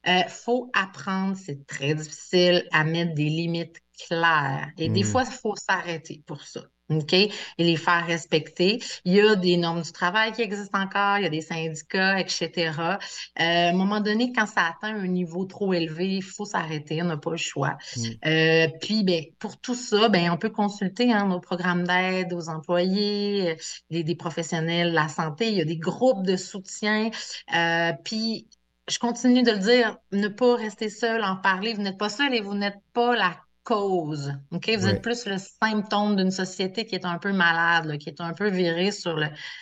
Euh, 0.07 0.23
faut 0.27 0.69
apprendre, 0.73 1.37
c'est 1.37 1.65
très 1.65 1.95
difficile, 1.95 2.67
à 2.73 2.83
mettre 2.83 3.13
des 3.13 3.29
limites 3.29 3.77
claires. 4.05 4.69
Et 4.77 4.89
des 4.89 5.03
mmh. 5.03 5.05
fois, 5.05 5.23
il 5.25 5.31
faut 5.31 5.55
s'arrêter 5.55 6.23
pour 6.27 6.41
ça. 6.41 6.61
OK? 6.97 7.13
Et 7.13 7.31
les 7.57 7.75
faire 7.75 8.05
respecter. 8.05 8.79
Il 9.05 9.13
y 9.13 9.21
a 9.21 9.35
des 9.35 9.57
normes 9.57 9.81
du 9.81 9.91
travail 9.91 10.31
qui 10.31 10.41
existent 10.41 10.79
encore, 10.79 11.17
il 11.17 11.23
y 11.23 11.27
a 11.27 11.29
des 11.29 11.41
syndicats, 11.41 12.19
etc. 12.19 12.51
Euh, 12.79 12.97
à 13.37 13.69
un 13.69 13.73
moment 13.73 13.99
donné, 13.99 14.31
quand 14.33 14.45
ça 14.45 14.61
atteint 14.67 14.95
un 14.95 15.07
niveau 15.07 15.45
trop 15.45 15.73
élevé, 15.73 16.15
il 16.15 16.23
faut 16.23 16.45
s'arrêter, 16.45 17.01
on 17.01 17.05
n'a 17.05 17.17
pas 17.17 17.31
le 17.31 17.37
choix. 17.37 17.77
Mm. 17.97 18.01
Euh, 18.25 18.67
puis, 18.81 19.03
ben, 19.03 19.23
pour 19.39 19.59
tout 19.59 19.75
ça, 19.75 20.09
ben, 20.09 20.31
on 20.31 20.37
peut 20.37 20.49
consulter 20.49 21.11
hein, 21.11 21.27
nos 21.27 21.39
programmes 21.39 21.85
d'aide 21.85 22.33
aux 22.33 22.49
employés, 22.49 23.57
des, 23.89 24.03
des 24.03 24.15
professionnels 24.15 24.93
la 24.93 25.07
santé, 25.09 25.49
il 25.49 25.55
y 25.55 25.61
a 25.61 25.65
des 25.65 25.77
groupes 25.77 26.25
de 26.25 26.37
soutien. 26.37 27.09
Euh, 27.55 27.91
puis, 28.03 28.47
je 28.87 28.99
continue 28.99 29.43
de 29.43 29.51
le 29.51 29.59
dire, 29.59 29.97
ne 30.11 30.27
pas 30.27 30.55
rester 30.55 30.89
seul, 30.89 31.23
en 31.23 31.37
parler. 31.37 31.73
Vous 31.73 31.81
n'êtes 31.81 31.97
pas 31.97 32.09
seul 32.09 32.33
et 32.33 32.41
vous 32.41 32.53
n'êtes 32.53 32.79
pas 32.93 33.15
la 33.15 33.37
cause. 33.63 34.33
OK? 34.51 34.69
Vous 34.77 34.87
êtes 34.87 35.01
plus 35.01 35.25
le 35.25 35.37
symptôme 35.37 36.15
d'une 36.15 36.31
société 36.31 36.85
qui 36.85 36.95
est 36.95 37.05
un 37.05 37.17
peu 37.17 37.31
malade, 37.31 37.97
qui 37.97 38.09
est 38.09 38.21
un 38.21 38.33
peu 38.33 38.49
virée 38.49 38.91
sur 38.91 39.19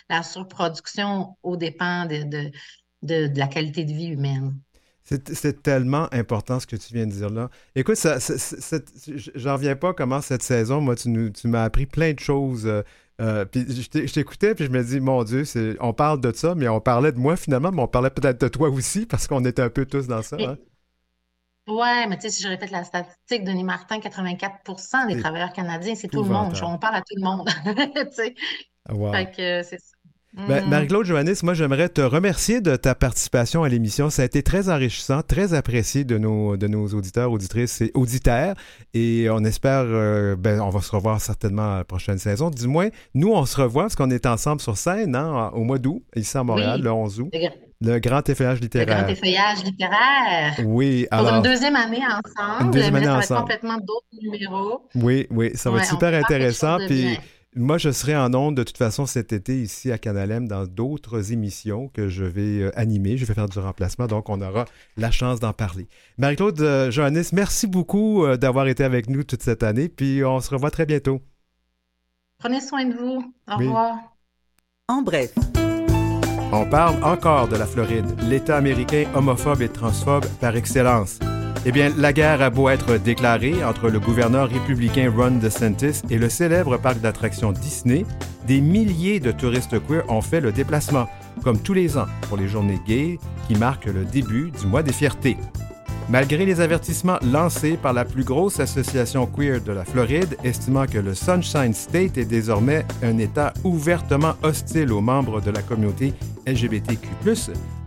la 0.08 0.22
surproduction 0.22 1.36
aux 1.42 1.56
dépens 1.56 2.06
de, 2.06 2.50
de, 3.02 3.38
la 3.38 3.46
qualité 3.46 3.84
de 3.84 3.92
vie 3.92 4.08
humaine. 4.08 4.58
C'est 5.04 5.62
tellement 5.62 6.08
important 6.12 6.60
ce 6.60 6.66
que 6.66 6.76
tu 6.76 6.94
viens 6.94 7.06
de 7.06 7.12
dire 7.12 7.28
là. 7.28 7.50
Écoute, 7.74 7.96
ça, 7.96 8.18
j'en 9.34 9.54
reviens 9.54 9.76
pas 9.76 9.92
comment 9.92 10.20
cette 10.20 10.42
saison, 10.42 10.80
moi, 10.80 10.94
tu, 10.94 11.32
tu 11.32 11.48
m'as 11.48 11.64
appris 11.64 11.86
plein 11.86 12.12
de 12.12 12.20
choses. 12.20 12.66
Euh, 12.66 12.82
euh, 13.20 13.44
puis 13.44 13.66
je 13.68 14.12
t'écoutais, 14.12 14.54
puis 14.54 14.64
je 14.64 14.70
me 14.70 14.82
dis, 14.82 15.00
mon 15.00 15.22
Dieu, 15.22 15.44
on 15.80 15.92
parle 15.92 16.20
de 16.20 16.32
ça, 16.32 16.54
mais 16.54 16.68
on 16.68 16.80
parlait 16.80 17.12
de 17.12 17.18
moi 17.18 17.36
finalement, 17.36 17.70
mais 17.70 17.82
on 17.82 17.88
parlait 17.88 18.10
peut-être 18.10 18.40
de 18.40 18.48
toi 18.48 18.70
aussi, 18.70 19.04
parce 19.04 19.26
qu'on 19.26 19.44
était 19.44 19.62
un 19.62 19.70
peu 19.70 19.84
tous 19.84 20.06
dans 20.06 20.22
ça. 20.22 20.36
Hein. 20.40 20.56
Ouais, 21.68 22.06
mais 22.08 22.16
tu 22.16 22.22
sais, 22.22 22.30
si 22.30 22.42
je 22.42 22.48
répète 22.48 22.70
la 22.70 22.82
statistique, 22.82 23.44
Denis 23.44 23.62
Martin, 23.64 23.98
84% 23.98 25.06
des 25.06 25.20
travailleurs 25.20 25.52
canadiens, 25.52 25.94
c'est 25.94 26.08
tout 26.08 26.24
le 26.24 26.30
monde. 26.30 26.54
On 26.62 26.78
parle 26.78 26.96
à 26.96 27.00
tout 27.00 27.14
le 27.16 27.22
monde. 27.22 27.48
tu 27.64 28.12
sais. 28.12 28.34
Fait 29.12 29.30
que 29.30 29.62
c'est 29.62 29.78
ça. 29.78 29.96
Ben, 30.34 30.64
mm. 30.64 30.68
Marie-Claude 30.70 31.04
Johannes, 31.04 31.34
moi 31.42 31.52
j'aimerais 31.52 31.90
te 31.90 32.00
remercier 32.00 32.62
de 32.62 32.74
ta 32.76 32.94
participation 32.94 33.64
à 33.64 33.68
l'émission. 33.68 34.08
Ça 34.08 34.22
a 34.22 34.24
été 34.24 34.42
très 34.42 34.70
enrichissant, 34.70 35.20
très 35.22 35.52
apprécié 35.52 36.04
de 36.04 36.16
nos, 36.16 36.56
de 36.56 36.66
nos 36.68 36.88
auditeurs, 36.88 37.30
auditrices 37.30 37.82
et 37.82 37.90
auditeurs. 37.92 38.54
Et 38.94 39.28
on 39.30 39.44
espère, 39.44 39.84
euh, 39.84 40.34
ben, 40.34 40.60
on 40.60 40.70
va 40.70 40.80
se 40.80 40.90
revoir 40.90 41.20
certainement 41.20 41.74
à 41.74 41.78
la 41.78 41.84
prochaine 41.84 42.16
saison. 42.16 42.48
Du 42.48 42.66
moins, 42.66 42.88
nous 43.14 43.30
on 43.30 43.44
se 43.44 43.60
revoit 43.60 43.82
parce 43.84 43.96
qu'on 43.96 44.10
est 44.10 44.24
ensemble 44.24 44.62
sur 44.62 44.78
scène 44.78 45.14
hein, 45.14 45.50
au 45.52 45.64
mois 45.64 45.78
d'août, 45.78 46.02
ici 46.16 46.36
à 46.38 46.42
Montréal, 46.42 46.80
le 46.80 46.90
11 46.90 47.20
août. 47.20 47.34
Le 47.84 47.98
grand 47.98 48.28
effeuillage 48.28 48.60
littéraire. 48.60 48.86
Le 48.86 49.02
grand 49.02 49.12
effeuillage 49.12 49.64
littéraire. 49.64 50.54
Oui, 50.64 51.06
alors. 51.10 51.28
Pour 51.28 51.36
une 51.36 51.42
deuxième 51.42 51.76
année 51.76 52.02
ensemble. 52.04 52.64
Une 52.64 52.70
deuxième 52.70 52.94
année 52.94 53.08
ensemble. 53.08 53.40
complètement 53.40 53.76
d'autres 53.78 54.06
numéros. 54.22 54.88
Oui, 54.94 55.26
oui, 55.30 55.50
ça 55.54 55.70
va 55.70 55.78
être 55.78 55.86
super 55.86 56.14
intéressant. 56.14 56.78
Puis 56.86 57.18
moi, 57.54 57.78
je 57.78 57.90
serai 57.90 58.16
en 58.16 58.32
ondes 58.34 58.56
de 58.56 58.62
toute 58.62 58.78
façon 58.78 59.04
cet 59.04 59.32
été 59.32 59.60
ici 59.60 59.90
à 59.90 59.98
Canalem 59.98 60.48
dans 60.48 60.64
d'autres 60.64 61.32
émissions 61.32 61.88
que 61.88 62.08
je 62.08 62.24
vais 62.24 62.62
euh, 62.62 62.78
animer. 62.78 63.16
Je 63.18 63.24
vais 63.24 63.34
faire 63.34 63.48
du 63.48 63.58
remplacement, 63.58 64.06
donc 64.06 64.28
on 64.28 64.40
aura 64.40 64.64
la 64.96 65.10
chance 65.10 65.40
d'en 65.40 65.52
parler. 65.52 65.88
Marie-Claude 66.18 66.60
euh, 66.60 66.90
Johannes, 66.90 67.24
merci 67.32 67.66
beaucoup 67.66 68.24
euh, 68.24 68.36
d'avoir 68.36 68.68
été 68.68 68.84
avec 68.84 69.10
nous 69.10 69.24
toute 69.24 69.42
cette 69.42 69.62
année, 69.62 69.88
puis 69.88 70.24
on 70.24 70.40
se 70.40 70.50
revoit 70.50 70.70
très 70.70 70.86
bientôt. 70.86 71.20
Prenez 72.38 72.60
soin 72.60 72.86
de 72.86 72.94
vous. 72.94 73.34
Au 73.50 73.56
revoir. 73.56 73.96
En 74.88 75.02
bref. 75.02 75.32
On 76.54 76.66
parle 76.66 77.02
encore 77.02 77.48
de 77.48 77.56
la 77.56 77.64
Floride, 77.64 78.04
l'État 78.28 78.58
américain 78.58 79.06
homophobe 79.14 79.62
et 79.62 79.70
transphobe 79.70 80.26
par 80.38 80.54
excellence. 80.54 81.18
Eh 81.64 81.72
bien, 81.72 81.90
la 81.96 82.12
guerre 82.12 82.42
a 82.42 82.50
beau 82.50 82.68
être 82.68 82.98
déclarée 82.98 83.64
entre 83.64 83.88
le 83.88 83.98
gouverneur 83.98 84.50
républicain 84.50 85.10
Ron 85.16 85.38
DeSantis 85.38 86.02
et 86.10 86.18
le 86.18 86.28
célèbre 86.28 86.76
parc 86.76 87.00
d'attractions 87.00 87.52
Disney, 87.52 88.04
des 88.46 88.60
milliers 88.60 89.18
de 89.18 89.32
touristes 89.32 89.80
queer 89.86 90.04
ont 90.10 90.20
fait 90.20 90.42
le 90.42 90.52
déplacement, 90.52 91.08
comme 91.42 91.58
tous 91.58 91.72
les 91.72 91.96
ans, 91.96 92.06
pour 92.28 92.36
les 92.36 92.48
journées 92.48 92.80
gays 92.86 93.18
qui 93.48 93.54
marquent 93.54 93.86
le 93.86 94.04
début 94.04 94.50
du 94.50 94.66
mois 94.66 94.82
des 94.82 94.92
fiertés. 94.92 95.38
Malgré 96.08 96.44
les 96.44 96.60
avertissements 96.60 97.18
lancés 97.22 97.78
par 97.80 97.92
la 97.92 98.04
plus 98.04 98.24
grosse 98.24 98.60
association 98.60 99.26
queer 99.26 99.60
de 99.60 99.72
la 99.72 99.84
Floride, 99.84 100.36
estimant 100.44 100.86
que 100.86 100.98
le 100.98 101.14
Sunshine 101.14 101.72
State 101.72 102.18
est 102.18 102.24
désormais 102.24 102.84
un 103.02 103.18
État 103.18 103.54
ouvertement 103.64 104.34
hostile 104.42 104.92
aux 104.92 105.00
membres 105.00 105.40
de 105.40 105.50
la 105.50 105.62
communauté 105.62 106.12
LGBTQ, 106.46 107.08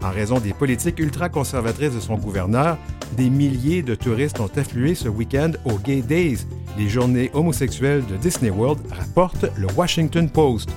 en 0.03 0.11
raison 0.11 0.39
des 0.39 0.53
politiques 0.53 0.99
ultra-conservatrices 0.99 1.93
de 1.93 1.99
son 1.99 2.15
gouverneur, 2.15 2.77
des 3.17 3.29
milliers 3.29 3.83
de 3.83 3.95
touristes 3.95 4.39
ont 4.39 4.49
afflué 4.55 4.95
ce 4.95 5.09
week-end 5.09 5.51
aux 5.65 5.77
Gay 5.77 6.01
Days, 6.01 6.47
les 6.77 6.87
journées 6.87 7.29
homosexuelles 7.33 8.05
de 8.05 8.15
Disney 8.15 8.49
World, 8.49 8.79
rapporte 8.91 9.45
le 9.57 9.67
Washington 9.75 10.29
Post. 10.29 10.69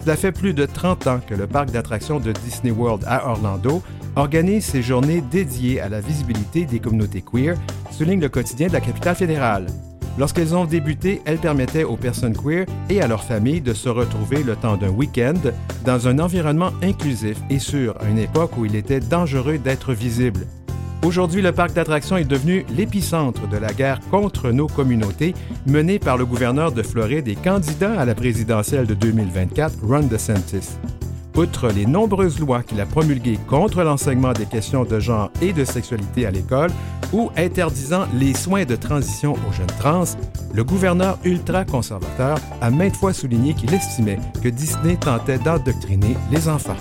Cela 0.00 0.16
fait 0.16 0.32
plus 0.32 0.52
de 0.52 0.66
30 0.66 1.06
ans 1.06 1.20
que 1.24 1.34
le 1.34 1.46
parc 1.46 1.70
d'attractions 1.70 2.18
de 2.18 2.32
Disney 2.32 2.72
World 2.72 3.04
à 3.06 3.28
Orlando 3.28 3.82
organise 4.16 4.64
ces 4.64 4.82
journées 4.82 5.20
dédiées 5.20 5.80
à 5.80 5.88
la 5.88 6.00
visibilité 6.00 6.64
des 6.64 6.78
communautés 6.78 7.22
queer, 7.22 7.56
souligne 7.90 8.20
le 8.20 8.28
quotidien 8.28 8.68
de 8.68 8.72
la 8.72 8.80
capitale 8.80 9.16
fédérale. 9.16 9.66
Lorsqu'elles 10.18 10.54
ont 10.54 10.66
débuté, 10.66 11.22
elles 11.24 11.38
permettaient 11.38 11.84
aux 11.84 11.96
personnes 11.96 12.36
queer 12.36 12.66
et 12.90 13.00
à 13.00 13.08
leurs 13.08 13.24
familles 13.24 13.62
de 13.62 13.72
se 13.72 13.88
retrouver 13.88 14.42
le 14.42 14.56
temps 14.56 14.76
d'un 14.76 14.90
week-end 14.90 15.40
dans 15.84 16.06
un 16.06 16.18
environnement 16.18 16.70
inclusif 16.82 17.38
et 17.48 17.58
sûr 17.58 17.94
à 18.00 18.08
une 18.08 18.18
époque 18.18 18.56
où 18.58 18.66
il 18.66 18.76
était 18.76 19.00
dangereux 19.00 19.58
d'être 19.58 19.94
visible. 19.94 20.46
Aujourd'hui, 21.04 21.42
le 21.42 21.50
parc 21.50 21.72
d'attractions 21.72 22.16
est 22.16 22.24
devenu 22.24 22.64
l'épicentre 22.76 23.48
de 23.48 23.56
la 23.56 23.72
guerre 23.72 23.98
contre 24.10 24.50
nos 24.52 24.68
communautés 24.68 25.34
menée 25.66 25.98
par 25.98 26.16
le 26.16 26.24
gouverneur 26.24 26.70
de 26.70 26.82
Floride 26.82 27.26
et 27.26 27.34
candidat 27.34 27.98
à 27.98 28.04
la 28.04 28.14
présidentielle 28.14 28.86
de 28.86 28.94
2024, 28.94 29.78
Ron 29.82 30.02
DeSantis. 30.02 30.78
Outre 31.34 31.68
les 31.68 31.86
nombreuses 31.86 32.38
lois 32.38 32.62
qu'il 32.62 32.80
a 32.80 32.86
promulguées 32.86 33.38
contre 33.48 33.82
l'enseignement 33.82 34.32
des 34.34 34.44
questions 34.44 34.84
de 34.84 35.00
genre 35.00 35.30
et 35.40 35.54
de 35.54 35.64
sexualité 35.64 36.26
à 36.26 36.30
l'école 36.30 36.70
ou 37.12 37.30
interdisant 37.36 38.06
les 38.14 38.34
soins 38.34 38.64
de 38.64 38.76
transition 38.76 39.32
aux 39.32 39.52
jeunes 39.52 39.66
trans, 39.78 40.04
le 40.52 40.62
gouverneur 40.62 41.18
ultra-conservateur 41.24 42.38
a 42.60 42.70
maintes 42.70 42.96
fois 42.96 43.14
souligné 43.14 43.54
qu'il 43.54 43.72
estimait 43.72 44.18
que 44.42 44.48
Disney 44.48 44.96
tentait 44.96 45.38
d'endoctriner 45.38 46.16
les 46.30 46.48
enfants. 46.48 46.76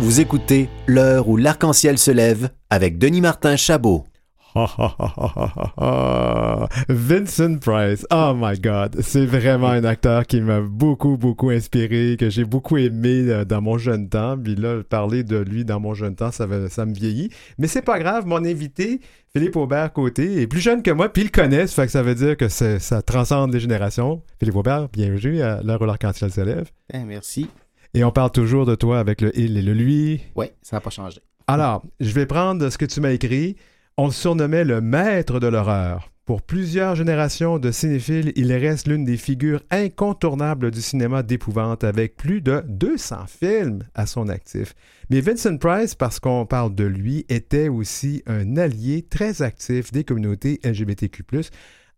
Vous 0.00 0.20
écoutez 0.20 0.68
L'heure 0.88 1.28
où 1.28 1.36
l'arc-en-ciel 1.36 1.98
se 1.98 2.10
lève 2.10 2.50
avec 2.68 2.98
Denis 2.98 3.20
Martin 3.20 3.54
Chabot. 3.54 4.06
Vincent 6.88 7.58
Price, 7.58 8.04
oh 8.10 8.32
my 8.36 8.58
God, 8.58 9.00
c'est 9.00 9.26
vraiment 9.26 9.68
un 9.68 9.84
acteur 9.84 10.26
qui 10.26 10.40
m'a 10.40 10.60
beaucoup, 10.60 11.16
beaucoup 11.16 11.50
inspiré, 11.50 12.16
que 12.18 12.30
j'ai 12.30 12.44
beaucoup 12.44 12.76
aimé 12.76 13.26
euh, 13.28 13.44
dans 13.44 13.60
mon 13.60 13.78
jeune 13.78 14.08
temps. 14.08 14.36
Puis 14.36 14.56
là, 14.56 14.82
parler 14.82 15.22
de 15.22 15.36
lui 15.36 15.64
dans 15.64 15.78
mon 15.78 15.94
jeune 15.94 16.16
temps, 16.16 16.32
ça, 16.32 16.48
ça 16.68 16.84
me 16.84 16.92
vieillit. 16.92 17.30
Mais 17.58 17.68
c'est 17.68 17.82
pas 17.82 18.00
grave, 18.00 18.26
mon 18.26 18.44
invité, 18.44 19.00
Philippe 19.32 19.54
Aubert 19.54 19.92
Côté, 19.92 20.42
est 20.42 20.48
plus 20.48 20.60
jeune 20.60 20.82
que 20.82 20.90
moi, 20.90 21.08
puis 21.08 21.22
il 21.22 21.26
le 21.26 21.30
connaît, 21.30 21.68
ça 21.68 21.82
fait 21.82 21.86
que 21.86 21.92
ça 21.92 22.02
veut 22.02 22.16
dire 22.16 22.36
que 22.36 22.48
ça 22.48 23.02
transcende 23.02 23.52
les 23.52 23.60
générations. 23.60 24.20
Philippe 24.40 24.56
Aubert, 24.56 24.88
bienvenue 24.88 25.42
à 25.42 25.62
l'heure 25.62 25.80
où 25.80 25.84
l'arc-en-ciel 25.84 26.32
se 26.32 26.40
lève. 26.40 26.68
Eh, 26.92 27.04
merci. 27.04 27.48
Et 27.94 28.02
on 28.02 28.10
parle 28.10 28.32
toujours 28.32 28.66
de 28.66 28.74
toi 28.74 28.98
avec 28.98 29.20
le 29.20 29.36
il 29.38 29.56
et 29.56 29.62
le 29.62 29.74
lui. 29.74 30.22
Oui, 30.34 30.46
ça 30.62 30.76
n'a 30.76 30.80
pas 30.80 30.90
changé. 30.90 31.20
Alors, 31.46 31.82
je 31.98 32.12
vais 32.12 32.26
prendre 32.26 32.68
ce 32.68 32.78
que 32.78 32.84
tu 32.84 33.00
m'as 33.00 33.10
écrit. 33.10 33.56
On 33.96 34.06
le 34.06 34.12
surnommait 34.12 34.64
le 34.64 34.80
maître 34.80 35.40
de 35.40 35.46
l'horreur. 35.46 36.10
Pour 36.24 36.42
plusieurs 36.42 36.94
générations 36.94 37.58
de 37.58 37.72
cinéphiles, 37.72 38.32
il 38.36 38.52
reste 38.52 38.86
l'une 38.86 39.04
des 39.04 39.16
figures 39.16 39.62
incontournables 39.70 40.70
du 40.70 40.80
cinéma 40.80 41.24
d'épouvante 41.24 41.82
avec 41.82 42.16
plus 42.16 42.40
de 42.40 42.62
200 42.68 43.26
films 43.26 43.80
à 43.94 44.06
son 44.06 44.28
actif. 44.28 44.74
Mais 45.10 45.20
Vincent 45.20 45.56
Price, 45.56 45.96
parce 45.96 46.20
qu'on 46.20 46.46
parle 46.46 46.74
de 46.74 46.84
lui, 46.84 47.26
était 47.28 47.68
aussi 47.68 48.22
un 48.26 48.56
allié 48.56 49.02
très 49.02 49.42
actif 49.42 49.90
des 49.90 50.04
communautés 50.04 50.60
LGBTQ+. 50.62 51.24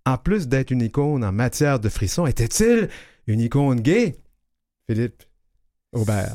En 0.07 0.17
plus 0.17 0.49
d'être 0.49 0.71
une 0.71 0.81
icône 0.81 1.25
en 1.25 1.33
matière 1.33 1.79
de 1.79 1.91
frissons, 1.91 2.27
était-il 2.27 2.89
une 3.27 3.41
icône 3.41 3.81
gay? 3.81 4.17
Philippe, 4.89 5.25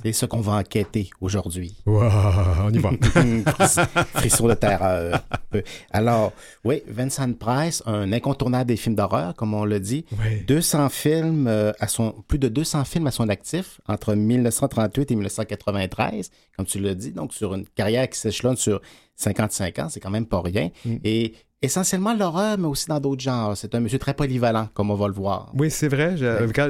c'est 0.03 0.13
ce 0.13 0.25
qu'on 0.25 0.39
va 0.39 0.53
enquêter 0.53 1.09
aujourd'hui. 1.19 1.75
on 1.87 2.71
y 2.71 2.77
va. 2.77 2.91
Frisson 4.13 4.47
de 4.47 4.53
terreur. 4.53 5.19
Alors, 5.91 6.33
oui, 6.63 6.83
Vincent 6.87 7.33
Price, 7.33 7.81
un 7.87 8.11
incontournable 8.13 8.67
des 8.67 8.77
films 8.77 8.95
d'horreur, 8.95 9.33
comme 9.35 9.55
on 9.55 9.65
le 9.65 9.79
dit. 9.79 10.05
200 10.47 10.89
films 10.89 11.47
euh, 11.47 11.71
à 11.79 11.87
son, 11.87 12.23
plus 12.27 12.37
de 12.37 12.49
200 12.49 12.83
films 12.85 13.07
à 13.07 13.11
son 13.11 13.29
actif 13.29 13.81
entre 13.87 14.13
1938 14.13 15.11
et 15.11 15.15
1993, 15.15 16.29
comme 16.55 16.65
tu 16.65 16.79
l'as 16.79 16.93
dit. 16.93 17.11
Donc, 17.11 17.33
sur 17.33 17.55
une 17.55 17.65
carrière 17.65 18.07
qui 18.09 18.19
s'échelonne 18.19 18.57
sur 18.57 18.81
55 19.15 19.79
ans, 19.79 19.89
c'est 19.89 19.99
quand 19.99 20.11
même 20.11 20.27
pas 20.27 20.41
rien. 20.41 20.69
Mm. 20.85 20.95
Et 21.03 21.33
essentiellement 21.61 22.13
l'horreur, 22.13 22.57
mais 22.57 22.67
aussi 22.67 22.87
dans 22.87 22.99
d'autres 22.99 23.21
genres. 23.21 23.57
C'est 23.57 23.73
un 23.73 23.79
monsieur 23.79 23.99
très 23.99 24.13
polyvalent, 24.13 24.69
comme 24.73 24.91
on 24.91 24.95
va 24.95 25.07
le 25.07 25.13
voir. 25.13 25.51
Oui, 25.55 25.71
c'est 25.71 25.87
vrai. 25.87 26.15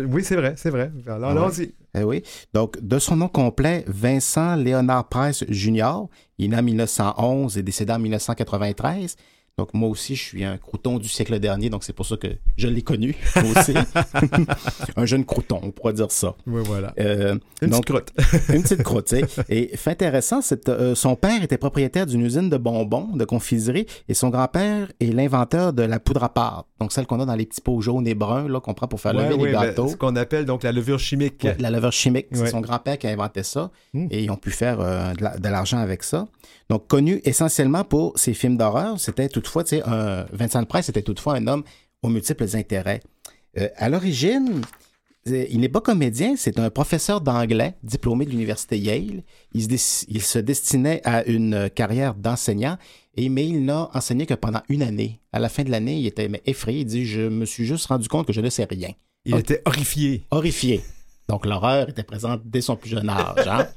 Oui, 0.10 0.24
c'est 0.24 0.36
vrai, 0.36 0.54
c'est 0.56 0.70
vrai. 0.70 0.92
Alors, 1.06 1.32
allons-y. 1.32 1.74
Eh 2.00 2.04
oui. 2.04 2.24
Donc, 2.54 2.78
de 2.82 3.00
son 3.00 3.16
nom 3.16 3.28
complet, 3.28 3.84
Vincent 3.88 4.56
Léonard 4.56 5.10
Price 5.10 5.44
Jr., 5.50 6.08
il 6.38 6.46
est 6.46 6.48
né 6.50 6.58
en 6.58 6.64
1911 6.64 7.58
et 7.58 7.64
décédé 7.64 7.94
en 7.94 8.00
1993. 8.00 9.16
Donc, 9.58 9.74
moi 9.74 9.90
aussi, 9.90 10.16
je 10.16 10.22
suis 10.22 10.44
un 10.44 10.58
crouton 10.58 11.00
du 11.00 11.10
siècle 11.10 11.40
dernier, 11.40 11.72
donc 11.72 11.84
c'est 11.84 11.92
pour 11.92 12.06
ça 12.06 12.16
que 12.16 12.28
je 12.58 12.68
l'ai 12.68 12.84
connu, 12.84 13.16
aussi. 13.38 13.74
un 14.96 15.06
jeune 15.08 15.26
crouton, 15.26 15.60
on 15.64 15.72
pourrait 15.72 15.94
dire 15.94 16.12
ça. 16.12 16.36
Oui, 16.46 16.62
voilà. 16.64 16.94
Euh, 17.00 17.40
une 17.64 17.72
petite 17.72 17.86
croûte. 17.86 18.14
une 18.54 18.62
petite 18.62 18.84
croûte, 18.84 19.16
Et 19.50 19.76
fait 19.76 19.90
intéressant, 19.90 20.42
euh, 20.68 20.94
son 20.94 21.16
père 21.16 21.42
était 21.42 21.58
propriétaire 21.58 22.06
d'une 22.06 22.22
usine 22.22 22.52
de 22.52 22.58
bonbons, 22.58 23.08
de 23.16 23.26
confiserie, 23.26 23.88
et 24.08 24.14
son 24.14 24.30
grand-père 24.30 24.92
est 25.00 25.08
l'inventeur 25.08 25.74
de 25.74 25.82
la 25.82 26.00
poudre 26.00 26.26
à 26.26 26.30
pâte. 26.30 26.66
Donc, 26.80 26.92
celle 26.92 27.08
qu'on 27.08 27.20
a 27.20 27.26
dans 27.26 27.34
les 27.34 27.48
petits 27.48 27.62
pots 27.62 27.82
jaunes 27.82 28.06
et 28.06 28.14
bruns, 28.14 28.48
là, 28.48 28.60
qu'on 28.60 28.76
prend 28.76 28.88
pour 28.88 29.02
faire 29.02 29.14
lever 29.14 29.38
les 29.38 29.54
ben, 29.54 29.62
gâteaux. 29.64 29.88
ce 29.88 29.96
qu'on 29.96 30.16
appelle 30.18 30.46
donc 30.46 30.62
la 30.62 30.72
levure 30.72 31.00
chimique. 31.00 31.48
la 31.58 31.72
levure 31.72 31.92
chimique. 31.92 32.28
C'est 32.32 32.52
son 32.52 32.62
grand-père 32.62 33.00
qui 33.00 33.08
a 33.08 33.10
inventé 33.10 33.42
ça, 33.42 33.72
hmm. 33.96 34.06
et 34.12 34.24
ils 34.24 34.30
ont 34.30 34.36
pu 34.36 34.52
faire 34.52 34.80
euh, 34.82 35.14
de 35.16 35.50
l'argent 35.50 35.80
avec 35.80 36.04
ça. 36.04 36.28
Donc, 36.70 36.88
connu 36.88 37.22
essentiellement 37.24 37.84
pour 37.84 38.20
ses 38.20 38.34
films 38.34 38.58
d'horreur, 38.58 39.00
c'était 39.00 39.30
toutefois, 39.48 39.64
tu 39.64 39.78
sais, 39.78 39.84
Vincent 40.34 40.64
Price 40.66 40.90
était 40.90 41.02
toutefois 41.02 41.36
un 41.36 41.48
homme 41.48 41.64
aux 42.02 42.10
multiples 42.10 42.46
intérêts. 42.54 43.00
Euh, 43.58 43.70
à 43.78 43.88
l'origine, 43.88 44.62
euh, 45.30 45.46
il 45.50 45.62
n'est 45.62 45.70
pas 45.70 45.80
comédien, 45.80 46.36
c'est 46.36 46.60
un 46.60 46.70
professeur 46.70 47.22
d'anglais 47.22 47.76
diplômé 47.82 48.26
de 48.26 48.32
l'université 48.32 48.78
Yale. 48.78 49.24
Il 49.54 49.80
se, 49.80 50.40
destinait 50.40 51.02
à 51.06 51.26
une 51.26 51.70
carrière 51.70 52.14
d'enseignant, 52.14 52.78
mais 53.18 53.48
il 53.48 53.64
n'a 53.64 53.90
enseigné 53.94 54.26
que 54.26 54.34
pendant 54.34 54.62
une 54.68 54.84
année. 54.84 55.22
À 55.32 55.40
la 55.40 55.50
fin 55.50 55.64
de 55.64 55.72
l'année, 55.72 55.98
il 55.98 56.06
était 56.06 56.30
effrayé. 56.46 56.82
Il 56.82 56.86
dit 56.86 57.06
Je 57.06 57.22
me 57.22 57.46
suis 57.46 57.66
juste 57.66 57.86
rendu 57.88 58.08
compte 58.10 58.28
que 58.28 58.34
je 58.34 58.42
ne 58.42 58.50
sais 58.50 58.66
rien. 58.66 58.92
Il 59.26 59.36
était 59.36 59.62
horrifié. 59.66 60.26
Horrifié. 60.30 60.84
Donc 61.28 61.46
l'horreur 61.46 61.90
était 61.90 62.04
présente 62.04 62.42
dès 62.46 62.62
son 62.62 62.76
plus 62.76 62.90
jeune 62.90 63.10
âge. 63.10 63.48
Hein. 63.48 63.68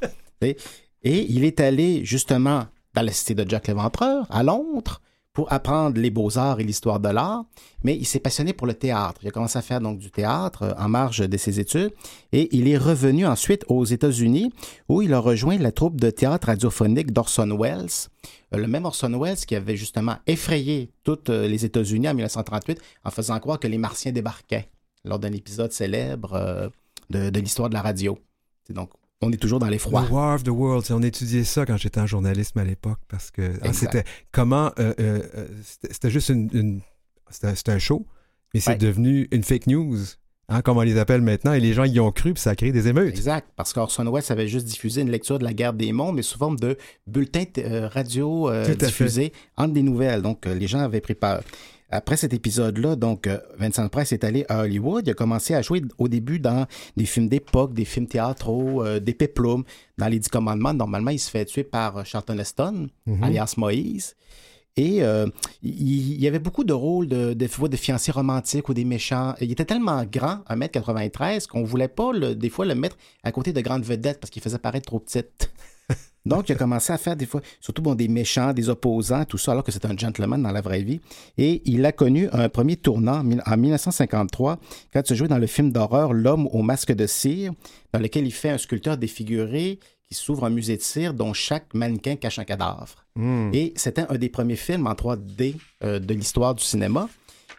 et 0.43 0.57
il 1.03 1.45
est 1.45 1.61
allé 1.61 2.05
justement 2.05 2.67
dans 2.95 3.03
la 3.03 3.13
cité 3.13 3.35
de 3.35 3.49
Jack 3.49 3.69
l'Éventreur, 3.69 4.27
à 4.31 4.43
Londres, 4.43 5.01
pour 5.33 5.53
apprendre 5.53 6.01
les 6.01 6.11
beaux-arts 6.11 6.61
et 6.61 6.65
l'histoire 6.65 6.99
de 6.99 7.09
l'art, 7.09 7.45
mais 7.85 7.97
il 7.97 8.05
s'est 8.05 8.19
passionné 8.19 8.53
pour 8.53 8.67
le 8.67 8.75
théâtre. 8.75 9.21
Il 9.23 9.29
a 9.29 9.31
commencé 9.31 9.59
à 9.59 9.63
faire 9.63 9.81
donc 9.81 9.99
du 9.99 10.11
théâtre 10.11 10.63
euh, 10.63 10.75
en 10.77 10.89
marge 10.89 11.29
de 11.29 11.37
ses 11.37 11.61
études 11.61 11.93
et 12.33 12.55
il 12.57 12.69
est 12.69 12.77
revenu 12.77 13.27
ensuite 13.27 13.65
aux 13.69 13.85
États-Unis 13.85 14.53
où 14.89 15.03
il 15.03 15.15
a 15.15 15.19
rejoint 15.19 15.57
la 15.59 15.73
troupe 15.73 16.01
de 16.01 16.11
théâtre 16.11 16.49
radiophonique 16.49 17.13
d'Orson 17.13 17.57
Welles, 17.59 18.09
euh, 18.55 18.59
le 18.59 18.67
même 18.67 18.85
Orson 18.85 19.17
Welles 19.21 19.37
qui 19.47 19.55
avait 19.55 19.77
justement 19.77 20.17
effrayé 20.27 20.91
toutes 21.05 21.31
euh, 21.31 21.47
les 21.47 21.65
États-Unis 21.65 22.09
en 22.09 22.15
1938 22.15 22.81
en 23.05 23.11
faisant 23.11 23.39
croire 23.39 23.61
que 23.61 23.69
les 23.69 23.79
Martiens 23.79 24.13
débarquaient 24.13 24.69
lors 25.05 25.19
d'un 25.19 25.33
épisode 25.33 25.73
célèbre 25.73 26.71
de, 27.09 27.31
de 27.31 27.41
l'histoire 27.41 27.71
de 27.71 27.75
la 27.75 27.81
radio. 27.81 28.19
C'est 28.67 28.75
donc 28.75 28.91
on 29.23 29.33
est 29.33 29.37
toujours 29.37 29.59
dans 29.59 29.69
les 29.69 29.79
froids. 29.79 30.05
The 30.07 30.11
War 30.11 30.35
of 30.35 30.45
the 30.45 30.49
World, 30.49 30.87
on 30.91 31.03
étudiait 31.03 31.45
ça 31.45 31.67
quand 31.67 31.77
j'étais 31.77 32.01
en 32.01 32.07
journalisme 32.07 32.59
à 32.59 32.65
l'époque 32.65 33.01
parce 33.09 33.31
que 33.31 33.53
ah, 33.63 33.73
c'était 33.73 34.05
comment 34.33 34.73
euh, 34.79 34.95
euh, 34.99 35.23
euh, 35.37 35.49
c'était 35.91 36.11
juste 36.11 36.31
une, 36.31 36.81
c'était 37.31 37.73
un 37.73 37.79
show, 37.79 38.07
mais 38.55 38.61
c'est 38.61 38.79
devenu 38.79 39.29
une 39.31 39.43
fake 39.43 39.67
news. 39.67 39.99
Hein, 40.53 40.63
comme 40.63 40.79
on 40.79 40.83
les 40.83 40.99
appelle 40.99 41.23
maintenant, 41.23 41.53
et 41.53 41.61
les 41.61 41.75
gens 41.75 41.85
y 41.85 42.01
ont 42.01 42.11
cru, 42.11 42.35
puis 42.35 42.43
ça 42.43 42.51
a 42.51 42.57
créé 42.57 42.73
des 42.73 42.89
émeutes. 42.89 43.15
Exact, 43.15 43.47
parce 43.55 43.73
qu'Orson 43.73 44.05
Welles 44.11 44.25
avait 44.31 44.49
juste 44.49 44.67
diffusé 44.67 45.01
une 45.01 45.11
lecture 45.11 45.39
de 45.39 45.45
la 45.45 45.53
guerre 45.53 45.75
des 45.75 45.93
mondes, 45.93 46.17
mais 46.17 46.23
sous 46.23 46.39
forme 46.39 46.59
de 46.59 46.77
bulletins 47.07 47.45
radio 47.93 48.51
diffusés 48.75 49.33
entre 49.57 49.75
des 49.75 49.83
nouvelles. 49.83 50.23
Donc, 50.23 50.47
les 50.47 50.67
gens 50.67 50.81
avaient 50.81 51.01
pris 51.01 51.15
peur. 51.15 51.45
Après 51.91 52.17
cet 52.17 52.33
épisode-là, 52.33 52.97
donc, 52.97 53.27
euh, 53.27 53.39
Vincent 53.59 53.89
Price 53.89 54.13
est 54.13 54.25
allé 54.25 54.45
à 54.49 54.63
Hollywood. 54.63 55.07
Il 55.07 55.11
a 55.11 55.15
commencé 55.15 55.55
à 55.55 55.63
jouer 55.63 55.83
au 55.99 56.09
début 56.09 56.39
dans 56.39 56.67
des 56.97 57.07
films 57.07 57.29
d'époque, 57.29 57.75
des 57.75 57.85
films 57.85 58.07
théâtraux, 58.07 58.85
euh, 58.85 59.01
des 59.01 59.15
péplums. 59.15 59.65
Dans 59.99 60.07
Les 60.09 60.19
Dix 60.19 60.29
Commandements, 60.29 60.73
normalement, 60.73 61.11
il 61.11 61.19
se 61.19 61.31
fait 61.31 61.45
tuer 61.45 61.65
par 61.65 62.07
Charlton 62.07 62.39
Heston, 62.39 62.89
mhm. 63.07 63.23
alias 63.23 63.55
Moïse. 63.57 64.17
Et 64.77 65.03
euh, 65.03 65.27
il, 65.63 66.21
y 66.21 66.29
avait 66.29 66.39
beaucoup 66.39 66.65
de 66.65 66.73
rôles 66.73 67.09
de, 67.09 67.35
de, 67.35 67.67
de 67.69 67.77
fiancés 67.77 68.13
romantiques 68.13 68.69
ou 68.69 68.75
des 68.75 68.85
méchants. 68.85 69.35
Il 69.41 69.51
était 69.51 69.65
tellement 69.65 70.05
grand, 70.05 70.39
1m93, 70.49 71.47
qu'on 71.49 71.65
voulait 71.65 71.89
pas, 71.89 72.13
des 72.35 72.51
fois, 72.51 72.65
le 72.67 72.75
mettre 72.75 72.97
à 73.25 73.33
côté 73.33 73.53
de 73.53 73.61
grandes 73.61 73.85
vedettes 73.85 74.21
parce 74.21 74.31
qu'il 74.31 74.43
faisait 74.43 74.59
paraître 74.59 74.87
trop 74.87 75.01
petite. 75.01 75.51
Donc, 76.31 76.49
il 76.49 76.53
a 76.53 76.55
commencé 76.55 76.93
à 76.93 76.97
faire 76.97 77.17
des 77.17 77.27
fois, 77.27 77.41
surtout 77.61 77.83
bon, 77.83 77.97
des 77.97 78.07
méchants, 78.07 78.53
des 78.53 78.69
opposants, 78.69 79.25
tout 79.25 79.37
ça, 79.37 79.51
alors 79.51 79.65
que 79.65 79.73
c'est 79.73 79.85
un 79.85 79.97
gentleman 79.97 80.41
dans 80.41 80.53
la 80.53 80.61
vraie 80.61 80.83
vie. 80.83 81.01
Et 81.37 81.61
il 81.65 81.85
a 81.85 81.91
connu 81.91 82.29
un 82.33 82.49
premier 82.49 82.77
tournant 82.77 83.25
en 83.47 83.57
1953, 83.57 84.61
quand 84.93 85.01
il 85.01 85.07
se 85.09 85.15
jouait 85.15 85.27
dans 85.27 85.39
le 85.39 85.49
film 85.49 85.73
d'horreur 85.73 86.13
L'homme 86.13 86.47
au 86.53 86.63
masque 86.63 86.93
de 86.93 87.07
cire, 87.09 87.53
dans 87.93 87.99
lequel 87.99 88.27
il 88.27 88.33
fait 88.33 88.51
un 88.51 88.59
sculpteur 88.59 88.97
défiguré 88.97 89.81
qui 90.09 90.15
s'ouvre 90.15 90.45
un 90.45 90.51
musée 90.51 90.77
de 90.77 90.83
cire 90.83 91.15
dont 91.15 91.33
chaque 91.33 91.75
mannequin 91.75 92.15
cache 92.15 92.39
un 92.39 92.45
cadavre. 92.45 92.95
Hmm. 93.17 93.51
Et 93.53 93.73
c'était 93.75 94.07
un 94.09 94.17
des 94.17 94.29
premiers 94.29 94.57
films 94.57 94.87
en 94.87 94.93
3D 94.93 95.57
euh, 95.83 95.99
de 95.99 96.15
l'histoire 96.15 96.55
du 96.55 96.63
cinéma. 96.63 97.09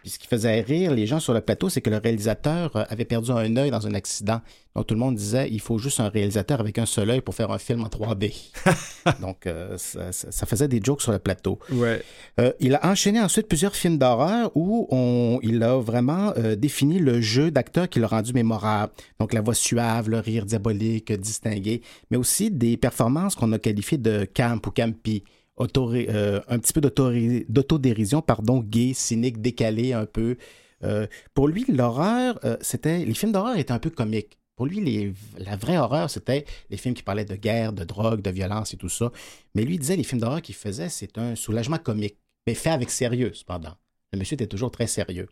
Puis 0.02 0.10
ce 0.10 0.18
qui 0.18 0.26
faisait 0.26 0.60
rire 0.60 0.92
les 0.92 1.06
gens 1.06 1.20
sur 1.20 1.32
le 1.32 1.40
plateau, 1.40 1.68
c'est 1.68 1.80
que 1.80 1.88
le 1.88 1.98
réalisateur 1.98 2.74
euh, 2.74 2.84
avait 2.88 3.04
perdu 3.04 3.30
un 3.30 3.56
œil 3.56 3.70
dans 3.70 3.86
un 3.86 3.94
accident. 3.94 4.40
Donc 4.74 4.88
tout 4.88 4.94
le 4.94 5.00
monde 5.00 5.14
disait 5.14 5.48
il 5.48 5.60
faut 5.60 5.78
juste 5.78 6.00
un 6.00 6.08
réalisateur 6.08 6.58
avec 6.58 6.78
un 6.78 6.86
seul 6.86 7.08
œil 7.10 7.20
pour 7.20 7.36
faire 7.36 7.52
un 7.52 7.58
film 7.58 7.82
en 7.82 7.86
3D. 7.86 8.34
Donc 9.20 9.46
euh, 9.46 9.76
ça, 9.78 10.46
faisait 10.46 10.66
des 10.66 10.80
jokes 10.82 11.02
sur 11.02 11.12
le 11.12 11.20
plateau. 11.20 11.60
Ouais. 11.70 12.02
Euh, 12.40 12.52
il 12.58 12.74
a 12.74 12.84
enchaîné 12.84 13.20
ensuite 13.20 13.46
plusieurs 13.46 13.76
films 13.76 13.98
d'horreur 13.98 14.50
où 14.56 14.88
on, 14.90 15.38
il 15.42 15.62
a 15.62 15.76
vraiment 15.78 16.32
défini 16.56 16.98
le 16.98 17.20
jeu 17.20 17.50
d'acteur 17.50 17.88
qui 17.88 18.00
l'a 18.00 18.08
rendu 18.08 18.32
mémorable. 18.32 18.92
Donc 19.20 19.32
la 19.32 19.40
voix 19.40 19.54
suave, 19.54 20.08
le 20.08 20.18
rire 20.18 20.46
diabolique, 20.46 21.12
distingué, 21.12 21.82
mais 22.10 22.16
aussi 22.16 22.50
des 22.50 22.76
performances 22.76 23.36
qu'on 23.36 23.52
a 23.52 23.58
qualifiées 23.58 23.98
de 23.98 24.26
camp 24.34 24.66
ou 24.66 24.70
campy. 24.70 25.22
Euh, 25.60 26.40
un 26.48 26.58
petit 26.58 26.72
peu 26.72 26.80
d'autodérision, 26.80 28.22
pardon, 28.22 28.60
gay, 28.60 28.92
cynique, 28.94 29.40
décalé 29.40 29.92
un 29.92 30.06
peu. 30.06 30.36
Euh, 30.84 31.06
pour 31.34 31.48
lui, 31.48 31.64
l'horreur, 31.68 32.38
euh, 32.44 32.56
c'était. 32.60 33.04
Les 33.04 33.14
films 33.14 33.32
d'horreur 33.32 33.56
étaient 33.56 33.72
un 33.72 33.78
peu 33.78 33.90
comiques. 33.90 34.38
Pour 34.56 34.66
lui, 34.66 35.14
la 35.38 35.56
vraie 35.56 35.78
horreur, 35.78 36.10
c'était 36.10 36.44
les 36.70 36.76
films 36.76 36.94
qui 36.94 37.02
parlaient 37.02 37.24
de 37.24 37.36
guerre, 37.36 37.72
de 37.72 37.84
drogue, 37.84 38.20
de 38.20 38.30
violence 38.30 38.74
et 38.74 38.76
tout 38.76 38.88
ça. 38.88 39.10
Mais 39.54 39.64
lui 39.64 39.78
disait 39.78 39.96
les 39.96 40.04
films 40.04 40.20
d'horreur 40.20 40.42
qu'il 40.42 40.54
faisait, 40.54 40.88
c'est 40.88 41.18
un 41.18 41.34
soulagement 41.34 41.78
comique, 41.78 42.18
mais 42.46 42.54
fait 42.54 42.70
avec 42.70 42.90
sérieux, 42.90 43.32
cependant. 43.34 43.74
Le 44.12 44.18
monsieur 44.18 44.34
était 44.34 44.46
toujours 44.46 44.70
très 44.70 44.86
sérieux 44.86 45.28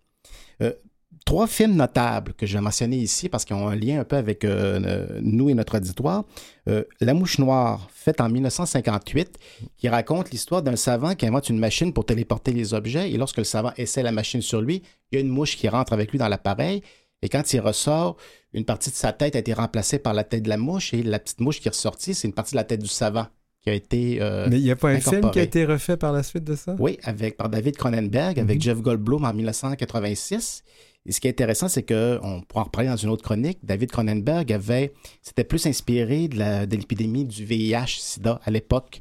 trois 1.30 1.46
films 1.46 1.76
notables 1.76 2.32
que 2.32 2.44
je 2.44 2.54
vais 2.54 2.60
mentionner 2.60 2.96
ici 2.96 3.28
parce 3.28 3.44
qu'ils 3.44 3.54
ont 3.54 3.68
un 3.68 3.76
lien 3.76 4.00
un 4.00 4.04
peu 4.04 4.16
avec 4.16 4.44
euh, 4.44 5.20
nous 5.22 5.48
et 5.48 5.54
notre 5.54 5.76
auditoire. 5.76 6.24
Euh, 6.68 6.82
la 7.00 7.14
mouche 7.14 7.38
noire, 7.38 7.88
faite 7.92 8.20
en 8.20 8.28
1958, 8.28 9.38
qui 9.76 9.88
raconte 9.88 10.32
l'histoire 10.32 10.60
d'un 10.64 10.74
savant 10.74 11.14
qui 11.14 11.28
invente 11.28 11.48
une 11.48 11.60
machine 11.60 11.92
pour 11.92 12.04
téléporter 12.04 12.52
les 12.52 12.74
objets 12.74 13.12
et 13.12 13.16
lorsque 13.16 13.36
le 13.36 13.44
savant 13.44 13.72
essaie 13.76 14.02
la 14.02 14.10
machine 14.10 14.42
sur 14.42 14.60
lui, 14.60 14.82
il 15.12 15.14
y 15.14 15.18
a 15.18 15.20
une 15.20 15.28
mouche 15.28 15.56
qui 15.56 15.68
rentre 15.68 15.92
avec 15.92 16.10
lui 16.10 16.18
dans 16.18 16.26
l'appareil 16.26 16.82
et 17.22 17.28
quand 17.28 17.52
il 17.52 17.60
ressort, 17.60 18.16
une 18.52 18.64
partie 18.64 18.90
de 18.90 18.96
sa 18.96 19.12
tête 19.12 19.36
a 19.36 19.38
été 19.38 19.52
remplacée 19.52 20.00
par 20.00 20.14
la 20.14 20.24
tête 20.24 20.42
de 20.42 20.48
la 20.48 20.56
mouche 20.56 20.92
et 20.94 21.04
la 21.04 21.20
petite 21.20 21.38
mouche 21.38 21.60
qui 21.60 21.68
est 21.68 21.70
ressortie, 21.70 22.12
c'est 22.12 22.26
une 22.26 22.34
partie 22.34 22.54
de 22.54 22.56
la 22.56 22.64
tête 22.64 22.82
du 22.82 22.88
savant 22.88 23.28
qui 23.62 23.70
a 23.70 23.74
été. 23.74 24.18
Euh, 24.20 24.48
Mais 24.50 24.58
il 24.58 24.64
n'y 24.64 24.70
a 24.72 24.76
pas 24.76 24.88
un 24.88 24.98
film 24.98 25.30
qui 25.30 25.38
a 25.38 25.42
été 25.42 25.64
refait 25.64 25.96
par 25.96 26.12
la 26.12 26.24
suite 26.24 26.44
de 26.44 26.56
ça? 26.56 26.74
Oui, 26.78 26.98
avec, 27.04 27.36
par 27.36 27.48
David 27.48 27.76
Cronenberg, 27.76 28.40
avec 28.40 28.56
mhm. 28.56 28.62
Jeff 28.62 28.80
Goldblum 28.80 29.24
en 29.24 29.32
1986. 29.32 30.64
Et 31.06 31.12
ce 31.12 31.20
qui 31.20 31.28
est 31.28 31.30
intéressant, 31.30 31.68
c'est 31.68 31.82
qu'on 31.82 32.42
pourra 32.46 32.62
en 32.62 32.64
reparler 32.64 32.88
dans 32.88 32.96
une 32.96 33.08
autre 33.08 33.24
chronique. 33.24 33.58
David 33.62 33.90
Cronenberg 33.90 34.52
avait, 34.52 34.92
s'était 35.22 35.44
plus 35.44 35.66
inspiré 35.66 36.28
de 36.28 36.76
l'épidémie 36.76 37.24
du 37.24 37.44
VIH-Sida 37.44 38.40
à 38.44 38.50
l'époque 38.50 39.00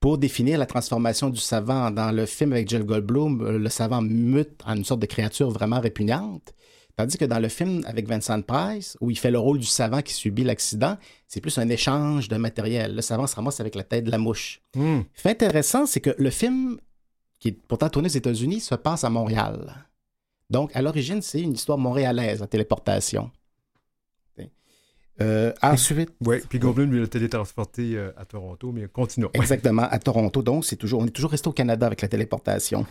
pour 0.00 0.18
définir 0.18 0.58
la 0.58 0.66
transformation 0.66 1.30
du 1.30 1.40
savant. 1.40 1.90
Dans 1.90 2.12
le 2.12 2.26
film 2.26 2.52
avec 2.52 2.68
Jeff 2.68 2.84
Goldblum, 2.84 3.56
le 3.56 3.68
savant 3.68 4.02
mute 4.02 4.60
en 4.66 4.76
une 4.76 4.84
sorte 4.84 5.00
de 5.00 5.06
créature 5.06 5.50
vraiment 5.50 5.80
répugnante. 5.80 6.54
Tandis 6.96 7.18
que 7.18 7.24
dans 7.24 7.40
le 7.40 7.48
film 7.48 7.82
avec 7.86 8.06
Vincent 8.06 8.40
Price, 8.42 8.96
où 9.00 9.10
il 9.10 9.18
fait 9.18 9.30
le 9.32 9.38
rôle 9.38 9.58
du 9.58 9.66
savant 9.66 10.00
qui 10.00 10.14
subit 10.14 10.44
l'accident, 10.44 10.96
c'est 11.26 11.40
plus 11.40 11.58
un 11.58 11.68
échange 11.68 12.28
de 12.28 12.36
matériel. 12.36 12.94
Le 12.94 13.02
savant 13.02 13.26
se 13.26 13.34
ramasse 13.34 13.60
avec 13.60 13.74
la 13.74 13.82
tête 13.82 14.04
de 14.04 14.10
la 14.10 14.18
mouche. 14.18 14.60
Hmm. 14.76 15.00
Fait 15.12 15.30
intéressant, 15.30 15.86
c'est 15.86 16.00
que 16.00 16.14
le 16.16 16.30
film, 16.30 16.78
qui 17.40 17.48
est 17.48 17.58
pourtant 17.66 17.88
tourné 17.88 18.06
aux 18.06 18.12
États-Unis, 18.12 18.60
se 18.60 18.76
passe 18.76 19.02
à 19.02 19.10
Montréal. 19.10 19.86
Donc, 20.50 20.70
à 20.74 20.82
l'origine, 20.82 21.22
c'est 21.22 21.40
une 21.40 21.52
histoire 21.52 21.78
montréalaise, 21.78 22.40
la 22.40 22.46
téléportation. 22.46 23.30
Euh, 25.20 25.52
ensuite. 25.62 26.10
Oui, 26.24 26.38
puis 26.48 26.58
Goblin 26.58 26.86
lui 26.86 27.02
a 27.02 27.06
télétransporté 27.06 27.96
euh, 27.96 28.10
à 28.16 28.24
Toronto, 28.24 28.72
mais 28.72 28.88
continuons. 28.88 29.30
Exactement, 29.34 29.82
à 29.82 29.98
Toronto. 29.98 30.42
Donc, 30.42 30.64
c'est 30.64 30.76
toujours, 30.76 31.00
on 31.00 31.06
est 31.06 31.10
toujours 31.10 31.30
resté 31.30 31.48
au 31.48 31.52
Canada 31.52 31.86
avec 31.86 32.02
la 32.02 32.08
téléportation. 32.08 32.84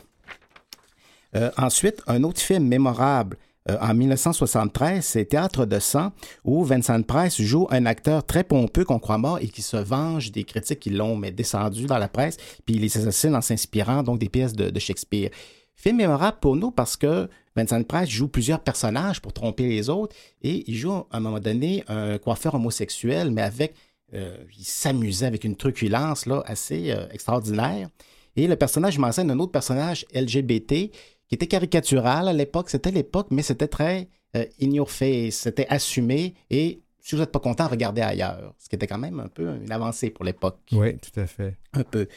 Euh, 1.35 1.51
ensuite, 1.57 2.01
un 2.07 2.23
autre 2.23 2.39
film 2.39 2.67
mémorable 2.67 3.37
en 3.79 3.93
1973, 3.93 5.05
c'est 5.05 5.25
Théâtre 5.25 5.65
de 5.65 5.79
sang, 5.79 6.11
où 6.43 6.65
Vincent 6.65 7.01
Price 7.01 7.41
joue 7.41 7.65
un 7.71 7.85
acteur 7.85 8.25
très 8.25 8.43
pompeux 8.43 8.83
qu'on 8.83 8.99
croit 8.99 9.17
mort 9.17 9.39
et 9.39 9.47
qui 9.47 9.61
se 9.61 9.77
venge 9.77 10.33
des 10.33 10.43
critiques 10.43 10.81
qui 10.81 10.89
l'ont 10.89 11.17
descendu 11.17 11.85
dans 11.85 11.97
la 11.97 12.09
presse, 12.09 12.35
puis 12.65 12.75
il 12.75 12.81
les 12.81 12.97
assassine 12.97 13.33
en 13.35 13.41
s'inspirant 13.41 14.03
donc 14.03 14.19
des 14.19 14.27
pièces 14.27 14.53
de, 14.53 14.69
de 14.69 14.79
Shakespeare. 14.79 15.29
Film 15.75 15.95
mémorable 15.95 16.37
pour 16.41 16.57
nous 16.57 16.71
parce 16.71 16.97
que 16.97 17.29
Vincent 17.55 17.83
Price 17.83 18.09
joue 18.09 18.27
plusieurs 18.27 18.59
personnages 18.59 19.21
pour 19.21 19.33
tromper 19.33 19.67
les 19.67 19.89
autres 19.89 20.15
et 20.41 20.63
il 20.67 20.75
joue 20.75 20.91
à 20.91 21.05
un 21.11 21.19
moment 21.19 21.39
donné 21.39 21.83
un 21.87 22.17
coiffeur 22.17 22.55
homosexuel, 22.55 23.31
mais 23.31 23.41
avec. 23.41 23.73
Euh, 24.13 24.37
il 24.59 24.63
s'amusait 24.63 25.25
avec 25.25 25.43
une 25.43 25.55
truculence 25.55 26.27
là, 26.27 26.43
assez 26.45 26.91
euh, 26.91 27.07
extraordinaire. 27.11 27.89
Et 28.35 28.47
le 28.47 28.55
personnage 28.55 28.99
m'enseigne 28.99 29.31
un 29.31 29.39
autre 29.39 29.51
personnage 29.51 30.05
LGBT 30.13 30.91
qui 31.27 31.35
était 31.35 31.47
caricatural 31.47 32.27
à 32.27 32.33
l'époque. 32.33 32.69
C'était 32.69 32.91
l'époque, 32.91 33.27
mais 33.31 33.41
c'était 33.41 33.67
très 33.67 34.07
euh, 34.35 34.45
in 34.61 34.71
your 34.71 34.89
face, 34.89 35.35
c'était 35.35 35.67
assumé. 35.67 36.33
Et 36.49 36.81
si 36.99 37.15
vous 37.15 37.21
n'êtes 37.21 37.31
pas 37.31 37.39
content, 37.39 37.67
regardez 37.67 38.01
ailleurs. 38.01 38.53
Ce 38.57 38.69
qui 38.69 38.75
était 38.75 38.87
quand 38.87 38.97
même 38.97 39.19
un 39.19 39.27
peu 39.27 39.55
une 39.63 39.71
avancée 39.71 40.09
pour 40.09 40.25
l'époque. 40.25 40.59
Oui, 40.71 40.97
tout 40.97 41.19
à 41.19 41.27
fait. 41.27 41.57
Un 41.73 41.83
peu. 41.83 42.07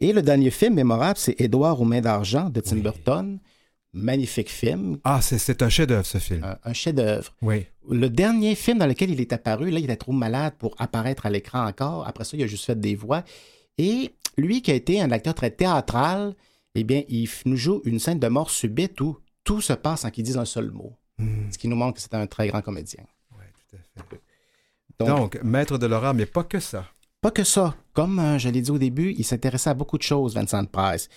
Et 0.00 0.12
le 0.12 0.22
dernier 0.22 0.50
film 0.50 0.74
mémorable, 0.74 1.18
c'est 1.18 1.40
Édouard 1.40 1.80
aux 1.80 1.84
mains 1.84 2.00
d'argent 2.00 2.50
de 2.50 2.60
Tim 2.60 2.76
Burton. 2.76 3.38
Magnifique 3.92 4.50
film. 4.50 4.98
Ah, 5.04 5.20
c'est 5.22 5.62
un 5.62 5.68
chef-d'œuvre, 5.68 6.04
ce 6.04 6.18
film. 6.18 6.56
Un, 6.62 6.72
chef-d'œuvre. 6.72 7.34
Oui. 7.40 7.66
Le 7.88 8.10
dernier 8.10 8.54
film 8.54 8.78
dans 8.78 8.86
lequel 8.86 9.10
il 9.10 9.20
est 9.20 9.32
apparu, 9.32 9.70
là, 9.70 9.78
il 9.78 9.84
était 9.84 9.96
trop 9.96 10.12
malade 10.12 10.54
pour 10.58 10.74
apparaître 10.78 11.24
à 11.24 11.30
l'écran 11.30 11.66
encore. 11.66 12.06
Après 12.06 12.24
ça, 12.24 12.36
il 12.36 12.42
a 12.42 12.46
juste 12.46 12.66
fait 12.66 12.78
des 12.78 12.94
voix. 12.94 13.24
Et 13.78 14.14
lui, 14.36 14.60
qui 14.60 14.70
a 14.70 14.74
été 14.74 15.00
un 15.00 15.10
acteur 15.10 15.34
très 15.34 15.50
théâtral, 15.50 16.34
eh 16.74 16.84
bien, 16.84 17.02
il 17.08 17.28
nous 17.46 17.56
joue 17.56 17.80
une 17.84 17.98
scène 17.98 18.18
de 18.18 18.28
mort 18.28 18.50
subite 18.50 19.00
où 19.00 19.18
tout 19.44 19.62
se 19.62 19.72
passe 19.72 20.02
sans 20.02 20.10
qu'il 20.10 20.24
dise 20.24 20.36
un 20.36 20.44
seul 20.44 20.70
mot. 20.70 20.92
Hmm. 21.18 21.50
Ce 21.50 21.56
qui 21.56 21.68
nous 21.68 21.76
montre 21.76 21.94
que 21.94 22.00
c'est 22.00 22.14
un 22.14 22.26
très 22.26 22.48
grand 22.48 22.60
comédien. 22.60 23.04
Oui, 23.32 23.44
tout 23.54 23.76
à 23.76 24.02
fait. 24.02 24.20
Donc, 24.98 25.42
maître 25.42 25.78
de 25.78 25.86
l'horreur, 25.86 26.14
mais 26.14 26.26
pas 26.26 26.44
que 26.44 26.60
ça. 26.60 26.86
Pas 27.20 27.30
que 27.30 27.44
ça. 27.44 27.74
Comme 27.92 28.18
euh, 28.18 28.38
je 28.38 28.48
l'ai 28.48 28.60
dit 28.60 28.70
au 28.70 28.78
début, 28.78 29.14
il 29.16 29.24
s'intéressait 29.24 29.70
à 29.70 29.74
beaucoup 29.74 29.98
de 29.98 30.02
choses, 30.02 30.34
Vincent 30.34 30.64
Price. 30.66 31.08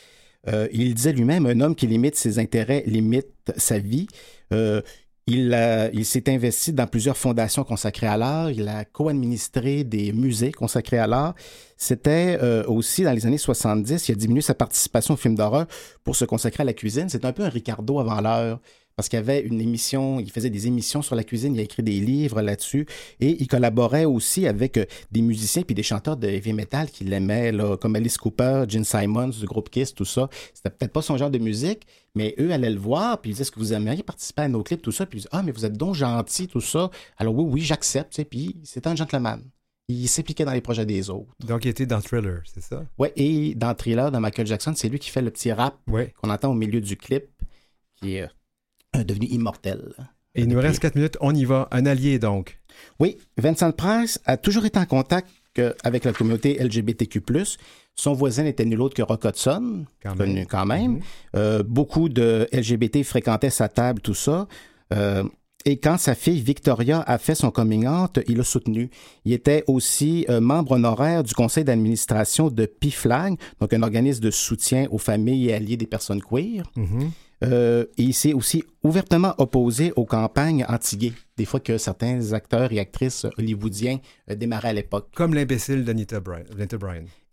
Euh, 0.48 0.68
il 0.72 0.94
disait 0.94 1.14
lui-même, 1.14 1.46
un 1.46 1.60
homme 1.60 1.76
qui 1.76 1.88
limite 1.88 2.16
ses 2.16 2.40
intérêts 2.40 2.84
limite 2.86 3.28
sa 3.58 3.80
vie. 3.80 4.08
Euh, 4.54 4.82
il, 5.28 6.06
s'est 6.06 6.28
investi 6.28 6.74
dans 6.74 6.88
plusieurs 6.88 7.16
fondations 7.16 7.64
consacrées 7.64 8.08
à 8.08 8.18
l'art. 8.18 8.50
Il 8.50 8.68
a 8.68 8.84
co-administré 8.84 9.84
des 9.84 10.12
musées 10.12 10.52
consacrés 10.52 10.98
à 10.98 11.06
l'art. 11.06 11.36
C'était 11.78 12.40
aussi 12.66 13.04
dans 13.04 13.12
les 13.12 13.28
années 13.28 13.38
70, 13.38 14.10
il 14.10 14.14
a 14.14 14.16
diminué 14.16 14.42
sa 14.42 14.56
participation 14.56 15.14
au 15.14 15.18
film 15.18 15.36
d'horreur 15.36 15.68
pour 16.04 16.16
se 16.16 16.26
consacrer 16.26 16.64
à 16.64 16.66
la 16.66 16.74
cuisine. 16.74 17.10
C'est 17.10 17.26
un 17.26 17.32
peu 17.32 17.44
un 17.44 17.50
Ricardo 17.50 18.00
avant 18.00 18.20
l'heure 18.22 18.60
parce 19.00 19.08
qu'il 19.08 19.16
y 19.16 19.22
avait 19.22 19.40
une 19.40 19.62
émission, 19.62 20.20
il 20.20 20.30
faisait 20.30 20.50
des 20.50 20.68
émissions 20.68 21.02
sur 21.02 21.16
la 21.16 21.24
cuisine, 21.24 21.56
il 21.56 21.62
a 21.62 21.64
écrit 21.64 21.84
des 21.84 22.02
livres 22.02 22.42
là-dessus 22.42 22.86
et 23.22 23.42
il 23.42 23.48
collaborait 23.48 24.04
aussi 24.04 24.46
avec 24.46 24.76
euh, 24.76 24.84
des 25.10 25.22
musiciens 25.22 25.62
puis 25.62 25.74
des 25.74 25.84
chanteurs 25.84 26.18
de 26.18 26.28
heavy 26.28 26.52
metal 26.52 26.90
qu'il 26.92 27.14
aimait, 27.14 27.54
comme 27.80 27.96
Alice 27.96 28.18
Cooper, 28.18 28.66
Gene 28.68 28.84
Simons 28.84 29.30
du 29.30 29.46
groupe 29.46 29.70
Kiss, 29.70 29.94
tout 29.94 30.04
ça. 30.04 30.28
C'était 30.54 30.70
peut-être 30.70 30.92
pas 30.92 31.02
son 31.02 31.16
genre 31.16 31.30
de 31.30 31.38
musique, 31.38 31.88
mais 32.14 32.36
eux 32.42 32.52
allaient 32.52 32.72
le 32.72 32.78
voir 32.78 33.22
puis 33.22 33.32
ils 33.32 33.36
disaient 33.36 33.44
est-ce 33.44 33.52
que 33.52 33.60
vous 33.60 33.72
aimeriez 33.72 34.04
participer 34.04 34.42
à 34.42 34.50
nos 34.50 34.64
clips, 34.64 34.82
tout 34.82 34.92
ça, 34.92 35.06
puis 35.06 35.20
ils 35.20 35.22
disaient 35.22 35.30
ah 35.32 35.44
mais 35.44 35.54
vous 35.54 35.64
êtes 35.64 35.78
donc 35.78 35.96
gentil, 35.96 36.50
tout 36.50 36.60
ça. 36.60 36.92
Alors 37.18 37.34
oui 37.36 37.46
oui 37.50 37.62
j'accepte, 37.62 38.22
puis 38.26 38.58
c'était 38.66 38.90
un 38.90 38.98
gentleman 38.98 39.42
il 39.88 40.10
s'impliquait 40.10 40.44
dans 40.44 40.52
les 40.52 40.60
projets 40.60 40.86
des 40.86 41.10
autres. 41.10 41.34
Donc, 41.40 41.64
il 41.66 41.70
était 41.70 41.88
dans 41.88 42.00
Thriller, 42.00 42.42
c'est 42.46 42.62
ça? 42.62 42.84
Oui, 43.00 43.08
et 43.16 43.56
dans 43.56 43.74
Thriller, 43.74 44.12
dans 44.12 44.20
Michael 44.20 44.46
Jackson, 44.46 44.74
c'est 44.76 44.88
lui 44.88 45.00
qui 45.00 45.10
fait 45.10 45.24
le 45.24 45.32
petit 45.32 45.52
rap 45.52 45.80
qu'on 45.88 46.30
entend 46.30 46.52
au 46.52 46.54
milieu 46.54 46.80
du 46.80 46.96
clip, 46.96 47.24
qui 47.96 48.18
est 48.18 48.30
devenu 48.94 49.28
immortel. 49.28 49.94
Et 50.36 50.42
il 50.42 50.48
nous 50.48 50.60
reste 50.60 50.80
quatre 50.80 50.96
minutes, 50.96 51.18
on 51.22 51.34
y 51.34 51.46
va. 51.46 51.68
Un 51.72 51.86
allié 51.86 52.20
donc. 52.20 52.60
Oui, 53.00 53.18
Vincent 53.38 53.72
Price 53.72 54.20
a 54.26 54.38
toujours 54.38 54.66
été 54.66 54.80
en 54.80 54.86
contact 54.86 55.28
avec 55.84 56.06
la 56.06 56.14
communauté 56.14 56.58
LGBTQ. 56.64 57.22
Son 57.96 58.14
voisin 58.14 58.44
n'était 58.44 58.66
nul 58.66 58.82
autre 58.82 58.96
que 58.96 59.02
Rock 59.02 59.26
Hudson, 59.26 59.86
quand 60.02 60.16
connu 60.16 60.46
quand 60.46 60.66
même. 60.66 60.94
Mhm. 60.94 61.02
Euh, 61.36 61.64
beaucoup 61.64 62.08
de 62.08 62.48
LGBT 62.54 63.04
fréquentaient 63.04 63.50
sa 63.50 63.68
table, 63.68 64.02
tout 64.02 64.14
ça. 64.14 64.48
Euh, 64.94 65.24
et 65.66 65.78
quand 65.78 65.98
sa 65.98 66.16
fille 66.16 66.42
Victoria 66.42 67.02
a 67.06 67.18
fait 67.18 67.36
son 67.36 67.52
coming 67.52 67.86
out, 67.86 68.20
il 68.28 68.38
l'a 68.38 68.44
soutenu. 68.46 68.90
Il 69.26 69.34
était 69.34 69.66
aussi 69.68 70.26
euh, 70.30 70.40
membre 70.40 70.74
honoraire 70.74 71.24
du 71.24 71.34
conseil 71.34 71.66
d'administration 71.66 72.50
de 72.50 72.66
PIFLAG, 72.66 73.38
donc 73.60 73.74
un 73.74 73.84
organisme 73.84 74.22
de 74.22 74.32
soutien 74.32 74.88
aux 74.92 74.98
familles 74.98 75.50
et 75.50 75.54
alliés 75.54 75.76
des 75.76 75.88
personnes 75.88 76.22
queer. 76.22 76.64
Mhm. 76.78 77.12
Euh, 77.44 77.86
il 77.98 78.14
s'est 78.14 78.34
aussi 78.34 78.64
ouvertement 78.84 79.34
opposé 79.38 79.94
aux 79.96 80.06
campagnes 80.06 80.66
anti-gays, 80.68 81.14
des 81.38 81.46
fois 81.46 81.60
que 81.60 81.78
certains 81.78 82.34
acteurs 82.34 82.72
et 82.74 82.80
actrices 82.80 83.26
hollywoodiens 83.38 84.00
euh, 84.30 84.36
démarraient 84.36 84.70
à 84.70 84.74
l'époque. 84.74 85.10
Comme 85.16 85.34
l'imbécile 85.34 85.86
d'Anita 85.86 86.20
Bryan. 86.20 86.46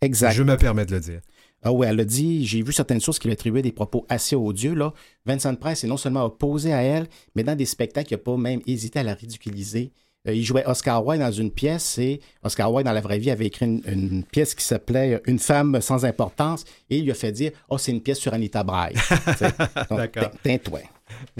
Exact. 0.01 0.31
Je 0.31 0.43
me 0.43 0.55
permets 0.55 0.85
de 0.85 0.93
le 0.93 0.99
dire. 1.01 1.21
Ah 1.63 1.73
oui, 1.73 1.87
elle 1.89 1.99
a 1.99 2.05
dit, 2.05 2.45
j'ai 2.45 2.61
vu 2.61 2.71
certaines 2.71 2.99
sources 2.99 3.19
qui 3.19 3.27
lui 3.27 3.33
attribuaient 3.33 3.63
des 3.63 3.71
propos 3.71 4.05
assez 4.09 4.35
odieux. 4.35 4.75
Là. 4.75 4.93
Vincent 5.25 5.55
Price 5.55 5.83
est 5.83 5.87
non 5.87 5.97
seulement 5.97 6.23
opposé 6.23 6.71
à 6.71 6.81
elle, 6.83 7.07
mais 7.35 7.43
dans 7.43 7.55
des 7.55 7.65
spectacles, 7.65 8.13
il 8.13 8.17
n'a 8.17 8.19
pas 8.19 8.37
même 8.37 8.61
hésité 8.67 8.99
à 8.99 9.03
la 9.03 9.15
ridiculiser. 9.15 9.91
Euh, 10.27 10.33
il 10.33 10.43
jouait 10.43 10.65
Oscar 10.65 11.05
Wilde 11.05 11.21
dans 11.21 11.31
une 11.31 11.51
pièce 11.51 11.97
et 11.97 12.19
Oscar 12.43 12.71
Wilde, 12.71 12.85
dans 12.87 12.93
la 12.93 13.01
vraie 13.01 13.19
vie, 13.19 13.31
avait 13.31 13.45
écrit 13.45 13.65
une, 13.65 14.23
pièce 14.23 14.55
qui 14.55 14.63
s'appelait 14.63 15.21
Une 15.25 15.39
femme 15.39 15.81
sans 15.81 16.05
importance 16.05 16.63
et 16.89 16.97
il 16.97 17.05
lui 17.05 17.11
a 17.11 17.15
fait 17.15 17.31
dire 17.31 17.51
Oh, 17.69 17.77
c'est 17.77 17.91
une 17.91 18.01
pièce 18.01 18.19
sur 18.19 18.33
Anita 18.33 18.63
Braille. 18.63 18.95
D'accord. 19.89 20.31
toi 20.63 20.79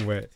Ouais. 0.05 0.29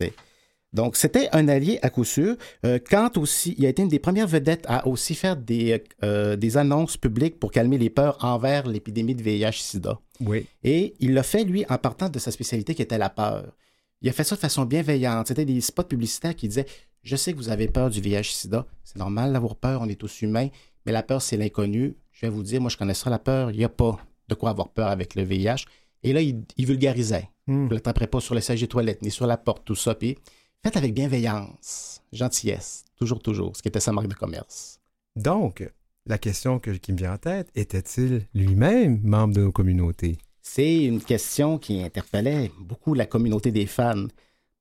Donc, 0.73 0.95
c'était 0.95 1.27
un 1.33 1.47
allié 1.49 1.79
à 1.81 1.89
coup 1.89 2.05
sûr. 2.05 2.37
Euh, 2.65 2.79
Kant 2.79 3.11
aussi, 3.17 3.55
il 3.57 3.65
a 3.65 3.69
été 3.69 3.81
une 3.81 3.89
des 3.89 3.99
premières 3.99 4.27
vedettes 4.27 4.63
à 4.67 4.87
aussi 4.87 5.15
faire 5.15 5.35
des, 5.35 5.83
euh, 6.03 6.37
des 6.37 6.57
annonces 6.57 6.95
publiques 6.95 7.39
pour 7.39 7.51
calmer 7.51 7.77
les 7.77 7.89
peurs 7.89 8.23
envers 8.23 8.67
l'épidémie 8.67 9.13
de 9.13 9.21
VIH-Sida. 9.21 9.99
Oui. 10.21 10.45
Et 10.63 10.93
il 10.99 11.13
l'a 11.13 11.23
fait, 11.23 11.43
lui, 11.43 11.65
en 11.69 11.77
partant 11.77 12.07
de 12.07 12.19
sa 12.19 12.31
spécialité 12.31 12.73
qui 12.73 12.81
était 12.81 12.97
la 12.97 13.09
peur. 13.09 13.53
Il 14.01 14.09
a 14.09 14.13
fait 14.13 14.23
ça 14.23 14.35
de 14.35 14.39
façon 14.39 14.63
bienveillante. 14.65 15.27
C'était 15.27 15.45
des 15.45 15.61
spots 15.61 15.83
publicitaires 15.83 16.35
qui 16.35 16.47
disaient 16.47 16.65
Je 17.03 17.15
sais 17.15 17.33
que 17.33 17.37
vous 17.37 17.49
avez 17.49 17.67
peur 17.67 17.89
du 17.89 17.99
VIH-Sida. 17.99 18.65
C'est 18.83 18.97
normal 18.97 19.33
d'avoir 19.33 19.55
peur, 19.55 19.81
on 19.81 19.89
est 19.89 19.99
tous 19.99 20.21
humains. 20.21 20.49
Mais 20.85 20.91
la 20.91 21.03
peur, 21.03 21.21
c'est 21.21 21.37
l'inconnu. 21.37 21.95
Je 22.11 22.25
vais 22.25 22.29
vous 22.29 22.43
dire, 22.43 22.61
moi, 22.61 22.69
je 22.69 22.77
connais 22.77 22.93
ça, 22.93 23.09
la 23.09 23.19
peur. 23.19 23.51
Il 23.51 23.57
n'y 23.57 23.63
a 23.63 23.69
pas 23.69 23.99
de 24.27 24.35
quoi 24.35 24.49
avoir 24.49 24.69
peur 24.69 24.87
avec 24.87 25.15
le 25.15 25.23
VIH. 25.23 25.65
Et 26.03 26.13
là, 26.13 26.21
il, 26.21 26.45
vulgarisait. 26.57 27.29
Hmm. 27.47 27.63
Vous 27.63 27.69
ne 27.69 27.73
l'attraperez 27.73 28.07
pas 28.07 28.19
sur 28.19 28.35
les 28.35 28.41
siège 28.41 28.61
des 28.61 28.67
toilettes, 28.67 29.01
ni 29.01 29.11
sur 29.11 29.27
la 29.27 29.37
porte, 29.37 29.65
tout 29.65 29.75
ça. 29.75 29.95
Puis 29.95 30.17
faites 30.63 30.77
avec 30.77 30.93
bienveillance, 30.93 32.01
gentillesse, 32.11 32.85
toujours, 32.95 33.21
toujours, 33.21 33.55
ce 33.55 33.61
qui 33.61 33.67
était 33.67 33.79
sa 33.79 33.91
marque 33.91 34.07
de 34.07 34.15
commerce. 34.15 34.79
Donc, 35.15 35.67
la 36.05 36.17
question 36.17 36.59
qui 36.59 36.91
me 36.91 36.97
vient 36.97 37.13
en 37.13 37.17
tête, 37.17 37.49
était-il 37.55 38.27
lui-même 38.33 38.99
membre 39.03 39.35
de 39.35 39.41
nos 39.41 39.51
communautés? 39.51 40.17
C'est 40.41 40.85
une 40.85 41.01
question 41.01 41.59
qui 41.59 41.83
interpellait 41.83 42.51
beaucoup 42.59 42.95
la 42.95 43.05
communauté 43.05 43.51
des 43.51 43.67
fans, 43.67 44.07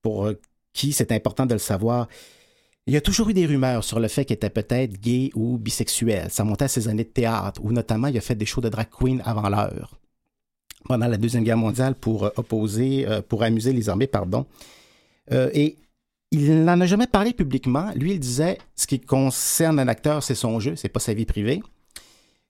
pour 0.03 0.26
euh, 0.26 0.41
qui 0.73 0.93
c'est 0.93 1.12
important 1.12 1.47
de 1.47 1.55
le 1.55 1.59
savoir. 1.59 2.09
Il 2.87 2.95
y 2.95 2.97
a 2.97 3.01
toujours 3.01 3.29
eu 3.29 3.35
des 3.35 3.47
rumeurs 3.47 3.85
sur 3.85 4.01
le 4.01 4.09
fait 4.09 4.25
qu'il 4.25 4.35
était 4.35 4.51
peut-être 4.51 5.01
gay 5.01 5.31
ou 5.35 5.59
bisexuel. 5.59 6.31
Ça 6.31 6.45
montait 6.45 6.64
à 6.64 6.68
ses 6.68 6.89
années 6.89 7.05
de 7.05 7.11
théâtre, 7.11 7.61
où 7.62 7.73
notamment 7.73 8.09
il 8.09 8.16
a 8.16 8.21
fait 8.21 8.35
des 8.35 8.47
shows 8.47 8.62
de 8.62 8.68
drag 8.68 8.89
queen 8.91 9.23
avant 9.25 9.49
l'heure, 9.49 9.99
pendant 10.85 11.07
la 11.07 11.16
Deuxième 11.16 11.45
Guerre 11.45 11.57
mondiale, 11.57 11.95
pour 11.95 12.25
euh, 12.25 12.31
opposer, 12.37 13.07
euh, 13.07 13.23
pour 13.23 13.43
amuser 13.43 13.73
les 13.73 13.89
armées, 13.89 14.07
pardon. 14.07 14.47
et 15.31 15.77
il 16.33 16.64
n'en 16.64 16.81
a 16.81 16.87
jamais 16.87 17.07
parlé 17.07 17.33
publiquement. 17.33 17.91
Lui, 17.97 18.12
il 18.12 18.21
disait, 18.21 18.59
ce 18.77 18.87
qui 18.87 19.01
concerne 19.01 19.79
un 19.81 19.89
acteur, 19.89 20.23
c'est 20.23 20.35
son 20.35 20.61
jeu, 20.61 20.77
c'est 20.77 20.89
pas 20.89 21.01
sa 21.01 21.12
vie 21.12 21.27
privée. 21.27 21.61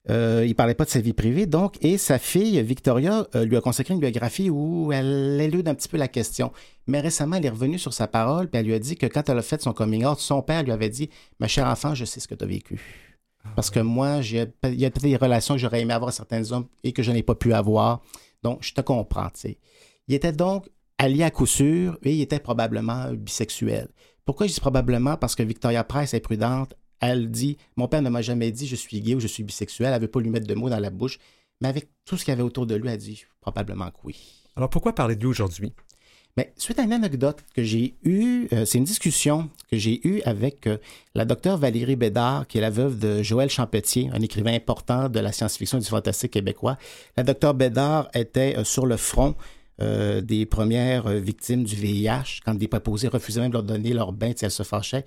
Euh, 0.08 0.44
il 0.46 0.54
parlait 0.54 0.74
pas 0.74 0.86
de 0.86 0.90
sa 0.90 1.00
vie 1.00 1.12
privée, 1.12 1.44
donc, 1.44 1.76
et 1.84 1.98
sa 1.98 2.18
fille, 2.18 2.60
Victoria, 2.62 3.26
euh, 3.34 3.44
lui 3.44 3.56
a 3.56 3.60
consacré 3.60 3.92
une 3.92 4.00
biographie 4.00 4.48
où 4.48 4.92
elle 4.92 5.38
élude 5.40 5.68
un 5.68 5.74
petit 5.74 5.88
peu 5.88 5.98
la 5.98 6.08
question. 6.08 6.52
Mais 6.86 7.00
récemment, 7.00 7.36
elle 7.36 7.44
est 7.44 7.50
revenue 7.50 7.78
sur 7.78 7.92
sa 7.92 8.06
parole, 8.06 8.48
puis 8.48 8.58
elle 8.58 8.66
lui 8.66 8.74
a 8.74 8.78
dit 8.78 8.96
que 8.96 9.06
quand 9.06 9.28
elle 9.28 9.38
a 9.38 9.42
fait 9.42 9.60
son 9.60 9.74
coming 9.74 10.06
out, 10.06 10.18
son 10.18 10.40
père 10.40 10.62
lui 10.62 10.72
avait 10.72 10.88
dit 10.88 11.10
Ma 11.38 11.48
chère 11.48 11.66
enfant, 11.66 11.94
je 11.94 12.06
sais 12.06 12.18
ce 12.18 12.28
que 12.28 12.34
tu 12.34 12.44
as 12.44 12.46
vécu. 12.46 12.80
Ah 13.44 13.50
Parce 13.56 13.70
que 13.70 13.80
moi, 13.80 14.20
il 14.22 14.32
y 14.32 14.38
a 14.40 14.46
peut-être 14.46 15.02
des 15.02 15.16
relations 15.16 15.54
que 15.54 15.60
j'aurais 15.60 15.82
aimé 15.82 15.92
avoir 15.92 16.08
avec 16.08 16.16
certains 16.16 16.50
hommes 16.52 16.66
et 16.82 16.92
que 16.92 17.02
je 17.02 17.12
n'ai 17.12 17.22
pas 17.22 17.34
pu 17.34 17.52
avoir. 17.52 18.02
Donc, 18.42 18.62
je 18.62 18.72
te 18.72 18.80
comprends, 18.80 19.28
tu 19.28 19.40
sais. 19.40 19.58
Il 20.08 20.14
était 20.14 20.32
donc 20.32 20.66
allié 20.98 21.24
à 21.24 21.30
coup 21.30 21.46
sûr 21.46 21.98
et 22.02 22.14
il 22.14 22.20
était 22.22 22.40
probablement 22.40 23.12
bisexuel. 23.12 23.88
Pourquoi 24.24 24.46
je 24.46 24.54
dis 24.54 24.60
probablement? 24.60 25.16
Parce 25.16 25.34
que 25.34 25.42
Victoria 25.42 25.84
Price 25.84 26.14
est 26.14 26.20
prudente, 26.20 26.74
elle 27.00 27.30
dit 27.30 27.56
Mon 27.76 27.88
père 27.88 28.02
ne 28.02 28.10
m'a 28.10 28.22
jamais 28.22 28.50
dit 28.52 28.66
je 28.66 28.76
suis 28.76 29.00
gay 29.00 29.14
ou 29.14 29.20
je 29.20 29.26
suis 29.26 29.42
bisexuel. 29.42 29.88
Elle 29.88 29.94
ne 29.94 30.00
veut 30.00 30.10
pas 30.10 30.20
lui 30.20 30.30
mettre 30.30 30.46
de 30.46 30.54
mots 30.54 30.70
dans 30.70 30.78
la 30.78 30.90
bouche. 30.90 31.18
Mais 31.60 31.68
avec 31.68 31.88
tout 32.04 32.16
ce 32.16 32.24
qu'il 32.24 32.32
y 32.32 32.34
avait 32.34 32.42
autour 32.42 32.66
de 32.66 32.74
lui, 32.74 32.88
elle 32.88 32.98
dit 32.98 33.24
probablement 33.40 33.90
que 33.90 33.98
oui. 34.04 34.16
Alors 34.56 34.70
pourquoi 34.70 34.94
parler 34.94 35.16
de 35.16 35.20
lui 35.20 35.28
aujourd'hui? 35.28 35.72
Mais 36.36 36.52
suite 36.56 36.78
à 36.78 36.82
une 36.82 36.92
anecdote 36.92 37.44
que 37.54 37.62
j'ai 37.62 37.96
eue, 38.04 38.46
euh, 38.52 38.64
c'est 38.64 38.78
une 38.78 38.84
discussion 38.84 39.50
que 39.70 39.76
j'ai 39.76 40.06
eue 40.06 40.22
avec 40.22 40.66
euh, 40.66 40.78
la 41.14 41.24
docteure 41.24 41.58
Valérie 41.58 41.96
Bédard, 41.96 42.46
qui 42.46 42.58
est 42.58 42.60
la 42.60 42.70
veuve 42.70 42.98
de 42.98 43.22
Joël 43.22 43.50
Champetier, 43.50 44.10
un 44.12 44.20
écrivain 44.20 44.54
important 44.54 45.08
de 45.08 45.18
la 45.18 45.32
science-fiction 45.32 45.78
et 45.78 45.80
du 45.80 45.88
fantastique 45.88 46.30
québécois. 46.32 46.78
La 47.16 47.24
docteure 47.24 47.54
Bédard 47.54 48.08
était 48.14 48.56
euh, 48.56 48.64
sur 48.64 48.86
le 48.86 48.96
front 48.96 49.34
des 50.22 50.44
premières 50.44 51.08
victimes 51.08 51.64
du 51.64 51.74
VIH, 51.74 52.40
quand 52.44 52.52
des 52.52 52.68
préposés 52.68 53.08
refusaient 53.08 53.40
même 53.40 53.48
de 53.48 53.54
leur 53.54 53.62
donner 53.62 53.94
leur 53.94 54.12
bain, 54.12 54.34
elle 54.38 54.50
se 54.50 54.62
fâchait. 54.62 55.06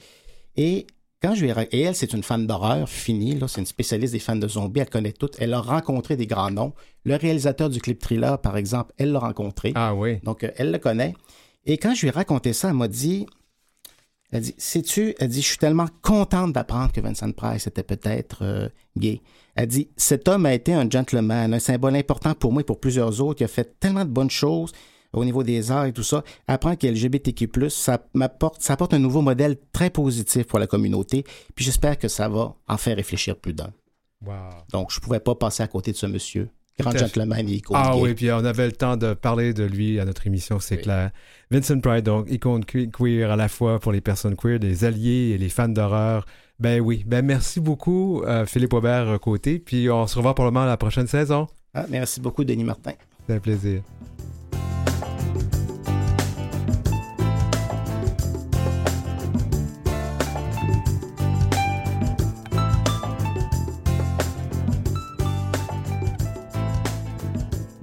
Et 0.55 0.87
quand 1.24 1.36
je 1.36 1.45
Et 1.45 1.82
elle, 1.82 1.95
c'est 1.95 2.11
une 2.11 2.21
fan 2.21 2.45
d'horreur 2.45 2.89
finie, 2.89 3.36
là, 3.36 3.47
c'est 3.47 3.61
une 3.61 3.65
spécialiste 3.65 4.11
des 4.11 4.19
fans 4.19 4.36
de 4.36 4.47
zombies, 4.47 4.82
elle 4.82 4.89
connaît 4.89 5.13
tout. 5.13 5.30
Elle 5.39 5.53
a 5.53 5.61
rencontré 5.61 6.17
des 6.17 6.28
grands 6.28 6.51
noms. 6.51 6.74
Le 7.05 7.15
réalisateur 7.15 7.69
du 7.69 7.80
clip 7.80 7.99
thriller, 7.99 8.39
par 8.41 8.57
exemple, 8.57 8.91
elle 8.97 9.13
l'a 9.13 9.19
rencontré. 9.19 9.71
Ah 9.76 9.95
oui. 9.95 10.19
Donc, 10.24 10.43
euh, 10.43 10.51
elle 10.57 10.71
le 10.71 10.80
connaît. 10.80 11.13
Et 11.65 11.78
quand 11.78 11.95
je 11.95 12.01
lui 12.01 12.07
ai 12.09 12.11
raconté 12.11 12.51
ça, 12.51 12.69
elle 12.69 12.74
m'a 12.76 12.89
dit 12.89 13.26
Elle 14.34 14.41
dit, 14.41 14.55
sais-tu, 14.57 15.15
elle 15.17 15.30
dit, 15.30 15.41
je 15.41 15.47
suis 15.47 15.57
tellement 15.57 15.88
contente 16.01 16.51
d'apprendre 16.51 16.91
que 16.91 16.99
Vincent 16.99 17.32
Price 17.32 17.67
était 17.67 17.84
peut-être 17.84 18.39
euh, 18.43 18.67
gay. 18.97 19.21
Elle 19.55 19.67
dit, 19.67 19.91
cet 19.95 20.28
homme 20.28 20.45
a 20.45 20.53
été 20.53 20.74
un 20.74 20.89
gentleman, 20.89 21.53
un 21.53 21.59
symbole 21.59 21.95
important 21.95 22.34
pour 22.34 22.51
moi 22.51 22.63
et 22.63 22.65
pour 22.65 22.82
plusieurs 22.82 23.21
autres. 23.21 23.41
Il 23.41 23.45
a 23.45 23.47
fait 23.47 23.80
tellement 23.80 24.03
de 24.03 24.09
bonnes 24.09 24.32
choses 24.32 24.74
au 25.14 25.24
niveau 25.26 25.43
des 25.43 25.72
arts 25.72 25.86
et 25.86 25.93
tout 25.93 26.03
ça. 26.03 26.24
Apprendre 26.47 26.78
qu'il 26.78 26.89
est 26.89 26.93
LGBTQ+, 26.93 27.47
ça 27.70 28.05
m'apporte, 28.14 28.61
ça 28.61 28.74
apporte 28.74 28.93
un 28.93 28.99
nouveau 28.99 29.22
modèle 29.22 29.57
très 29.72 29.89
positif 29.89 30.45
pour 30.47 30.59
la 30.59 30.68
communauté. 30.68 31.24
Puis 31.55 31.66
j'espère 31.66 31.97
que 31.97 32.07
ça 32.07 32.28
va 32.28 32.55
en 32.68 32.78
faire 32.78 32.95
réfléchir 32.95 33.38
plus 33.38 33.53
d'un. 33.53 33.72
Donc, 34.72 34.91
je 34.91 34.99
ne 34.99 35.01
pouvais 35.03 35.20
pas 35.20 35.36
passer 35.36 35.64
à 35.64 35.68
côté 35.68 35.91
de 35.91 35.97
ce 35.97 36.05
monsieur. 36.05 36.49
Grand 36.80 36.91
gentleman 36.97 37.47
et 37.47 37.53
icône. 37.53 37.78
Ah 37.80 37.95
oui, 37.95 38.16
puis 38.16 38.32
on 38.32 38.43
avait 38.43 38.66
le 38.66 38.72
temps 38.72 38.97
de 38.97 39.14
parler 39.14 39.53
de 39.53 39.64
lui 39.64 39.99
à 39.99 40.05
notre 40.05 40.26
émission, 40.26 40.59
c'est 40.59 40.78
clair. 40.78 41.11
Vincent 41.51 41.80
Pride, 41.80 42.05
donc 42.05 42.26
icône 42.32 42.66
queer 42.66 43.30
à 43.30 43.36
la 43.36 43.47
fois 43.47 43.80
pour 43.80 43.91
les 43.91 44.01
personnes 44.01 44.36
queer, 44.36 44.57
les 44.57 44.84
alliés 44.84 45.34
et 45.36 45.38
les 45.38 45.49
fans 45.49 45.70
d'horreur. 45.70 46.26
Ben 46.59 46.82
oui, 46.82 47.03
ben 47.05 47.24
merci 47.24 47.59
beaucoup 47.59 48.24
euh, 48.24 48.47
Philippe 48.47 48.74
Aubert 48.74 49.20
côté, 49.20 49.59
puis 49.59 49.88
on 49.91 50.07
se 50.07 50.16
revoit 50.16 50.34
probablement 50.34 50.66
la 50.66 50.78
prochaine 50.78 51.07
saison. 51.07 51.47
Ah, 51.76 51.86
merci 51.89 52.20
beaucoup 52.20 52.43
Denis 52.43 52.64
Martin. 52.64 52.93
C'est 53.28 53.36
un 53.36 53.39
plaisir. 53.39 53.84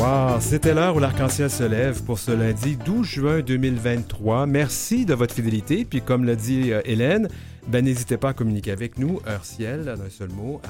Wow, 0.00 0.40
c'était 0.40 0.72
l'heure 0.72 0.96
où 0.96 0.98
l'arc-en-ciel 0.98 1.50
se 1.50 1.62
lève 1.62 2.02
pour 2.04 2.18
ce 2.18 2.30
lundi 2.30 2.78
12 2.78 3.06
juin 3.06 3.40
2023. 3.40 4.46
Merci 4.46 5.04
de 5.04 5.12
votre 5.12 5.34
fidélité. 5.34 5.84
Puis 5.84 6.00
comme 6.00 6.24
l'a 6.24 6.36
dit 6.36 6.72
euh, 6.72 6.80
Hélène, 6.86 7.28
ben, 7.68 7.84
n'hésitez 7.84 8.16
pas 8.16 8.30
à 8.30 8.32
communiquer 8.32 8.70
avec 8.70 8.98
nous, 8.98 9.20
heurciel, 9.28 9.84
d'un 9.84 10.08
seul 10.08 10.30
mot, 10.30 10.60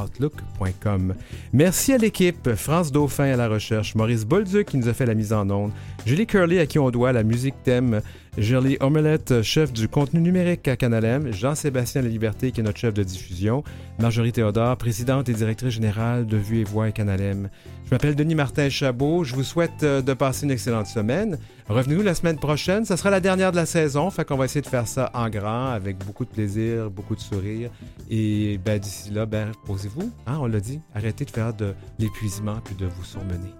outlook.com. 0.00 1.14
Merci 1.52 1.94
à 1.94 1.98
l'équipe, 1.98 2.54
France 2.54 2.92
Dauphin 2.92 3.32
à 3.32 3.36
la 3.36 3.48
recherche, 3.48 3.96
Maurice 3.96 4.24
Bolduc 4.24 4.68
qui 4.68 4.78
nous 4.78 4.88
a 4.88 4.94
fait 4.94 5.06
la 5.06 5.14
mise 5.14 5.32
en 5.32 5.50
onde, 5.50 5.72
Julie 6.06 6.26
Curley 6.26 6.60
à 6.60 6.66
qui 6.66 6.78
on 6.78 6.90
doit 6.90 7.12
la 7.12 7.24
musique 7.24 7.56
thème, 7.64 8.00
Gerly 8.40 8.78
Omelette, 8.80 9.42
chef 9.42 9.70
du 9.70 9.86
contenu 9.86 10.18
numérique 10.18 10.66
à 10.66 10.74
Canalem, 10.74 11.30
Jean-Sébastien 11.30 12.00
La 12.00 12.08
Liberté, 12.08 12.52
qui 12.52 12.60
est 12.60 12.64
notre 12.64 12.78
chef 12.78 12.94
de 12.94 13.02
diffusion, 13.02 13.62
Marjorie 13.98 14.32
Théodore, 14.32 14.78
présidente 14.78 15.28
et 15.28 15.34
directrice 15.34 15.74
générale 15.74 16.24
de 16.24 16.38
Vue 16.38 16.60
et 16.60 16.64
Voix 16.64 16.86
à 16.86 16.90
Canalem. 16.90 17.50
Je 17.84 17.90
m'appelle 17.90 18.16
Denis 18.16 18.34
Martin 18.34 18.70
Chabot. 18.70 19.24
Je 19.24 19.34
vous 19.34 19.44
souhaite 19.44 19.82
euh, 19.82 20.00
de 20.00 20.14
passer 20.14 20.46
une 20.46 20.52
excellente 20.52 20.86
semaine. 20.86 21.38
Revenez-nous 21.68 22.02
la 22.02 22.14
semaine 22.14 22.38
prochaine. 22.38 22.86
Ça 22.86 22.96
sera 22.96 23.10
la 23.10 23.20
dernière 23.20 23.50
de 23.50 23.56
la 23.56 23.66
saison. 23.66 24.08
Fait 24.10 24.24
qu'on 24.24 24.38
va 24.38 24.46
essayer 24.46 24.62
de 24.62 24.66
faire 24.66 24.88
ça 24.88 25.10
en 25.12 25.28
grand, 25.28 25.66
avec 25.66 25.98
beaucoup 25.98 26.24
de 26.24 26.30
plaisir, 26.30 26.88
beaucoup 26.88 27.16
de 27.16 27.20
sourire. 27.20 27.68
Et 28.08 28.58
ben, 28.64 28.78
d'ici 28.78 29.10
là, 29.10 29.26
ben, 29.26 29.52
posez-vous. 29.66 30.10
Hein, 30.26 30.38
on 30.40 30.46
l'a 30.46 30.60
dit. 30.60 30.80
Arrêtez 30.94 31.26
de 31.26 31.30
faire 31.30 31.52
de 31.52 31.74
l'épuisement 31.98 32.56
puis 32.64 32.74
de 32.74 32.86
vous 32.86 33.04
surmener. 33.04 33.59